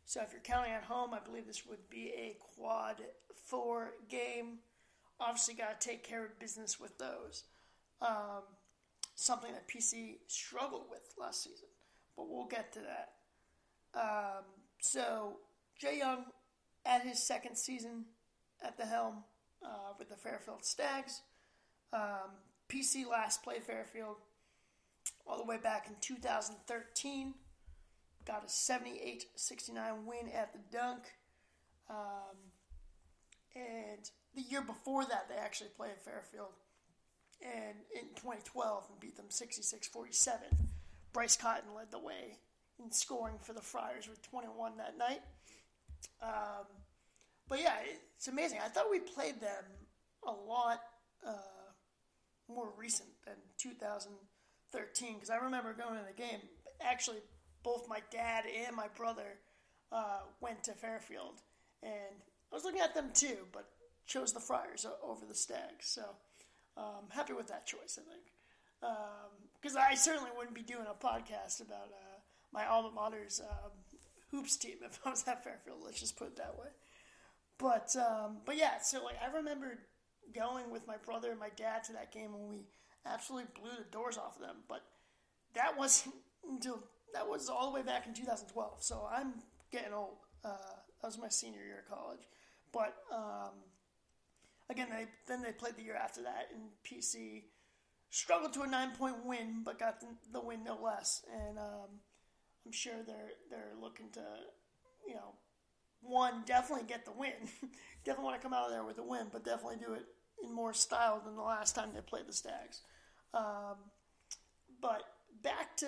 So 0.04 0.20
if 0.22 0.32
you're 0.32 0.40
counting 0.40 0.72
at 0.72 0.82
home, 0.82 1.14
I 1.14 1.20
believe 1.20 1.46
this 1.46 1.64
would 1.66 1.88
be 1.88 2.12
a 2.16 2.36
quad 2.40 2.96
four 3.46 3.92
game. 4.08 4.58
Obviously, 5.20 5.54
got 5.54 5.80
to 5.80 5.88
take 5.88 6.02
care 6.02 6.24
of 6.24 6.38
business 6.40 6.80
with 6.80 6.98
those. 6.98 7.44
Um, 8.02 8.42
something 9.14 9.52
that 9.52 9.68
PC 9.68 10.16
struggled 10.26 10.86
with 10.90 11.14
last 11.18 11.44
season, 11.44 11.68
but 12.16 12.28
we'll 12.28 12.46
get 12.46 12.72
to 12.72 12.80
that. 12.80 13.12
Um, 13.94 14.44
so 14.80 15.36
Jay 15.78 15.98
Young, 15.98 16.24
at 16.84 17.02
his 17.02 17.22
second 17.22 17.56
season 17.56 18.06
at 18.64 18.76
the 18.76 18.84
helm 18.84 19.24
uh, 19.64 19.92
with 19.98 20.08
the 20.08 20.16
Fairfield 20.16 20.64
Stags, 20.64 21.22
um, 21.92 22.40
PC 22.68 23.06
last 23.08 23.42
played 23.42 23.62
Fairfield 23.62 24.16
all 25.26 25.38
the 25.38 25.44
way 25.44 25.58
back 25.62 25.86
in 25.88 25.94
2013. 26.00 27.34
Got 28.24 28.44
a 28.44 28.48
78 28.48 29.26
69 29.34 30.06
win 30.06 30.28
at 30.34 30.52
the 30.52 30.60
dunk. 30.76 31.02
Um, 31.90 32.36
and 33.54 34.10
the 34.34 34.42
year 34.42 34.62
before 34.62 35.04
that, 35.04 35.28
they 35.28 35.34
actually 35.34 35.70
played 35.76 35.98
Fairfield. 36.04 36.52
And 38.24 38.32
in 38.32 38.38
2012, 38.38 38.84
and 38.90 39.00
beat 39.00 39.16
them 39.16 39.26
66 39.28 39.88
47. 39.88 40.40
Bryce 41.12 41.36
Cotton 41.36 41.74
led 41.76 41.90
the 41.90 41.98
way 41.98 42.38
in 42.82 42.90
scoring 42.90 43.36
for 43.40 43.52
the 43.52 43.60
Friars 43.60 44.08
with 44.08 44.22
21 44.22 44.76
that 44.78 44.96
night. 44.98 45.20
Um, 46.22 46.66
but 47.48 47.60
yeah, 47.60 47.74
it's 48.16 48.28
amazing. 48.28 48.58
I 48.64 48.68
thought 48.68 48.90
we 48.90 49.00
played 49.00 49.40
them 49.40 49.64
a 50.26 50.30
lot. 50.30 50.80
Uh, 51.26 51.32
more 52.54 52.68
recent 52.76 53.08
than 53.24 53.34
2013 53.58 55.14
because 55.14 55.30
I 55.30 55.36
remember 55.36 55.72
going 55.72 55.98
to 55.98 56.04
the 56.06 56.20
game. 56.20 56.40
Actually, 56.80 57.18
both 57.62 57.88
my 57.88 58.00
dad 58.10 58.44
and 58.66 58.74
my 58.74 58.88
brother 58.96 59.38
uh, 59.90 60.20
went 60.40 60.64
to 60.64 60.72
Fairfield, 60.72 61.40
and 61.82 61.92
I 62.50 62.54
was 62.54 62.64
looking 62.64 62.80
at 62.80 62.94
them 62.94 63.10
too, 63.14 63.46
but 63.52 63.68
chose 64.06 64.32
the 64.32 64.40
Friars 64.40 64.86
over 65.02 65.24
the 65.26 65.34
Stags. 65.34 65.86
So 65.86 66.02
um, 66.76 67.10
happy 67.10 67.32
with 67.32 67.48
that 67.48 67.66
choice, 67.66 67.98
I 67.98 68.08
think. 68.08 68.24
Because 69.60 69.76
um, 69.76 69.82
I 69.88 69.94
certainly 69.94 70.30
wouldn't 70.36 70.54
be 70.54 70.62
doing 70.62 70.86
a 70.90 70.94
podcast 70.94 71.60
about 71.60 71.90
uh, 71.92 72.18
my 72.52 72.66
alma 72.66 72.90
mater's 72.94 73.40
um, 73.40 73.70
hoops 74.30 74.56
team 74.56 74.76
if 74.84 75.00
I 75.04 75.10
was 75.10 75.26
at 75.28 75.44
Fairfield. 75.44 75.80
Let's 75.84 76.00
just 76.00 76.16
put 76.16 76.28
it 76.28 76.36
that 76.36 76.56
way. 76.58 76.68
But 77.58 77.94
um, 77.96 78.38
but 78.44 78.56
yeah, 78.56 78.78
so 78.82 79.04
like 79.04 79.16
I 79.22 79.36
remember 79.36 79.78
going 80.34 80.70
with 80.70 80.86
my 80.86 80.96
brother 81.04 81.30
and 81.30 81.38
my 81.38 81.50
dad 81.56 81.84
to 81.84 81.92
that 81.92 82.12
game 82.12 82.34
and 82.34 82.48
we 82.48 82.66
absolutely 83.06 83.50
blew 83.60 83.70
the 83.76 83.90
doors 83.90 84.18
off 84.18 84.36
of 84.36 84.42
them. 84.42 84.56
But 84.68 84.82
that 85.54 85.76
wasn't 85.78 86.16
until 86.50 86.82
that 87.14 87.28
was 87.28 87.48
all 87.48 87.70
the 87.70 87.74
way 87.74 87.82
back 87.82 88.06
in 88.06 88.14
2012. 88.14 88.82
So 88.82 89.08
I'm 89.10 89.34
getting 89.70 89.92
old. 89.92 90.16
Uh, 90.44 90.80
that 91.00 91.08
was 91.08 91.18
my 91.18 91.28
senior 91.28 91.62
year 91.64 91.84
of 91.86 91.96
college. 91.96 92.26
But 92.72 92.96
um, 93.12 93.52
again, 94.72 94.88
they 94.90 95.06
then 95.28 95.42
they 95.42 95.52
played 95.52 95.76
the 95.76 95.82
year 95.82 95.96
after 95.96 96.22
that, 96.22 96.48
and 96.52 96.70
PC 96.84 97.44
struggled 98.10 98.52
to 98.54 98.62
a 98.62 98.66
nine 98.66 98.90
point 98.92 99.24
win, 99.24 99.62
but 99.64 99.78
got 99.78 100.00
the, 100.00 100.06
the 100.32 100.44
win 100.44 100.64
no 100.64 100.78
less. 100.82 101.22
And 101.32 101.58
um, 101.58 102.00
I'm 102.66 102.72
sure 102.72 102.94
they're 103.06 103.32
they're 103.50 103.74
looking 103.80 104.10
to, 104.12 104.24
you 105.06 105.14
know, 105.14 105.34
one 106.00 106.42
definitely 106.46 106.86
get 106.86 107.04
the 107.04 107.12
win. 107.12 107.48
definitely 108.04 108.24
want 108.24 108.40
to 108.40 108.42
come 108.42 108.54
out 108.54 108.66
of 108.66 108.72
there 108.72 108.84
with 108.84 108.98
a 108.98 109.04
win, 109.04 109.28
but 109.32 109.44
definitely 109.44 109.76
do 109.76 109.94
it 109.94 110.06
in 110.42 110.52
more 110.52 110.72
style 110.72 111.22
than 111.24 111.36
the 111.36 111.42
last 111.42 111.74
time 111.74 111.90
they 111.94 112.00
played 112.00 112.26
the 112.26 112.32
Stags. 112.32 112.82
Um, 113.34 113.76
but 114.80 115.02
back 115.42 115.76
to 115.78 115.86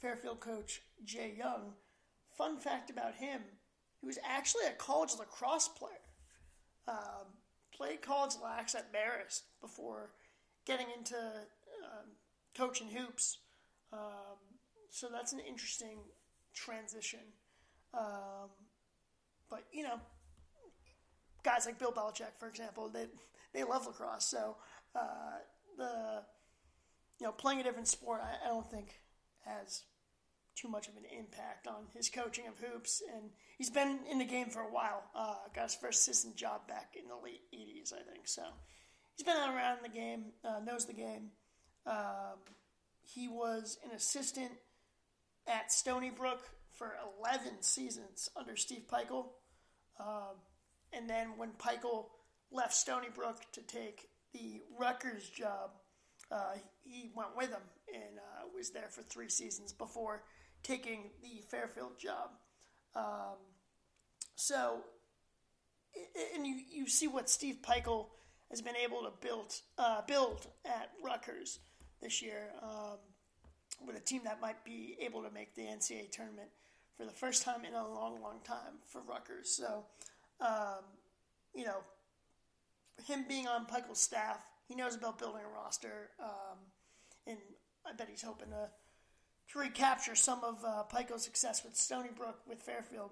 Fairfield 0.00 0.40
coach 0.40 0.82
Jay 1.04 1.34
Young. 1.36 1.74
Fun 2.36 2.58
fact 2.58 2.90
about 2.90 3.14
him: 3.14 3.40
he 4.00 4.06
was 4.06 4.18
actually 4.28 4.66
a 4.66 4.72
college 4.72 5.12
lacrosse 5.18 5.68
player. 5.68 5.92
Um, 6.86 7.37
played 7.78 8.02
college 8.02 8.34
lax 8.42 8.74
at 8.74 8.92
Marist 8.92 9.42
before 9.60 10.10
getting 10.66 10.88
into 10.96 11.16
um, 11.16 12.10
coaching 12.56 12.88
hoops. 12.88 13.38
Um, 13.92 14.36
so 14.90 15.08
that's 15.10 15.32
an 15.32 15.40
interesting 15.40 15.98
transition. 16.54 17.20
Um, 17.94 18.50
but 19.48 19.64
you 19.72 19.84
know, 19.84 20.00
guys 21.44 21.64
like 21.64 21.78
Bill 21.78 21.92
Belichick, 21.92 22.36
for 22.38 22.48
example, 22.48 22.90
they 22.92 23.06
they 23.54 23.64
love 23.64 23.86
lacrosse. 23.86 24.26
So 24.26 24.56
uh, 24.94 25.38
the 25.78 26.22
you 27.20 27.26
know 27.26 27.32
playing 27.32 27.60
a 27.60 27.62
different 27.62 27.88
sport, 27.88 28.20
I, 28.22 28.46
I, 28.46 28.48
don't 28.48 28.68
think 28.70 29.00
has 29.46 29.84
too 30.60 30.68
much 30.68 30.88
of 30.88 30.96
an 30.96 31.04
impact 31.16 31.66
on 31.66 31.86
his 31.94 32.08
coaching 32.08 32.46
of 32.48 32.58
hoops. 32.58 33.02
And 33.14 33.30
he's 33.56 33.70
been 33.70 34.00
in 34.10 34.18
the 34.18 34.24
game 34.24 34.48
for 34.48 34.60
a 34.60 34.72
while. 34.72 35.02
Uh, 35.14 35.34
got 35.54 35.64
his 35.64 35.74
first 35.74 36.00
assistant 36.00 36.36
job 36.36 36.66
back 36.66 36.94
in 36.96 37.08
the 37.08 37.16
late 37.22 37.42
'80s, 37.54 37.92
I 37.92 38.02
think. 38.10 38.26
So 38.26 38.42
he's 39.16 39.24
been 39.24 39.36
around 39.36 39.78
the 39.82 39.88
game, 39.88 40.32
uh, 40.44 40.60
knows 40.64 40.86
the 40.86 40.92
game. 40.92 41.30
Um, 41.86 42.38
he 43.02 43.28
was 43.28 43.78
an 43.84 43.94
assistant 43.94 44.52
at 45.46 45.72
Stony 45.72 46.10
Brook 46.10 46.42
for 46.72 46.94
11 47.20 47.62
seasons 47.62 48.28
under 48.36 48.56
Steve 48.56 48.84
Pikiell. 48.90 49.26
Um, 49.98 50.36
and 50.92 51.08
then 51.08 51.36
when 51.36 51.50
Pikiell 51.52 52.06
left 52.52 52.74
Stony 52.74 53.08
Brook 53.12 53.40
to 53.52 53.62
take 53.62 54.08
the 54.32 54.62
Rutgers 54.78 55.28
job, 55.28 55.70
uh, 56.30 56.54
he 56.84 57.10
went 57.16 57.36
with 57.36 57.48
him 57.48 57.62
and 57.92 58.18
uh, 58.18 58.46
was 58.54 58.70
there 58.70 58.88
for 58.90 59.02
three 59.02 59.28
seasons 59.28 59.72
before 59.72 60.22
taking 60.68 61.10
the 61.22 61.42
Fairfield 61.48 61.98
job. 61.98 62.30
Um, 62.94 63.38
so, 64.36 64.80
and 66.34 66.46
you, 66.46 66.60
you 66.70 66.86
see 66.86 67.08
what 67.08 67.30
Steve 67.30 67.58
Pikiell 67.62 68.06
has 68.50 68.60
been 68.60 68.76
able 68.76 69.02
to 69.02 69.10
build 69.20 69.54
uh, 69.78 70.02
build 70.06 70.46
at 70.64 70.90
Rutgers 71.02 71.58
this 72.00 72.22
year 72.22 72.50
um, 72.62 72.98
with 73.86 73.96
a 73.96 74.00
team 74.00 74.22
that 74.24 74.40
might 74.40 74.64
be 74.64 74.96
able 75.00 75.22
to 75.22 75.30
make 75.30 75.54
the 75.54 75.62
NCAA 75.62 76.10
tournament 76.10 76.48
for 76.96 77.04
the 77.04 77.12
first 77.12 77.42
time 77.42 77.64
in 77.64 77.74
a 77.74 77.86
long, 77.86 78.20
long 78.22 78.40
time 78.44 78.80
for 78.86 79.00
Rutgers. 79.08 79.50
So, 79.50 79.84
um, 80.40 80.84
you 81.54 81.64
know, 81.64 81.78
him 83.06 83.24
being 83.28 83.46
on 83.46 83.66
Pikiell's 83.66 84.00
staff, 84.00 84.44
he 84.66 84.74
knows 84.74 84.96
about 84.96 85.18
building 85.18 85.42
a 85.44 85.62
roster, 85.62 86.10
um, 86.22 86.58
and 87.26 87.38
I 87.86 87.94
bet 87.94 88.08
he's 88.10 88.22
hoping 88.22 88.50
to, 88.50 88.68
to 89.52 89.58
recapture 89.58 90.14
some 90.14 90.42
of 90.44 90.62
uh, 90.64 90.84
Pikiell's 90.92 91.24
success 91.24 91.64
with 91.64 91.76
Stony 91.76 92.10
Brook 92.14 92.38
with 92.46 92.62
Fairfield. 92.62 93.10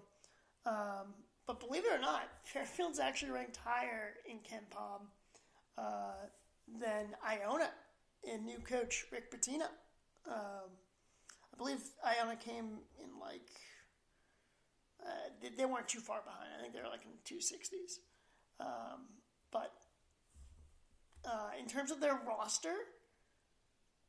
Um, 0.64 1.14
but 1.46 1.60
believe 1.60 1.84
it 1.84 1.92
or 1.92 2.00
not, 2.00 2.28
Fairfield's 2.44 2.98
actually 2.98 3.32
ranked 3.32 3.58
higher 3.64 4.14
in 4.28 4.38
KenPom 4.38 5.06
uh, 5.78 6.26
than 6.80 7.14
Iona 7.26 7.70
and 8.30 8.44
new 8.44 8.58
coach 8.58 9.06
Rick 9.12 9.32
Pitino. 9.32 9.66
Um, 10.28 10.70
I 11.52 11.56
believe 11.56 11.78
Iona 12.04 12.36
came 12.36 12.78
in 13.02 13.20
like 13.20 13.48
uh, 15.02 15.08
they, 15.40 15.50
they, 15.56 15.64
weren't 15.64 15.88
too 15.88 16.00
far 16.00 16.20
behind. 16.24 16.48
I 16.58 16.62
think 16.62 16.74
they 16.74 16.80
were 16.80 16.88
like 16.88 17.04
in 17.04 17.10
the 17.12 17.34
260s. 17.34 17.98
Um, 18.58 19.06
but 19.52 19.72
uh, 21.24 21.50
in 21.60 21.66
terms 21.66 21.90
of 21.90 22.00
their 22.00 22.20
roster, 22.26 22.74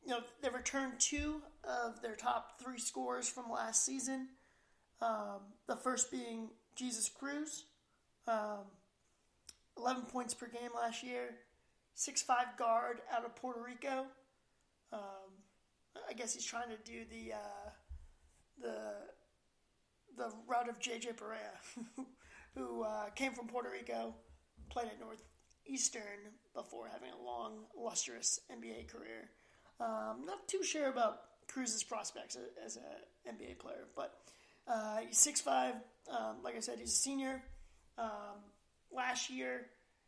you 0.03 0.11
know, 0.11 0.21
they 0.41 0.49
returned 0.49 0.93
two 0.99 1.41
of 1.67 2.01
their 2.01 2.15
top 2.15 2.61
three 2.61 2.79
scores 2.79 3.27
from 3.27 3.51
last 3.51 3.85
season. 3.85 4.29
Um, 5.01 5.53
the 5.67 5.75
first 5.75 6.11
being 6.11 6.49
Jesus 6.75 7.09
Cruz. 7.09 7.65
Um, 8.27 8.65
11 9.77 10.03
points 10.03 10.33
per 10.33 10.47
game 10.47 10.71
last 10.75 11.03
year. 11.03 11.35
Six-five 11.93 12.57
guard 12.57 13.01
out 13.11 13.25
of 13.25 13.35
Puerto 13.35 13.61
Rico. 13.61 14.05
Um, 14.93 15.43
I 16.07 16.13
guess 16.13 16.33
he's 16.33 16.45
trying 16.45 16.69
to 16.69 16.77
do 16.89 17.03
the 17.09 17.33
uh, 17.33 17.69
the 18.61 18.91
the 20.17 20.31
route 20.47 20.69
of 20.69 20.79
JJ 20.79 21.15
Barea, 21.15 21.85
who 22.55 22.83
uh, 22.83 23.09
came 23.15 23.33
from 23.33 23.47
Puerto 23.47 23.69
Rico, 23.69 24.15
played 24.69 24.87
at 24.87 24.99
Northeastern 24.99 26.33
before 26.55 26.89
having 26.91 27.09
a 27.11 27.23
long, 27.23 27.65
lustrous 27.75 28.39
NBA 28.51 28.87
career. 28.87 29.29
Um, 29.79 30.25
not 30.25 30.47
too 30.47 30.63
sure 30.63 30.89
about 30.89 31.19
Cruz's 31.47 31.83
prospects 31.83 32.37
as 32.63 32.77
an 32.77 33.35
NBA 33.35 33.59
player, 33.59 33.87
but 33.95 34.13
uh, 34.67 34.97
he's 35.07 35.17
6'5". 35.17 35.73
Um, 36.09 36.37
like 36.43 36.55
I 36.55 36.59
said, 36.59 36.79
he's 36.79 36.91
a 36.91 36.95
senior. 36.95 37.43
Um, 37.97 38.39
last 38.91 39.29
year, 39.29 39.67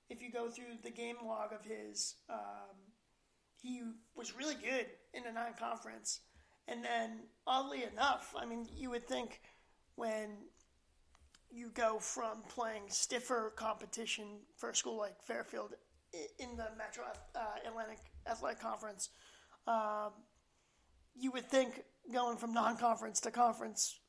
if 0.10 0.22
you 0.22 0.32
go 0.32 0.50
through 0.50 0.78
the 0.84 0.92
game 0.92 1.16
log 1.24 1.54
of 1.54 1.64
his, 1.64 2.16
um, 2.30 2.76
he 3.62 3.82
was 4.16 4.36
really 4.36 4.56
good 4.56 4.88
in 5.14 5.24
the 5.24 5.32
non-conference. 5.32 6.22
And 6.68 6.84
then, 6.84 7.22
oddly 7.48 7.84
enough, 7.84 8.34
I 8.40 8.46
mean, 8.46 8.68
you 8.76 8.92
would 8.92 9.08
think 9.08 9.42
when 9.96 10.38
you 11.50 11.72
go 11.74 12.00
from 12.00 12.44
playing 12.48 12.84
stiffer 12.90 13.54
competition 13.56 14.40
for 14.56 14.70
a 14.70 14.76
school 14.76 14.98
like 14.98 15.22
Fairfield 15.24 15.74
in 16.38 16.56
the 16.58 16.68
Metro 16.78 17.06
uh, 17.36 17.40
Atlantic 17.68 18.00
Athletic 18.28 18.62
Conference, 18.62 19.10
um, 19.68 20.12
you 21.20 21.32
would 21.32 21.48
think 21.50 21.84
going 22.12 22.38
from 22.38 22.54
non-conference 22.54 23.20
to 23.22 23.32
conference, 23.32 24.00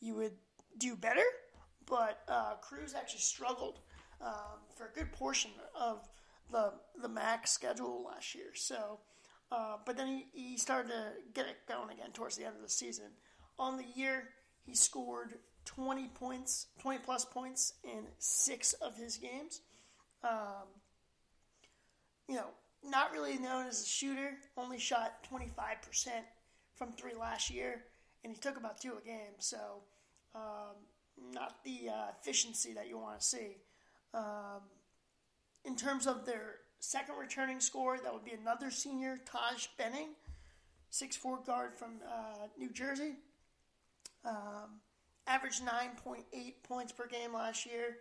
you 0.00 0.14
would 0.16 0.32
do 0.76 0.96
better. 0.96 1.24
But 1.86 2.20
uh, 2.28 2.54
Cruz 2.60 2.94
actually 2.94 3.20
struggled 3.20 3.80
um, 4.20 4.60
for 4.76 4.86
a 4.86 4.92
good 4.92 5.12
portion 5.12 5.50
of 5.78 6.08
the 6.50 6.72
the 7.00 7.08
MAAC 7.08 7.46
schedule 7.46 8.04
last 8.06 8.34
year. 8.34 8.54
So, 8.54 9.00
uh, 9.50 9.76
but 9.84 9.96
then 9.96 10.06
he, 10.06 10.26
he 10.32 10.56
started 10.58 10.88
to 10.88 11.12
get 11.34 11.46
it 11.46 11.56
going 11.66 11.90
again 11.90 12.10
towards 12.12 12.36
the 12.36 12.44
end 12.44 12.56
of 12.56 12.62
the 12.62 12.68
season. 12.68 13.06
On 13.58 13.76
the 13.76 13.84
year, 13.94 14.28
he 14.64 14.74
scored 14.74 15.34
20 15.64 16.08
points, 16.08 16.66
20 16.80 16.98
plus 16.98 17.24
points 17.24 17.74
in 17.84 18.04
six 18.18 18.74
of 18.74 18.96
his 18.96 19.16
games. 19.16 19.60
Um, 20.22 20.68
you 22.28 22.36
know, 22.36 22.48
not 22.84 23.12
really 23.12 23.38
known 23.38 23.66
as 23.66 23.82
a 23.82 23.86
shooter, 23.86 24.34
only 24.56 24.78
shot 24.78 25.26
25% 25.32 25.48
from 26.78 26.92
three 26.92 27.14
last 27.18 27.50
year, 27.50 27.82
and 28.22 28.32
he 28.32 28.38
took 28.38 28.56
about 28.56 28.80
two 28.80 28.94
a 29.02 29.04
game. 29.04 29.34
So, 29.38 29.58
um, 30.34 30.76
not 31.32 31.64
the 31.64 31.90
uh, 31.90 32.06
efficiency 32.20 32.72
that 32.74 32.88
you 32.88 32.98
want 32.98 33.18
to 33.18 33.26
see. 33.26 33.56
Um, 34.14 34.62
in 35.64 35.76
terms 35.76 36.06
of 36.06 36.24
their 36.24 36.56
second 36.78 37.16
returning 37.16 37.60
score, 37.60 37.98
that 37.98 38.12
would 38.12 38.24
be 38.24 38.32
another 38.32 38.70
senior, 38.70 39.18
Taj 39.24 39.66
Benning, 39.76 40.10
six-four 40.90 41.40
guard 41.44 41.74
from 41.74 41.96
uh, 42.06 42.46
New 42.56 42.70
Jersey. 42.70 43.16
Um, 44.24 44.80
averaged 45.26 45.62
9.8 45.62 46.22
points 46.62 46.92
per 46.92 47.06
game 47.06 47.34
last 47.34 47.66
year. 47.66 47.98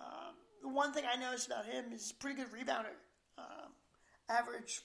Um, 0.00 0.34
the 0.62 0.68
one 0.68 0.92
thing 0.92 1.04
I 1.10 1.18
noticed 1.18 1.46
about 1.46 1.66
him 1.66 1.86
is 1.92 2.12
pretty 2.12 2.36
good 2.36 2.52
rebounder. 2.52 2.96
Um, 3.38 3.72
average 4.28 4.82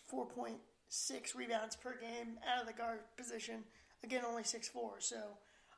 4.6 0.92 1.36
rebounds 1.36 1.76
per 1.76 1.98
game 2.00 2.38
out 2.52 2.62
of 2.62 2.68
the 2.68 2.74
guard 2.74 3.00
position. 3.18 3.64
Again, 4.04 4.24
only 4.28 4.44
6'4". 4.44 4.72
So 5.00 5.18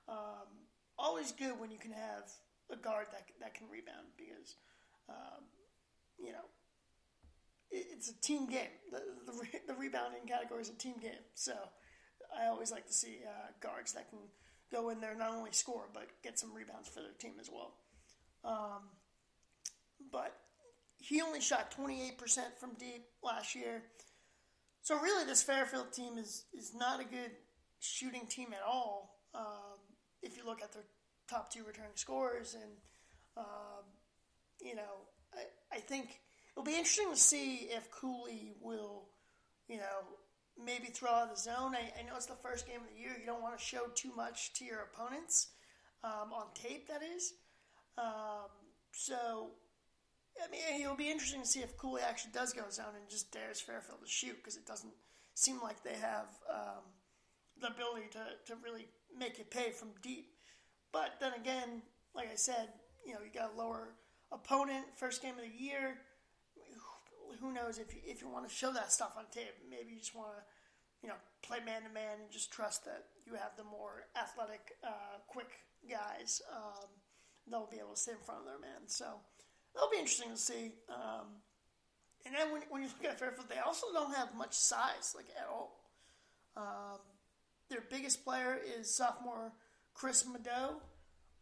um, 0.08 0.48
always 0.98 1.32
good 1.32 1.60
when 1.60 1.72
you 1.72 1.78
can 1.78 1.92
have 1.92 2.30
a 2.72 2.76
guard 2.76 3.08
that, 3.12 3.24
that 3.40 3.54
can 3.54 3.68
rebound 3.70 4.08
because, 4.18 4.56
um, 5.10 5.44
you 6.18 6.32
know, 6.32 6.46
it, 7.72 7.88
it's 7.94 8.10
a 8.10 8.22
team 8.22 8.48
game. 8.48 8.74
The, 8.92 9.02
the, 9.26 9.74
the, 9.74 9.74
rebounding 9.74 10.28
category 10.28 10.62
is 10.62 10.70
a 10.70 10.74
team 10.74 10.96
game. 11.02 11.24
So 11.34 11.54
I 12.38 12.48
always 12.48 12.72
like 12.72 12.88
to 12.88 12.94
see 12.94 13.20
uh, 13.26 13.52
guards 13.62 13.94
that 13.94 14.10
can 14.10 14.20
go 14.72 14.90
in 14.90 15.00
there 15.00 15.16
not 15.16 15.34
only 15.34 15.52
score 15.54 15.86
but 15.94 16.08
get 16.24 16.38
some 16.38 16.54
rebounds 16.54 16.90
for 16.90 17.02
their 17.02 17.14
team 17.20 17.34
as 17.40 17.50
well. 17.50 17.76
Um, 18.44 18.84
but 20.12 20.36
he 21.00 21.22
only 21.22 21.42
shot 21.42 21.74
28% 21.78 22.18
from 22.60 22.74
deep 22.80 23.06
last 23.24 23.56
year. 23.56 23.84
So 24.88 24.98
really, 25.02 25.26
this 25.26 25.44
Fairfield 25.44 25.92
team 25.92 26.18
is 26.18 26.46
is 26.58 26.74
not 26.74 27.02
a 27.02 27.04
good 27.04 27.32
shooting 27.82 28.26
team 28.26 28.54
at 28.54 28.66
all. 28.66 29.20
Um, 29.36 29.80
if 30.24 30.38
you 30.38 30.46
look 30.46 30.62
at 30.62 30.72
their 30.72 30.86
top 31.30 31.52
two 31.52 31.66
returning 31.66 31.92
scorers, 31.96 32.54
and 32.54 32.72
um, 33.36 33.84
you 34.62 34.76
know, 34.76 35.04
I, 35.34 35.76
I 35.76 35.80
think 35.82 36.22
it'll 36.54 36.64
be 36.64 36.72
interesting 36.72 37.10
to 37.12 37.18
see 37.18 37.68
if 37.70 37.92
Cooley 37.92 38.54
will, 38.62 39.10
you 39.68 39.76
know, 39.76 40.08
maybe 40.58 40.86
throw 40.86 41.12
out 41.12 41.36
the 41.36 41.38
zone. 41.38 41.76
I, 41.76 41.92
I 42.00 42.04
know 42.04 42.16
it's 42.16 42.28
the 42.28 42.36
first 42.42 42.66
game 42.66 42.80
of 42.80 42.88
the 42.88 42.98
year. 42.98 43.12
You 43.20 43.26
don't 43.26 43.42
want 43.42 43.60
to 43.60 43.62
show 43.62 43.88
too 43.94 44.14
much 44.16 44.54
to 44.54 44.64
your 44.64 44.88
opponents 44.94 45.50
um, 46.06 46.32
on 46.32 46.46
tape. 46.54 46.88
That 46.88 47.02
is. 47.04 47.34
Um, 47.98 48.48
so, 48.94 49.50
I 50.44 50.52
mean, 50.52 50.82
it'll 50.82 50.96
be 50.96 51.10
interesting 51.10 51.42
to 51.42 51.48
see 51.48 51.62
if 51.62 51.78
Cooley 51.78 52.02
actually 52.02 52.32
does 52.32 52.54
go 52.54 52.64
zone 52.70 52.96
and 53.00 53.10
just 53.10 53.32
dares 53.32 53.60
Fairfield 53.60 54.02
to 54.04 54.10
shoot 54.10 54.38
because 54.38 54.56
it 54.56 54.66
doesn't 54.66 54.94
seem 55.34 55.60
like 55.62 55.84
they 55.84 55.96
have 55.96 56.28
um, 56.50 56.84
the 57.62 57.68
ability 57.68 58.08
to, 58.12 58.54
to 58.54 58.60
really 58.64 58.88
make 59.18 59.40
it 59.40 59.52
pay 59.52 59.72
from 59.72 59.90
deep. 60.02 60.30
But 60.92 61.16
then 61.20 61.34
again, 61.34 61.82
like 62.14 62.32
I 62.32 62.36
said, 62.36 62.70
you 63.06 63.14
know, 63.14 63.20
you 63.24 63.32
got 63.34 63.54
a 63.54 63.58
lower 63.58 63.96
opponent, 64.32 64.86
first 64.96 65.22
game 65.22 65.36
of 65.36 65.42
the 65.42 65.64
year. 65.64 65.98
Who 67.40 67.54
knows 67.54 67.78
if 67.78 67.94
you, 67.94 68.02
if 68.06 68.22
you 68.22 68.30
want 68.30 68.48
to 68.48 68.54
show 68.54 68.72
that 68.74 68.92
stuff 68.92 69.14
on 69.18 69.26
tape? 69.32 69.54
Maybe 69.70 69.94
you 69.94 70.00
just 70.00 70.16
want 70.16 70.30
to, 70.32 70.44
you 71.04 71.10
know, 71.10 71.16
play 71.44 71.60
man 71.66 71.84
to 71.84 71.90
man 71.90 72.20
and 72.22 72.32
just 72.32 72.52
trust 72.52 72.86
that 72.86 73.06
you 73.26 73.34
have 73.34 73.52
the 73.58 73.64
more 73.64 74.08
athletic, 74.16 74.74
uh, 74.84 75.22
quick 75.28 75.50
guys. 75.90 76.42
Um, 76.56 76.90
they'll 77.50 77.70
be 77.70 77.78
able 77.78 77.94
to 77.94 78.00
sit 78.00 78.16
in 78.16 78.26
front 78.26 78.42
of 78.42 78.46
their 78.48 78.60
man. 78.60 78.88
So 78.88 79.06
that'll 79.78 79.92
be 79.92 80.00
interesting 80.00 80.32
to 80.32 80.38
see. 80.38 80.72
Um, 80.90 81.28
and 82.26 82.36
then 82.36 82.52
when, 82.52 82.62
when 82.70 82.82
you 82.82 82.90
look 82.90 83.10
at 83.10 83.20
Fairfield, 83.20 83.48
they 83.48 83.60
also 83.60 83.88
don't 83.94 84.14
have 84.16 84.36
much 84.36 84.54
size, 84.54 85.14
like 85.16 85.28
at 85.40 85.48
all. 85.48 85.80
Um, 86.58 87.00
their 87.70 87.84
biggest 87.90 88.26
player 88.26 88.60
is 88.80 88.90
sophomore 88.94 89.52
Chris 89.94 90.26
Mado. 90.26 90.82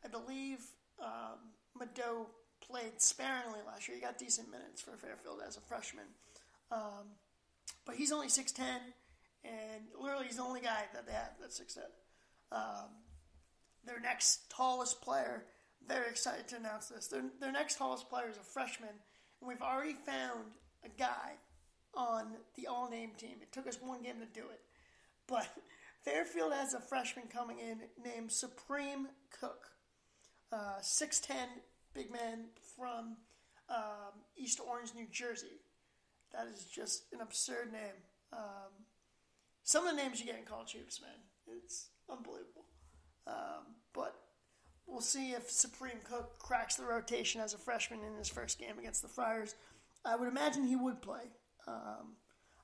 I 0.04 0.08
believe 0.10 0.60
um, 1.02 1.40
Mado 1.78 2.28
played 2.62 3.02
sparingly 3.02 3.60
last 3.66 3.88
year. 3.88 3.98
He 3.98 4.04
got 4.04 4.18
decent 4.18 4.52
minutes 4.52 4.82
for 4.82 4.92
Fairfield 4.98 5.40
as 5.48 5.58
a 5.58 5.62
freshman. 5.62 6.06
Um, 6.72 7.16
but 7.86 7.96
he's 7.96 8.12
only 8.12 8.28
6'10, 8.28 8.60
and 9.44 9.84
literally 10.00 10.26
he's 10.26 10.38
the 10.38 10.44
only 10.44 10.62
guy 10.62 10.84
that 10.94 11.06
they 11.06 11.14
have 11.14 11.32
that's 11.40 11.60
6'10. 11.60 11.80
Um, 12.52 12.90
their 13.86 14.00
next 14.00 14.50
tallest 14.50 15.02
player, 15.02 15.46
very 15.88 16.10
excited 16.10 16.48
to 16.50 16.58
announce 16.58 16.88
this, 16.88 17.08
their, 17.08 17.24
their 17.40 17.52
next 17.52 17.78
tallest 17.78 18.10
player 18.10 18.30
is 18.30 18.38
a 18.38 18.44
freshman, 18.44 18.90
and 18.90 19.48
we've 19.48 19.62
already 19.62 19.94
found 19.94 20.54
a 20.84 20.90
guy 20.90 21.34
on 21.94 22.34
the 22.56 22.68
all 22.68 22.90
name 22.90 23.12
team. 23.18 23.38
It 23.42 23.52
took 23.52 23.68
us 23.68 23.80
one 23.82 24.02
game 24.02 24.20
to 24.20 24.40
do 24.40 24.46
it. 24.48 24.62
But 25.28 25.48
Fairfield 26.04 26.54
has 26.54 26.74
a 26.74 26.80
freshman 26.80 27.26
coming 27.28 27.60
in 27.60 27.82
named 28.04 28.32
Supreme 28.32 29.08
Cook, 29.40 29.68
uh, 30.52 30.80
6'10 30.82 31.36
big 31.94 32.12
man 32.12 32.46
from 32.76 33.18
um, 33.70 34.14
East 34.38 34.60
Orange, 34.66 34.94
New 34.96 35.08
Jersey. 35.10 35.62
That 36.32 36.48
is 36.48 36.66
just 36.66 37.06
an 37.14 37.22
absurd 37.22 37.72
name. 37.72 38.04
Um, 38.34 38.86
some 39.64 39.88
of 39.88 39.96
the 39.96 40.02
names 40.02 40.20
you 40.20 40.26
get 40.26 40.38
in 40.38 40.44
college 40.44 40.74
hoops, 40.74 41.02
man, 41.02 41.58
it's 41.58 41.88
unbelievable. 42.10 42.66
Um, 43.26 43.76
we'll 44.88 45.02
see 45.02 45.32
if 45.32 45.50
Supreme 45.50 46.00
Cook 46.04 46.38
cracks 46.40 46.76
the 46.76 46.86
rotation 46.86 47.42
as 47.42 47.54
a 47.54 47.58
freshman 47.58 48.04
in 48.04 48.16
his 48.18 48.30
first 48.30 48.60
game 48.60 48.78
against 48.80 49.02
the 49.02 49.08
Friars. 49.08 49.56
I 50.04 50.16
would 50.16 50.28
imagine 50.28 50.66
he 50.66 50.76
would 50.76 51.02
play. 51.02 51.32
Um, 51.68 52.16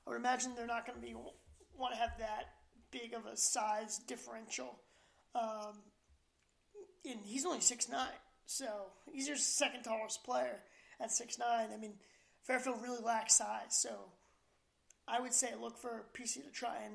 I 0.06 0.10
would 0.10 0.16
imagine 0.16 0.52
they're 0.54 0.66
not 0.66 0.86
going 0.86 1.00
to 1.00 1.06
be 1.06 1.14
want 1.14 1.94
to 1.94 2.00
have 2.00 2.18
that 2.18 2.50
big 2.90 3.14
of 3.14 3.26
a 3.26 3.36
size 3.36 3.98
differential. 4.06 4.78
Um, 5.34 5.78
and 7.04 7.20
he's 7.24 7.44
only 7.46 7.60
six 7.60 7.88
nine, 7.88 8.08
so 8.46 8.66
he's 9.10 9.26
your 9.26 9.36
second 9.36 9.82
tallest 9.82 10.22
player 10.24 10.60
at 11.00 11.10
six 11.10 11.38
nine. 11.38 11.68
I 11.74 11.78
mean, 11.78 11.94
Fairfield 12.42 12.82
really 12.82 13.02
lacks 13.02 13.36
size, 13.36 13.70
so 13.70 14.12
I 15.08 15.20
would 15.20 15.32
say 15.32 15.48
look 15.60 15.78
for 15.78 16.06
PC 16.14 16.44
to 16.44 16.50
try 16.52 16.76
and 16.84 16.94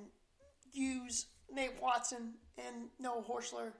use 0.71 1.27
Nate 1.51 1.81
Watson 1.81 2.35
and 2.57 2.89
Noah 2.99 3.23
Horchler 3.23 3.71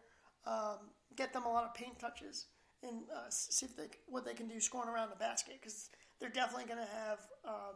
um, 0.46 0.80
get 1.16 1.34
them 1.34 1.46
a 1.46 1.52
lot 1.52 1.64
of 1.64 1.74
paint 1.74 2.00
touches, 2.00 2.46
and 2.84 3.04
uh, 3.16 3.30
see 3.30 3.66
if 3.66 3.76
they 3.76 3.88
what 4.08 4.26
they 4.26 4.34
can 4.34 4.48
do 4.48 4.60
scoring 4.60 4.90
around 4.90 5.10
the 5.10 5.16
basket 5.16 5.56
because 5.60 5.90
they're 6.20 6.30
definitely 6.30 6.66
going 6.66 6.86
to 6.86 6.94
have 6.94 7.20
um, 7.46 7.76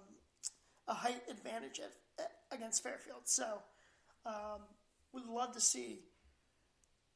a 0.88 0.94
height 0.94 1.22
advantage 1.30 1.80
at, 1.80 1.94
at, 2.20 2.32
against 2.52 2.84
Fairfield. 2.84 3.22
So 3.26 3.60
um, 4.26 4.62
would 5.14 5.26
love 5.26 5.54
to 5.54 5.62
see 5.62 6.00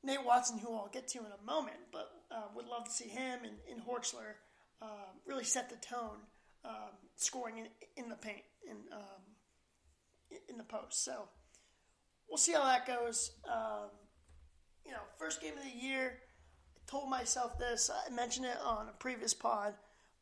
Nate 0.04 0.24
Watson, 0.24 0.60
who 0.60 0.74
I'll 0.74 0.90
get 0.92 1.08
to 1.10 1.20
in 1.20 1.26
a 1.26 1.46
moment, 1.46 1.78
but 1.92 2.10
uh, 2.32 2.44
would 2.56 2.68
love 2.68 2.86
to 2.86 2.92
see 2.92 3.08
him 3.08 3.40
and, 3.44 3.56
and 3.72 3.82
Horchler 3.82 4.36
um, 4.82 5.20
really 5.26 5.44
set 5.44 5.70
the 5.70 5.78
tone, 5.78 6.18
um, 6.64 6.94
scoring 7.16 7.58
in, 7.58 7.68
in 7.98 8.10
the 8.10 8.16
paint 8.16 8.44
in 8.70 8.78
um, 8.92 10.40
in 10.50 10.58
the 10.58 10.64
post. 10.64 11.04
So 11.04 11.30
we'll 12.30 12.38
see 12.38 12.54
how 12.54 12.64
that 12.64 12.86
goes. 12.86 13.32
Um, 13.52 13.90
you 14.86 14.92
know, 14.92 15.00
first 15.18 15.42
game 15.42 15.54
of 15.58 15.64
the 15.64 15.86
year. 15.86 16.20
I 16.76 16.92
told 16.92 17.10
myself 17.10 17.58
this. 17.58 17.90
I 17.90 18.14
mentioned 18.14 18.46
it 18.46 18.58
on 18.64 18.88
a 18.88 18.94
previous 18.94 19.34
pod, 19.34 19.74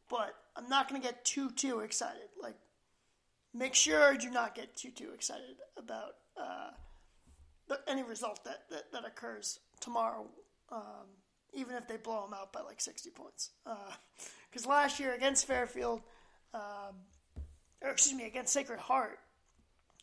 but 0.09 0.35
I'm 0.55 0.69
not 0.69 0.89
going 0.89 1.01
to 1.01 1.07
get 1.07 1.25
too 1.25 1.51
too 1.51 1.79
excited. 1.79 2.29
Like, 2.41 2.55
make 3.53 3.75
sure 3.75 4.15
do 4.15 4.29
not 4.29 4.55
get 4.55 4.75
too 4.75 4.91
too 4.91 5.11
excited 5.13 5.57
about 5.77 6.13
uh, 6.37 6.71
any 7.87 8.03
result 8.03 8.43
that, 8.45 8.63
that, 8.69 8.91
that 8.91 9.05
occurs 9.05 9.59
tomorrow. 9.79 10.25
Um, 10.71 11.07
even 11.53 11.75
if 11.75 11.87
they 11.87 11.97
blow 11.97 12.23
them 12.23 12.33
out 12.33 12.51
by 12.51 12.61
like 12.61 12.81
60 12.81 13.11
points. 13.11 13.51
Because 14.49 14.65
uh, 14.65 14.69
last 14.69 14.99
year 14.99 15.13
against 15.13 15.45
Fairfield, 15.45 16.01
um, 16.53 16.95
or 17.81 17.91
excuse 17.91 18.17
me, 18.17 18.25
against 18.25 18.53
Sacred 18.53 18.79
Heart, 18.79 19.19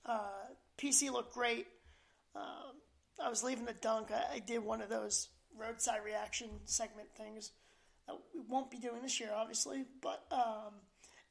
uh, 0.07 0.47
PC 0.79 1.11
looked 1.11 1.35
great. 1.35 1.67
Um, 2.35 2.77
I 3.23 3.29
was 3.29 3.43
leaving 3.43 3.65
the 3.65 3.75
dunk. 3.75 4.11
I, 4.11 4.37
I, 4.37 4.39
did 4.39 4.65
one 4.65 4.81
of 4.81 4.89
those 4.89 5.29
roadside 5.59 6.05
reaction 6.05 6.49
segment 6.65 7.09
things 7.17 7.53
that 8.07 8.17
we 8.35 8.41
won't 8.49 8.71
be 8.71 8.79
doing 8.79 9.03
this 9.03 9.21
year, 9.21 9.31
obviously. 9.35 9.85
But 10.01 10.25
um, 10.31 10.75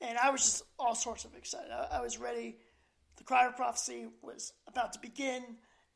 and 0.01 0.17
I 0.17 0.29
was 0.29 0.41
just 0.41 0.63
all 0.77 0.95
sorts 0.95 1.25
of 1.25 1.35
excited. 1.35 1.71
I, 1.71 1.97
I 1.97 2.01
was 2.01 2.17
ready. 2.17 2.57
The 3.17 3.23
Crier 3.23 3.51
prophecy 3.51 4.07
was 4.21 4.53
about 4.67 4.93
to 4.93 4.99
begin, 4.99 5.43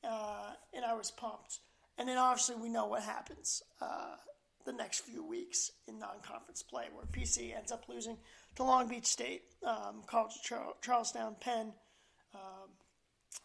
uh, 0.03 0.53
and 0.73 0.83
I 0.83 0.93
was 0.93 1.11
pumped. 1.11 1.59
And 1.97 2.09
then 2.09 2.17
obviously 2.17 2.55
we 2.55 2.69
know 2.69 2.87
what 2.87 3.03
happens 3.03 3.61
uh, 3.81 4.15
the 4.65 4.73
next 4.73 5.01
few 5.01 5.25
weeks 5.25 5.71
in 5.87 5.99
non-conference 5.99 6.63
play, 6.63 6.85
where 6.93 7.05
PC 7.05 7.55
ends 7.55 7.71
up 7.71 7.85
losing 7.87 8.17
to 8.55 8.63
Long 8.63 8.87
Beach 8.87 9.05
State, 9.05 9.43
um, 9.65 10.01
College 10.07 10.33
of 10.35 10.43
Char- 10.43 10.75
Charlestown, 10.81 11.35
Penn. 11.39 11.73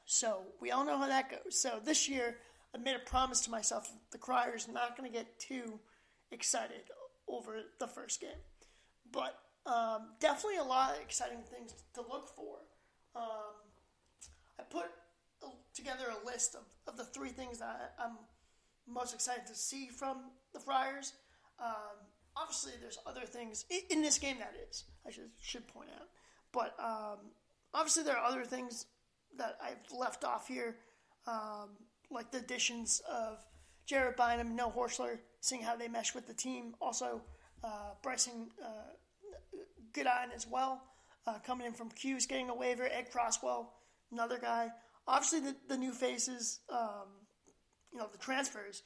So 0.04 0.42
we 0.60 0.70
all 0.70 0.84
know 0.84 0.98
how 0.98 1.08
that 1.08 1.30
goes. 1.30 1.60
So 1.60 1.80
this 1.84 2.08
year, 2.08 2.36
I 2.74 2.78
made 2.78 2.96
a 2.96 3.00
promise 3.00 3.40
to 3.42 3.50
myself: 3.50 3.90
the 4.10 4.18
Crier's 4.18 4.68
not 4.68 4.96
going 4.96 5.10
to 5.10 5.16
get 5.16 5.38
too 5.38 5.78
excited 6.30 6.82
over 7.28 7.60
the 7.78 7.86
first 7.86 8.20
game, 8.20 8.30
but 9.12 9.38
um, 9.66 10.08
definitely 10.20 10.58
a 10.58 10.64
lot 10.64 10.94
of 10.94 11.02
exciting 11.02 11.42
things 11.42 11.74
to 11.94 12.00
look 12.00 12.28
for. 12.28 12.56
Um, 13.14 13.54
I 14.58 14.62
put 14.62 14.86
together 15.74 16.06
a 16.10 16.26
list 16.26 16.54
of, 16.54 16.62
of 16.86 16.96
the 16.96 17.04
three 17.04 17.28
things 17.28 17.58
that 17.58 17.94
I'm 17.98 18.18
most 18.86 19.14
excited 19.14 19.46
to 19.46 19.54
see 19.54 19.88
from 19.88 20.18
the 20.52 20.58
Friars. 20.58 21.12
Um, 21.60 21.96
obviously, 22.36 22.72
there's 22.80 22.98
other 23.06 23.24
things 23.26 23.64
in, 23.90 24.02
this 24.02 24.18
game 24.18 24.38
that 24.38 24.54
is 24.68 24.84
I 25.06 25.10
should 25.10 25.30
should 25.40 25.66
point 25.68 25.90
out, 25.94 26.08
but 26.52 26.74
um, 26.82 27.30
obviously 27.74 28.02
there 28.02 28.16
are 28.16 28.24
other 28.24 28.44
things 28.44 28.86
that 29.36 29.58
I've 29.62 29.96
left 29.96 30.24
off 30.24 30.48
here, 30.48 30.76
um, 31.26 31.70
like 32.10 32.30
the 32.30 32.38
additions 32.38 33.02
of 33.10 33.38
Jared 33.86 34.16
Bynum, 34.16 34.56
Noah 34.56 34.72
Horchler, 34.72 35.18
seeing 35.40 35.62
how 35.62 35.76
they 35.76 35.88
mesh 35.88 36.14
with 36.14 36.26
the 36.26 36.34
team. 36.34 36.74
Also, 36.80 37.22
uh, 37.62 37.92
Brycen 38.04 38.48
uh, 38.64 38.92
Goodine 39.92 40.30
as 40.34 40.46
well, 40.46 40.82
uh, 41.26 41.38
coming 41.46 41.66
in 41.66 41.72
from 41.72 41.90
Q's, 41.90 42.26
getting 42.26 42.50
a 42.50 42.54
waiver. 42.54 42.88
Ed 42.90 43.10
Croswell, 43.12 43.72
another 44.12 44.38
guy. 44.38 44.70
Obviously, 45.06 45.40
the, 45.40 45.56
the 45.68 45.76
new 45.76 45.92
faces. 45.92 46.60
Um, 46.70 47.26
you 47.92 47.98
know 47.98 48.08
the 48.10 48.18
transfers. 48.18 48.82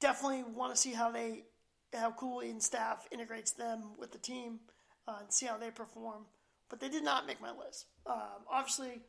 Definitely 0.00 0.44
want 0.54 0.74
to 0.74 0.80
see 0.80 0.92
how 0.92 1.10
they 1.10 1.44
how 1.92 2.10
Cooley 2.10 2.50
and 2.50 2.62
staff 2.62 3.06
integrates 3.12 3.52
them 3.52 3.92
with 3.98 4.12
the 4.12 4.18
team 4.18 4.60
uh, 5.06 5.18
and 5.20 5.32
see 5.32 5.46
how 5.46 5.56
they 5.56 5.70
perform. 5.70 6.26
But 6.68 6.80
they 6.80 6.88
did 6.88 7.04
not 7.04 7.26
make 7.26 7.40
my 7.40 7.52
list. 7.52 7.86
Um, 8.06 8.44
obviously, 8.50 9.02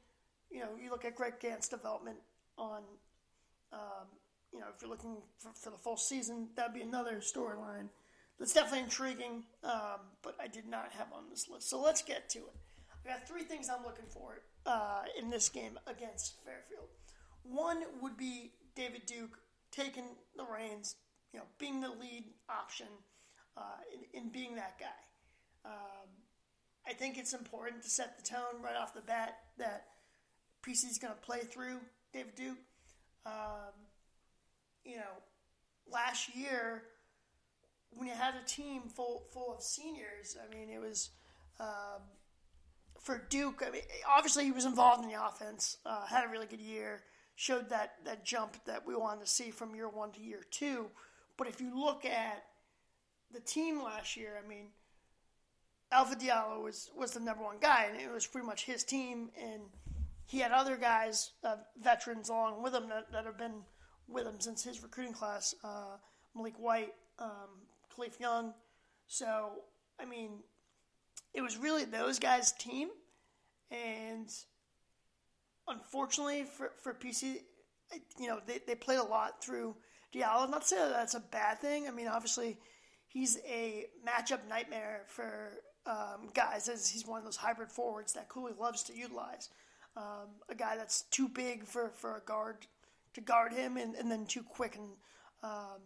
you 0.51 0.59
know 0.59 0.69
you 0.81 0.89
look 0.89 1.05
at 1.05 1.15
Greg 1.15 1.39
Gantt's 1.39 1.69
development 1.69 2.17
on. 2.57 2.81
Um, 3.73 4.07
you 4.53 4.61
know, 4.61 4.67
if 4.73 4.81
you're 4.81 4.89
looking 4.89 5.17
for, 5.37 5.51
for 5.53 5.69
the 5.69 5.77
full 5.77 5.97
season, 5.97 6.47
that'd 6.55 6.73
be 6.73 6.81
another 6.81 7.17
storyline 7.17 7.89
that's 8.39 8.53
definitely 8.53 8.83
intriguing, 8.83 9.43
um, 9.63 9.99
but 10.21 10.35
I 10.41 10.47
did 10.47 10.67
not 10.67 10.91
have 10.97 11.07
on 11.13 11.29
this 11.29 11.47
list. 11.49 11.69
So 11.69 11.81
let's 11.81 12.01
get 12.01 12.29
to 12.31 12.39
it. 12.39 12.55
I 13.05 13.09
got 13.09 13.27
three 13.27 13.43
things 13.43 13.69
I'm 13.69 13.83
looking 13.83 14.05
for 14.09 14.41
uh, 14.65 15.03
in 15.19 15.29
this 15.29 15.49
game 15.49 15.77
against 15.87 16.35
Fairfield. 16.43 16.89
One 17.43 17.83
would 18.01 18.17
be 18.17 18.51
David 18.75 19.05
Duke 19.05 19.37
taking 19.71 20.05
the 20.35 20.45
reins, 20.45 20.95
you 21.31 21.39
know, 21.39 21.45
being 21.59 21.81
the 21.81 21.89
lead 21.89 22.25
option 22.49 22.87
uh, 23.55 23.61
in, 23.93 24.23
in, 24.23 24.29
being 24.29 24.55
that 24.55 24.79
guy. 24.79 25.69
Um, 25.69 26.09
I 26.87 26.93
think 26.93 27.17
it's 27.17 27.33
important 27.33 27.83
to 27.83 27.89
set 27.89 28.17
the 28.17 28.23
tone 28.23 28.61
right 28.61 28.75
off 28.75 28.93
the 28.93 29.01
bat 29.01 29.37
that 29.57 29.85
PC 30.65 30.89
is 30.89 30.97
going 30.97 31.13
to 31.13 31.19
play 31.21 31.39
through 31.39 31.79
David 32.13 32.35
Duke. 32.35 32.57
Um, 33.25 33.73
you 34.83 34.97
know, 34.97 35.21
last 35.91 36.35
year 36.35 36.83
when 37.91 38.07
you 38.07 38.13
had 38.13 38.33
a 38.35 38.45
team 38.45 38.83
full 38.83 39.23
full 39.31 39.53
of 39.55 39.61
seniors, 39.61 40.37
I 40.41 40.53
mean, 40.53 40.69
it 40.69 40.79
was 40.79 41.09
um, 41.59 42.01
for 42.99 43.25
Duke. 43.29 43.63
I 43.65 43.71
mean, 43.71 43.81
obviously 44.15 44.45
he 44.45 44.51
was 44.51 44.65
involved 44.65 45.03
in 45.03 45.09
the 45.09 45.25
offense, 45.25 45.77
uh, 45.85 46.05
had 46.05 46.25
a 46.25 46.29
really 46.29 46.47
good 46.47 46.61
year 46.61 47.03
showed 47.35 47.69
that, 47.69 47.95
that 48.05 48.25
jump 48.25 48.57
that 48.65 48.87
we 48.87 48.95
wanted 48.95 49.21
to 49.21 49.27
see 49.27 49.51
from 49.51 49.75
year 49.75 49.89
one 49.89 50.11
to 50.11 50.21
year 50.21 50.41
two. 50.49 50.87
But 51.37 51.47
if 51.47 51.59
you 51.59 51.77
look 51.77 52.05
at 52.05 52.45
the 53.31 53.41
team 53.41 53.83
last 53.83 54.15
year, 54.15 54.41
I 54.43 54.47
mean, 54.47 54.67
Alpha 55.91 56.15
Diallo 56.15 56.63
was, 56.63 56.89
was 56.97 57.11
the 57.11 57.19
number 57.19 57.43
one 57.43 57.57
guy, 57.59 57.87
and 57.91 57.99
it 57.99 58.11
was 58.11 58.25
pretty 58.25 58.47
much 58.47 58.65
his 58.65 58.83
team. 58.83 59.29
And 59.39 59.63
he 60.25 60.39
had 60.39 60.51
other 60.51 60.75
guys, 60.75 61.31
uh, 61.43 61.57
veterans, 61.81 62.29
along 62.29 62.63
with 62.63 62.73
him 62.73 62.89
that, 62.89 63.11
that 63.11 63.25
have 63.25 63.37
been 63.37 63.61
with 64.07 64.25
him 64.25 64.39
since 64.39 64.63
his 64.63 64.81
recruiting 64.81 65.13
class 65.13 65.53
uh, 65.63 65.97
Maliek 66.35 66.59
White, 66.59 66.93
um, 67.19 67.61
Kalif 67.95 68.19
Young. 68.19 68.53
So, 69.07 69.51
I 69.99 70.05
mean, 70.05 70.39
it 71.33 71.41
was 71.41 71.57
really 71.57 71.85
those 71.85 72.19
guys' 72.19 72.51
team. 72.53 72.89
And 73.71 74.29
unfortunately 75.67 76.43
for, 76.43 76.71
for 76.81 76.93
PC, 76.93 77.37
you 78.19 78.27
know, 78.27 78.39
they, 78.45 78.59
they 78.65 78.75
played 78.75 78.99
a 78.99 79.03
lot 79.03 79.43
through 79.43 79.75
Diallo. 80.13 80.49
Not 80.49 80.61
to 80.61 80.67
say 80.67 80.77
that 80.77 80.93
that's 80.93 81.15
a 81.15 81.19
bad 81.19 81.59
thing. 81.59 81.87
I 81.87 81.91
mean, 81.91 82.07
obviously, 82.07 82.57
he's 83.07 83.37
a 83.47 83.85
matchup 84.07 84.47
nightmare 84.49 85.03
for 85.07 85.51
um, 85.85 86.29
guys, 86.33 86.67
as 86.67 86.87
he's 86.87 87.05
one 87.05 87.19
of 87.19 87.25
those 87.25 87.37
hybrid 87.37 87.71
forwards 87.71 88.13
that 88.13 88.29
Cooley 88.29 88.53
loves 88.59 88.83
to 88.83 88.95
utilize. 88.95 89.49
Um, 89.97 90.27
a 90.49 90.55
guy 90.55 90.75
that's 90.75 91.03
too 91.03 91.29
big 91.29 91.65
for, 91.65 91.89
for 91.89 92.17
a 92.17 92.21
guard 92.21 92.67
to 93.13 93.21
guard 93.21 93.53
him, 93.53 93.77
and, 93.77 93.95
and 93.95 94.11
then 94.11 94.25
too 94.25 94.43
quick 94.43 94.75
and 94.75 94.89
um, 95.41 95.79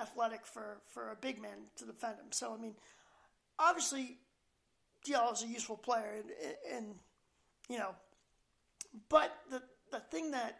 athletic 0.00 0.44
for, 0.44 0.80
for 0.88 1.12
a 1.12 1.16
big 1.16 1.40
man 1.40 1.68
to 1.76 1.84
defend 1.84 2.14
him. 2.14 2.32
So, 2.32 2.52
I 2.52 2.60
mean, 2.60 2.74
obviously, 3.58 4.18
Diallo 5.06 5.32
is 5.32 5.44
a 5.44 5.46
useful 5.46 5.76
player, 5.76 6.22
and, 6.42 6.54
and 6.74 6.94
you 7.68 7.78
know, 7.78 7.94
but 9.08 9.32
the 9.50 9.62
the 9.90 10.00
thing 10.00 10.32
that 10.32 10.58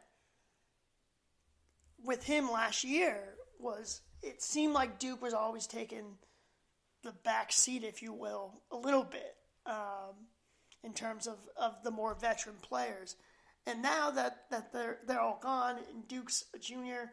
with 2.05 2.22
him 2.22 2.50
last 2.50 2.84
year 2.84 3.34
was 3.59 4.03
it 4.22 4.42
seemed 4.42 4.74
like 4.74 4.98
Duke 4.98 5.22
was 5.22 5.34
always 5.34 5.66
taking 5.66 6.18
the 7.03 7.12
back 7.24 7.53
seat, 7.53 7.82
if 7.82 8.03
you 8.03 8.12
will, 8.12 8.61
a 8.70 8.76
little 8.76 9.05
bit 9.05 9.36
um, 9.66 10.14
in 10.82 10.92
terms 10.92 11.26
of, 11.26 11.38
of 11.56 11.82
the 11.84 11.90
more 11.90 12.14
veteran 12.14 12.56
players. 12.62 13.16
And 13.66 13.82
now 13.82 14.10
that, 14.10 14.50
that 14.50 14.72
they're 14.72 14.98
they're 15.06 15.20
all 15.20 15.38
gone 15.42 15.76
and 15.92 16.08
Duke's 16.08 16.44
a 16.54 16.58
junior, 16.58 17.12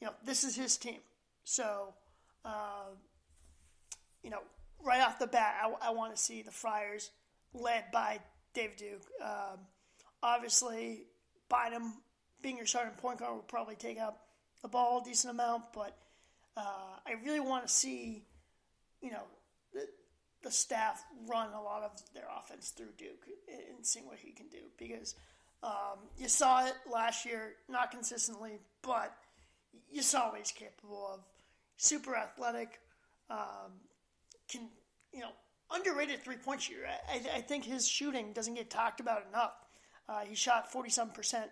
you 0.00 0.06
know, 0.06 0.14
this 0.24 0.42
is 0.42 0.56
his 0.56 0.76
team. 0.76 1.00
So, 1.44 1.94
uh, 2.44 2.90
you 4.22 4.30
know, 4.30 4.42
right 4.84 5.00
off 5.00 5.18
the 5.18 5.28
bat, 5.28 5.56
I, 5.62 5.88
I 5.88 5.90
want 5.92 6.14
to 6.14 6.20
see 6.20 6.42
the 6.42 6.50
Friars 6.50 7.10
led 7.54 7.84
by 7.92 8.18
Dave 8.52 8.76
Duke. 8.76 9.06
Um, 9.22 9.60
Obviously, 10.22 11.04
Bynum 11.48 11.92
being 12.42 12.56
your 12.56 12.66
starting 12.66 12.94
point 12.94 13.20
guard 13.20 13.34
will 13.34 13.42
probably 13.42 13.76
take 13.76 14.00
up 14.00 14.26
the 14.62 14.68
ball 14.68 15.00
a 15.00 15.04
decent 15.04 15.32
amount, 15.32 15.64
but 15.72 15.96
uh, 16.56 16.96
I 17.06 17.12
really 17.24 17.38
want 17.38 17.66
to 17.66 17.72
see, 17.72 18.24
you 19.00 19.12
know, 19.12 19.22
the 20.46 20.52
staff 20.52 21.04
run 21.26 21.48
a 21.54 21.60
lot 21.60 21.82
of 21.82 21.90
their 22.14 22.28
offense 22.38 22.70
through 22.70 22.92
Duke 22.96 23.26
and, 23.48 23.84
seeing 23.84 24.06
what 24.06 24.18
he 24.18 24.30
can 24.30 24.46
do 24.46 24.58
because 24.78 25.16
um, 25.64 25.98
you 26.16 26.28
saw 26.28 26.64
it 26.64 26.74
last 26.90 27.26
year, 27.26 27.54
not 27.68 27.90
consistently, 27.90 28.60
but 28.80 29.12
you 29.90 30.02
saw 30.02 30.30
what 30.30 30.38
he's 30.38 30.52
capable 30.52 31.10
of. 31.12 31.20
Super 31.78 32.14
athletic, 32.16 32.78
um, 33.28 33.72
can 34.48 34.68
you 35.12 35.20
know 35.20 35.30
underrated 35.72 36.22
three 36.22 36.36
point 36.36 36.62
shooter. 36.62 36.86
I, 37.10 37.38
I, 37.38 37.40
think 37.40 37.64
his 37.64 37.88
shooting 37.88 38.32
doesn't 38.32 38.54
get 38.54 38.70
talked 38.70 39.00
about 39.00 39.24
enough. 39.28 39.52
Uh, 40.08 40.20
he 40.20 40.36
shot 40.36 40.72
47% 40.72 41.44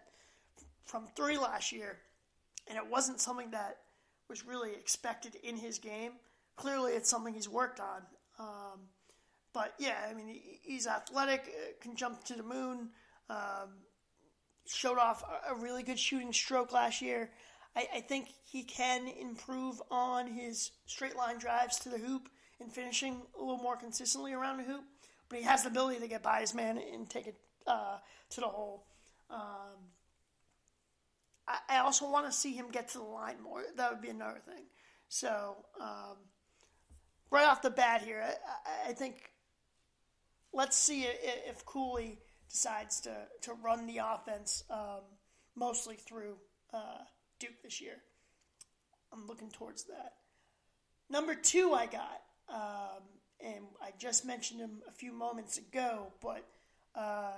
from 0.84 1.09
three 1.16 1.36
last 1.36 1.72
year, 1.72 1.99
and 2.68 2.78
it 2.78 2.86
wasn't 2.88 3.20
something 3.20 3.51
that 3.51 3.78
was 4.30 4.47
really 4.47 4.70
expected 4.70 5.34
in 5.42 5.57
his 5.57 5.78
game. 5.78 6.12
Clearly, 6.57 6.92
it's 6.92 7.11
something 7.11 7.34
he's 7.34 7.49
worked 7.49 7.80
on. 7.80 8.03
Um, 8.39 8.89
but 9.53 9.74
yeah, 9.78 9.97
I 10.09 10.14
mean, 10.14 10.28
he, 10.28 10.61
he's 10.62 10.87
athletic, 10.87 11.43
uh, 11.43 11.72
can 11.80 11.97
jump 11.97 12.24
to 12.24 12.35
the 12.35 12.43
moon. 12.43 12.91
Um, 13.30 13.70
showed 14.66 14.99
off 14.99 15.22
a, 15.22 15.55
a 15.55 15.57
really 15.57 15.82
good 15.82 15.99
shooting 15.99 16.32
stroke 16.32 16.72
last 16.72 17.03
year. 17.03 17.30
I, 17.76 17.87
I, 17.97 18.01
think 18.01 18.28
he 18.45 18.62
can 18.62 19.09
improve 19.09 19.80
on 19.91 20.26
his 20.26 20.70
straight 20.87 21.16
line 21.16 21.39
drives 21.39 21.78
to 21.80 21.89
the 21.89 21.99
hoop 21.99 22.28
and 22.61 22.72
finishing 22.72 23.22
a 23.37 23.41
little 23.41 23.59
more 23.59 23.76
consistently 23.76 24.32
around 24.32 24.59
the 24.59 24.64
hoop. 24.64 24.85
But 25.28 25.39
he 25.39 25.45
has 25.45 25.62
the 25.62 25.70
ability 25.70 26.01
to 26.01 26.09
get 26.09 26.22
by 26.22 26.41
his 26.41 26.55
man 26.55 26.78
and 26.78 27.09
take 27.09 27.26
it 27.26 27.37
uh, 27.66 27.99
to 28.30 28.41
the 28.41 28.47
hole. 28.47 28.87
Um, 29.30 29.91
I, 31.49 31.59
I, 31.68 31.78
also 31.78 32.11
want 32.11 32.26
to 32.26 32.32
see 32.32 32.53
him 32.53 32.70
get 32.70 32.89
to 32.91 32.99
the 32.99 33.05
line 33.05 33.43
more. 33.43 33.62
That 33.76 33.91
would 33.91 34.03
be 34.03 34.11
another 34.11 34.41
thing. 34.47 34.64
So, 35.09 35.57
um, 35.80 36.16
right 37.35 37.47
off 37.49 37.62
the 37.62 37.70
bat 37.70 38.01
here, 38.01 38.22
I, 38.22 38.91
I, 38.91 38.93
think 38.93 39.32
let's 40.53 40.78
see 40.78 41.03
if 41.03 41.66
Cooley 41.66 42.20
decides 42.49 43.01
to, 43.01 43.12
to 43.43 43.55
run 43.55 43.87
the 43.87 43.99
offense 43.99 44.62
um, 44.70 45.03
mostly 45.57 45.97
through 45.97 46.37
uh, 46.72 47.03
Duke 47.41 47.61
this 47.64 47.80
year. 47.80 47.97
I'm 49.12 49.26
looking 49.26 49.51
towards 49.51 49.85
that. 49.85 50.12
Number 51.11 51.35
two, 51.35 51.72
I 51.72 51.87
got, 51.87 52.22
um, 52.49 53.03
and 53.45 53.64
I 53.82 53.91
just 53.99 54.24
mentioned 54.24 54.61
him 54.61 54.82
a 54.89 54.93
few 54.93 55.12
moments 55.12 55.59
ago, 55.59 56.12
but 56.22 56.47
uh, 56.95 57.32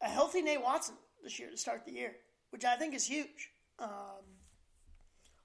a 0.00 0.08
healthy 0.08 0.42
Nate 0.42 0.62
Watson 0.62 0.94
this 1.24 1.40
year 1.40 1.50
to 1.50 1.56
start 1.56 1.84
the 1.84 1.92
year, 1.92 2.12
which 2.50 2.64
I 2.64 2.76
think 2.76 2.94
is 2.94 3.04
huge. 3.04 3.50
Um, 3.80 4.22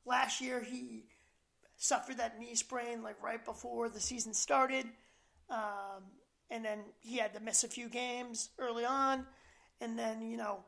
last 0.06 0.42
year, 0.42 0.62
he 0.62 1.06
suffered 1.80 2.18
that 2.18 2.38
knee 2.38 2.56
sprain 2.56 3.02
like 3.02 3.16
right 3.24 3.44
before 3.44 3.90
the 3.90 4.02
season 4.02 4.34
started. 4.34 4.86
Um, 5.50 6.04
and 6.52 6.64
then 6.64 6.80
he 7.00 7.18
had 7.18 7.34
to 7.34 7.40
miss 7.40 7.64
a 7.64 7.68
few 7.68 7.90
games 7.90 8.50
early 8.60 8.86
on. 8.86 9.26
And 9.82 9.98
then, 9.98 10.22
you 10.22 10.38
know, 10.38 10.60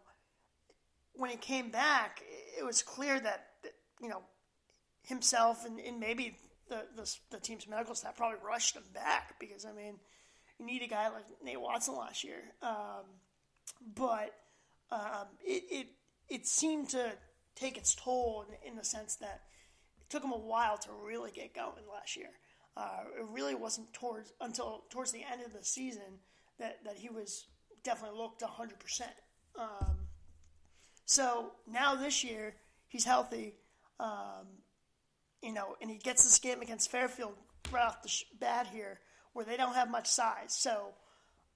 when 1.13 1.29
he 1.29 1.35
came 1.35 1.69
back, 1.69 2.23
it 2.57 2.65
was 2.65 2.81
clear 2.81 3.19
that, 3.19 3.47
you 4.01 4.07
know, 4.07 4.21
himself 5.03 5.65
and, 5.65 5.79
and 5.79 5.99
maybe 5.99 6.37
the, 6.69 6.85
the, 6.95 7.15
the, 7.31 7.39
team's 7.39 7.67
medical 7.67 7.93
staff 7.93 8.15
probably 8.15 8.37
rushed 8.45 8.77
him 8.77 8.83
back 8.93 9.35
because, 9.39 9.65
I 9.65 9.73
mean, 9.73 9.95
you 10.59 10.65
need 10.65 10.81
a 10.81 10.87
guy 10.87 11.09
like 11.09 11.25
Nate 11.43 11.59
Watson 11.59 11.97
last 11.97 12.23
year. 12.23 12.39
Um, 12.61 13.03
but 13.95 14.33
um, 14.91 15.27
it, 15.43 15.63
it, 15.69 15.87
it 16.29 16.47
seemed 16.47 16.89
to 16.89 17.11
take 17.55 17.77
its 17.77 17.95
toll 17.95 18.45
in, 18.47 18.71
in 18.71 18.77
the 18.77 18.85
sense 18.85 19.15
that 19.17 19.41
took 20.11 20.23
him 20.23 20.31
a 20.31 20.37
while 20.37 20.77
to 20.77 20.89
really 21.03 21.31
get 21.31 21.55
going 21.55 21.83
last 21.91 22.15
year. 22.15 22.29
Uh, 22.77 23.03
it 23.17 23.25
really 23.31 23.55
wasn't 23.55 23.91
towards 23.93 24.31
until 24.39 24.83
towards 24.89 25.11
the 25.11 25.23
end 25.29 25.41
of 25.45 25.53
the 25.53 25.63
season 25.63 26.19
that, 26.59 26.83
that 26.85 26.95
he 26.95 27.09
was 27.09 27.47
definitely 27.83 28.17
looked 28.17 28.41
100%. 28.41 29.01
Um, 29.59 29.97
so 31.05 31.51
now 31.67 31.95
this 31.95 32.23
year, 32.23 32.55
he's 32.87 33.03
healthy, 33.03 33.55
um, 33.99 34.47
you 35.41 35.51
know, 35.51 35.75
and 35.81 35.89
he 35.89 35.97
gets 35.97 36.23
this 36.23 36.39
game 36.39 36.61
against 36.61 36.91
Fairfield 36.91 37.33
right 37.71 37.87
off 37.87 38.01
the 38.03 38.11
bat 38.39 38.67
here 38.71 38.99
where 39.33 39.45
they 39.45 39.57
don't 39.57 39.75
have 39.75 39.89
much 39.89 40.07
size. 40.07 40.53
So 40.53 40.89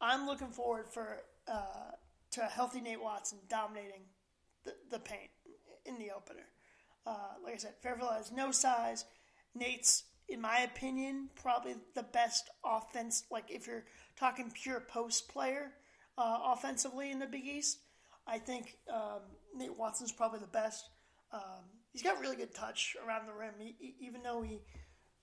I'm 0.02 0.26
looking 0.26 0.50
forward 0.50 0.88
for 0.90 1.20
uh, 1.48 1.92
to 2.32 2.42
a 2.42 2.50
healthy 2.50 2.82
Nate 2.82 3.02
Watson 3.02 3.40
dominating 3.50 4.04
the, 4.66 4.74
the 4.92 5.00
paint 5.00 5.30
in 5.86 5.98
the 5.98 6.12
opener. 6.12 6.48
Uh, 7.06 7.34
like 7.44 7.56
I 7.56 7.58
said, 7.58 7.74
Fairfield 7.82 8.12
has 8.14 8.32
no 8.32 8.52
size. 8.52 9.06
Nate's 9.54 10.04
in 10.28 10.42
my 10.42 10.60
opinion, 10.60 11.30
probably 11.36 11.76
the 11.94 12.04
best 12.04 12.50
offense. 12.64 13.26
Like 13.30 13.46
if 13.50 13.68
you're 13.68 13.86
talking 14.18 14.52
pure 14.52 14.80
post 14.80 15.30
player 15.30 15.74
uh, 16.18 16.40
offensively 16.46 17.12
in 17.12 17.20
the 17.20 17.28
Big 17.28 17.46
East, 17.46 17.80
I 18.28 18.40
think 18.40 18.78
um, 18.92 19.22
Nate 19.56 19.78
Watson's 19.78 20.12
probably 20.12 20.40
the 20.40 20.48
best. 20.48 20.90
Um, 21.32 21.64
he's 21.92 22.02
got 22.02 22.20
really 22.20 22.36
good 22.36 22.56
touch 22.56 22.96
around 23.06 23.28
the 23.28 23.34
rim, 23.34 23.54
he, 23.60 23.76
he, 23.78 23.96
even 24.00 24.24
though 24.24 24.42
he, 24.42 24.62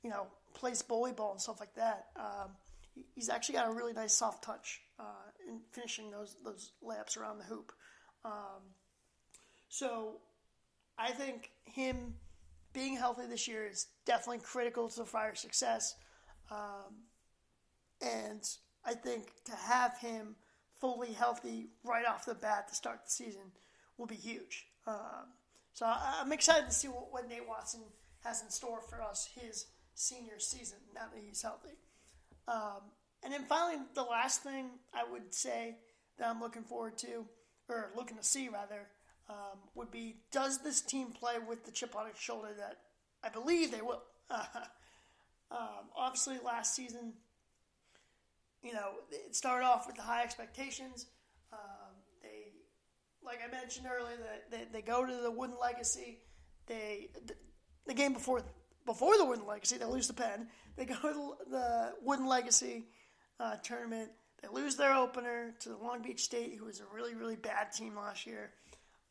you 0.02 0.10
know, 0.10 0.26
plays 0.54 0.82
bully 0.82 1.12
ball 1.12 1.32
and 1.32 1.40
stuff 1.40 1.58
like 1.58 1.74
that. 1.74 2.06
Um, 2.16 2.50
he's 3.14 3.28
actually 3.28 3.54
got 3.54 3.68
a 3.68 3.72
really 3.72 3.92
nice 3.92 4.14
soft 4.14 4.44
touch 4.44 4.80
uh, 5.00 5.30
in 5.48 5.60
finishing 5.72 6.10
those 6.10 6.36
those 6.44 6.72
layups 6.84 7.16
around 7.16 7.38
the 7.38 7.44
hoop. 7.44 7.72
Um, 8.24 8.62
so 9.68 10.20
I 11.02 11.10
think 11.10 11.50
him 11.64 12.14
being 12.72 12.96
healthy 12.96 13.26
this 13.28 13.48
year 13.48 13.66
is 13.66 13.88
definitely 14.06 14.38
critical 14.44 14.88
to 14.88 15.00
the 15.00 15.04
Friars' 15.04 15.40
success. 15.40 15.96
Um, 16.48 16.94
and 18.00 18.48
I 18.84 18.94
think 18.94 19.32
to 19.46 19.56
have 19.56 19.98
him 19.98 20.36
fully 20.80 21.12
healthy 21.12 21.70
right 21.82 22.06
off 22.06 22.24
the 22.24 22.34
bat 22.34 22.68
to 22.68 22.74
start 22.74 23.04
the 23.04 23.10
season 23.10 23.50
will 23.98 24.06
be 24.06 24.14
huge. 24.14 24.66
Um, 24.86 25.26
so 25.72 25.86
I, 25.86 26.20
am 26.20 26.32
excited 26.32 26.68
to 26.68 26.74
see 26.74 26.88
what, 26.88 27.12
what, 27.12 27.28
Nate 27.28 27.48
Watson 27.48 27.80
has 28.24 28.42
in 28.42 28.50
store 28.50 28.80
for 28.88 29.02
us 29.02 29.28
his 29.34 29.66
senior 29.94 30.38
season 30.38 30.78
now 30.94 31.06
that 31.12 31.20
he's 31.26 31.42
healthy. 31.42 31.76
Um, 32.46 32.82
and 33.24 33.32
then 33.32 33.44
finally, 33.44 33.82
the 33.94 34.02
last 34.02 34.42
thing 34.42 34.70
I 34.94 35.04
would 35.10 35.34
say 35.34 35.76
that 36.18 36.28
I'm 36.28 36.40
looking 36.40 36.62
forward 36.62 36.96
to, 36.98 37.26
or 37.68 37.90
looking 37.96 38.16
to 38.18 38.24
see 38.24 38.48
rather, 38.48 38.88
um, 39.28 39.58
would 39.74 39.90
be 39.90 40.16
does 40.30 40.62
this 40.62 40.80
team 40.80 41.08
play 41.12 41.34
with 41.46 41.64
the 41.64 41.70
chip 41.70 41.94
on 41.96 42.06
its 42.06 42.20
shoulder 42.20 42.48
that 42.58 42.78
I 43.22 43.28
believe 43.28 43.70
they 43.70 43.82
will? 43.82 44.02
um, 45.50 45.88
obviously, 45.96 46.38
last 46.44 46.74
season, 46.74 47.14
you 48.62 48.72
know, 48.72 48.92
it 49.10 49.34
started 49.34 49.64
off 49.66 49.86
with 49.86 49.96
the 49.96 50.02
high 50.02 50.22
expectations. 50.22 51.06
Um, 51.52 51.94
they, 52.22 52.52
like 53.24 53.40
I 53.46 53.50
mentioned 53.50 53.86
earlier, 53.86 54.16
they, 54.50 54.56
they, 54.56 54.64
they, 54.72 54.82
go 54.82 55.04
to 55.04 55.14
the 55.14 55.30
Wooden 55.30 55.56
Legacy. 55.60 56.18
They 56.66 57.10
the, 57.26 57.34
the, 57.86 57.94
game 57.94 58.12
before 58.12 58.42
before 58.86 59.18
the 59.18 59.24
Wooden 59.24 59.46
Legacy, 59.46 59.78
they 59.78 59.84
lose 59.84 60.08
the 60.08 60.14
pen. 60.14 60.48
They 60.76 60.86
go 60.86 60.94
to 60.94 61.34
the 61.50 61.92
Wooden 62.02 62.26
Legacy 62.26 62.86
uh, 63.38 63.56
tournament. 63.62 64.10
They 64.40 64.48
lose 64.48 64.76
their 64.76 64.94
opener 64.94 65.54
to 65.60 65.68
the 65.68 65.76
Long 65.76 66.02
Beach 66.02 66.22
State, 66.22 66.56
who 66.58 66.64
was 66.64 66.80
a 66.80 66.94
really 66.94 67.14
really 67.14 67.36
bad 67.36 67.72
team 67.72 67.96
last 67.96 68.26
year. 68.26 68.52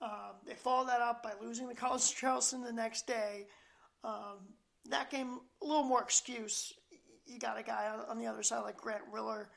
Um, 0.02 0.36
they 0.48 0.56
followed 0.56 0.88
that 0.88 1.02
up 1.02 1.22
by 1.22 1.34
losing 1.42 1.68
to 1.70 1.76
College 1.76 2.14
Charleston 2.16 2.64
the 2.64 2.74
next 2.74 3.06
day. 3.06 3.48
Um, 4.04 4.40
that 4.90 5.12
game, 5.12 5.40
a 5.62 5.66
little 5.66 5.84
more 5.84 6.02
excuse. 6.02 6.74
You 7.28 7.38
got 7.38 7.60
a 7.60 7.64
guy 7.64 7.92
on, 8.10 8.18
the 8.18 8.26
other 8.26 8.42
side 8.42 8.62
like 8.62 8.78
Grant 8.78 9.04
Riller, 9.12 9.50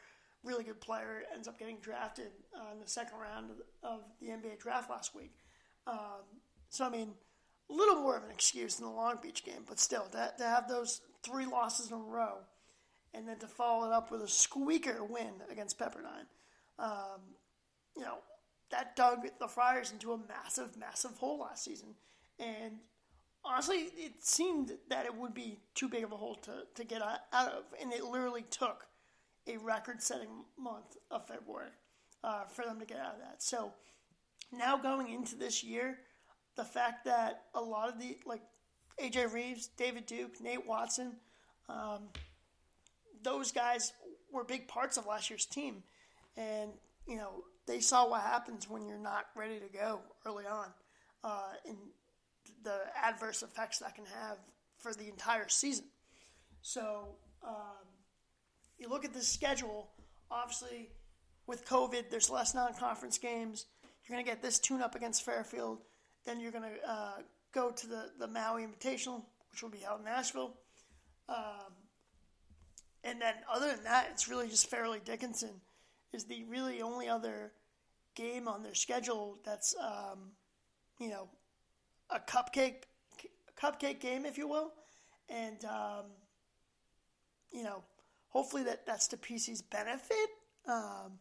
really 0.43 0.65
good 0.65 0.81
player, 0.81 1.23
ends 1.33 1.49
up 1.49 1.59
getting 1.59 1.79
drafted 1.81 2.31
uh, 2.55 2.73
in 2.73 2.81
the 2.81 2.89
second 2.89 3.19
round 3.19 3.51
of 3.51 3.57
the, 3.57 3.89
of 3.89 4.01
the 4.21 4.27
NBA 4.27 4.59
draft 4.59 4.91
last 4.91 5.15
week. 5.15 5.33
Um, 5.87 6.23
so, 6.69 6.85
I 6.85 6.91
mean, 6.91 7.15
a 7.71 7.73
little 7.73 7.97
more 7.97 8.17
of 8.17 8.25
an 8.25 8.31
excuse 8.31 8.77
than 8.77 8.87
the 8.87 8.93
Long 8.93 9.19
Beach 9.23 9.45
game, 9.45 9.65
but 9.67 9.81
still, 9.81 10.05
to, 10.13 10.33
to 10.37 10.45
have 10.45 10.69
those 10.69 11.01
three 11.23 11.47
losses 11.47 11.91
in 11.91 11.95
a 11.95 12.01
row 12.01 12.37
and 13.15 13.27
then 13.27 13.39
to 13.39 13.47
follow 13.47 13.87
it 13.87 13.93
up 13.93 14.11
with 14.11 14.23
a 14.23 14.29
squeaker 14.29 15.03
win 15.05 15.33
against 15.51 15.79
Pepperdine. 15.79 16.27
Um, 16.79 17.21
you 17.97 18.03
know, 18.03 18.19
that 18.71 18.97
dug 18.97 19.29
the 19.39 19.49
Friars 19.49 19.93
into 19.93 20.13
a 20.13 20.19
massive, 20.29 20.77
massive 20.77 21.17
hole 21.19 21.41
last 21.41 21.65
season. 21.65 21.95
And 22.39 22.79
honestly, 23.45 23.89
it 23.97 24.25
seemed 24.25 24.73
that 24.89 25.07
it 25.07 25.15
would 25.15 25.35
be 25.35 25.59
too 25.75 25.89
big 25.89 26.05
of 26.05 26.13
a 26.13 26.17
hole 26.17 26.37
to, 26.37 26.65
to 26.75 26.85
get 26.85 27.03
out 27.03 27.21
of. 27.33 27.65
And 27.81 27.93
it 27.93 28.05
literally 28.05 28.45
took 28.51 28.87
a 29.47 29.57
record 29.59 30.03
setting 30.03 30.29
month 30.59 30.97
of 31.11 31.27
February 31.29 31.71
uh, 32.23 32.45
for 32.45 32.65
them 32.65 32.81
to 32.81 32.87
get 32.87 32.99
out 32.99 33.15
of 33.15 33.21
that. 33.21 33.43
So 33.43 33.73
now 34.53 34.77
going 34.77 35.11
into 35.11 35.37
this 35.37 35.63
year, 35.63 35.99
the 36.57 36.65
fact 36.65 37.05
that 37.05 37.45
a 37.55 37.61
lot 37.61 37.89
of 37.89 38.01
the, 38.01 38.17
like 38.25 38.43
AJ 39.01 39.33
Reeves, 39.33 39.69
David 39.77 40.07
Duke, 40.07 40.41
Nate 40.41 40.67
Watson, 40.67 41.17
um, 41.69 42.09
those 43.23 43.53
guys 43.53 43.93
were 44.33 44.45
big 44.45 44.69
parts 44.69 44.97
of 44.97 45.07
last 45.07 45.31
year's 45.31 45.47
team. 45.47 45.83
And, 46.37 46.71
you 47.07 47.17
know, 47.17 47.45
they 47.67 47.81
saw 47.81 48.09
what 48.09 48.23
happens 48.23 48.69
when 48.69 48.87
you're 48.87 48.99
not 48.99 49.27
ready 49.35 49.59
to 49.59 49.69
go 49.69 50.01
early 50.27 50.47
on, 50.47 50.67
uh, 51.23 51.53
and 51.67 51.77
the 52.63 52.81
adverse 53.03 53.43
effects 53.43 53.79
that 53.79 53.95
can 53.95 54.05
have 54.07 54.39
for 54.79 54.93
the 54.93 55.09
entire 55.09 55.49
season. 55.49 55.87
So 56.63 57.17
um, 57.47 57.87
you 58.79 58.89
look 58.89 59.05
at 59.05 59.13
the 59.13 59.23
schedule. 59.23 59.89
Obviously, 60.31 60.91
with 61.47 61.67
COVID, 61.67 62.11
there's 62.11 62.31
less 62.31 62.55
non-conference 62.55 63.19
games. 63.19 63.67
You're 63.83 64.17
going 64.17 64.25
to 64.25 64.31
get 64.31 64.43
this 64.43 64.59
tune-up 64.59 64.95
against 64.95 65.25
Fairfield. 65.25 65.79
Then 66.25 66.41
you're 66.41 66.53
going 66.53 66.65
to 66.65 66.91
uh, 66.91 67.13
go 67.53 67.71
to 67.71 67.87
the, 67.87 68.11
the 68.19 68.27
Maui 68.27 68.67
Invitational, 68.67 69.23
which 69.51 69.63
will 69.63 69.71
be 69.71 69.79
held 69.79 70.01
in 70.01 70.07
Nashville. 70.07 70.55
Um, 71.29 71.73
and 73.05 73.21
then 73.21 73.35
other 73.53 73.69
than 73.69 73.85
that, 73.85 74.09
it's 74.11 74.29
really 74.29 74.49
just 74.49 74.69
Fairleigh 74.69 75.01
Dickinson 75.05 75.61
is 76.15 76.25
the 76.25 76.45
really 76.45 76.81
only 76.81 77.09
other 77.09 77.53
game 78.15 78.49
on 78.49 78.63
their 78.63 78.75
schedule 78.75 79.39
that's 79.45 79.75
um, 79.81 80.31
you 81.01 81.09
know 81.09 81.29
a 82.11 82.21
cupcake 82.21 82.85
cupcake 83.61 84.01
game, 84.01 84.25
if 84.25 84.39
you 84.39 84.49
will, 84.49 84.73
and 85.29 85.65
um, 85.65 86.07
you 87.53 87.63
know 87.63 87.83
hopefully 88.29 88.65
that 88.65 88.87
that's 88.87 89.09
to 89.09 89.17
PC's 89.17 89.63
benefit. 89.63 90.29
Um, 90.67 91.19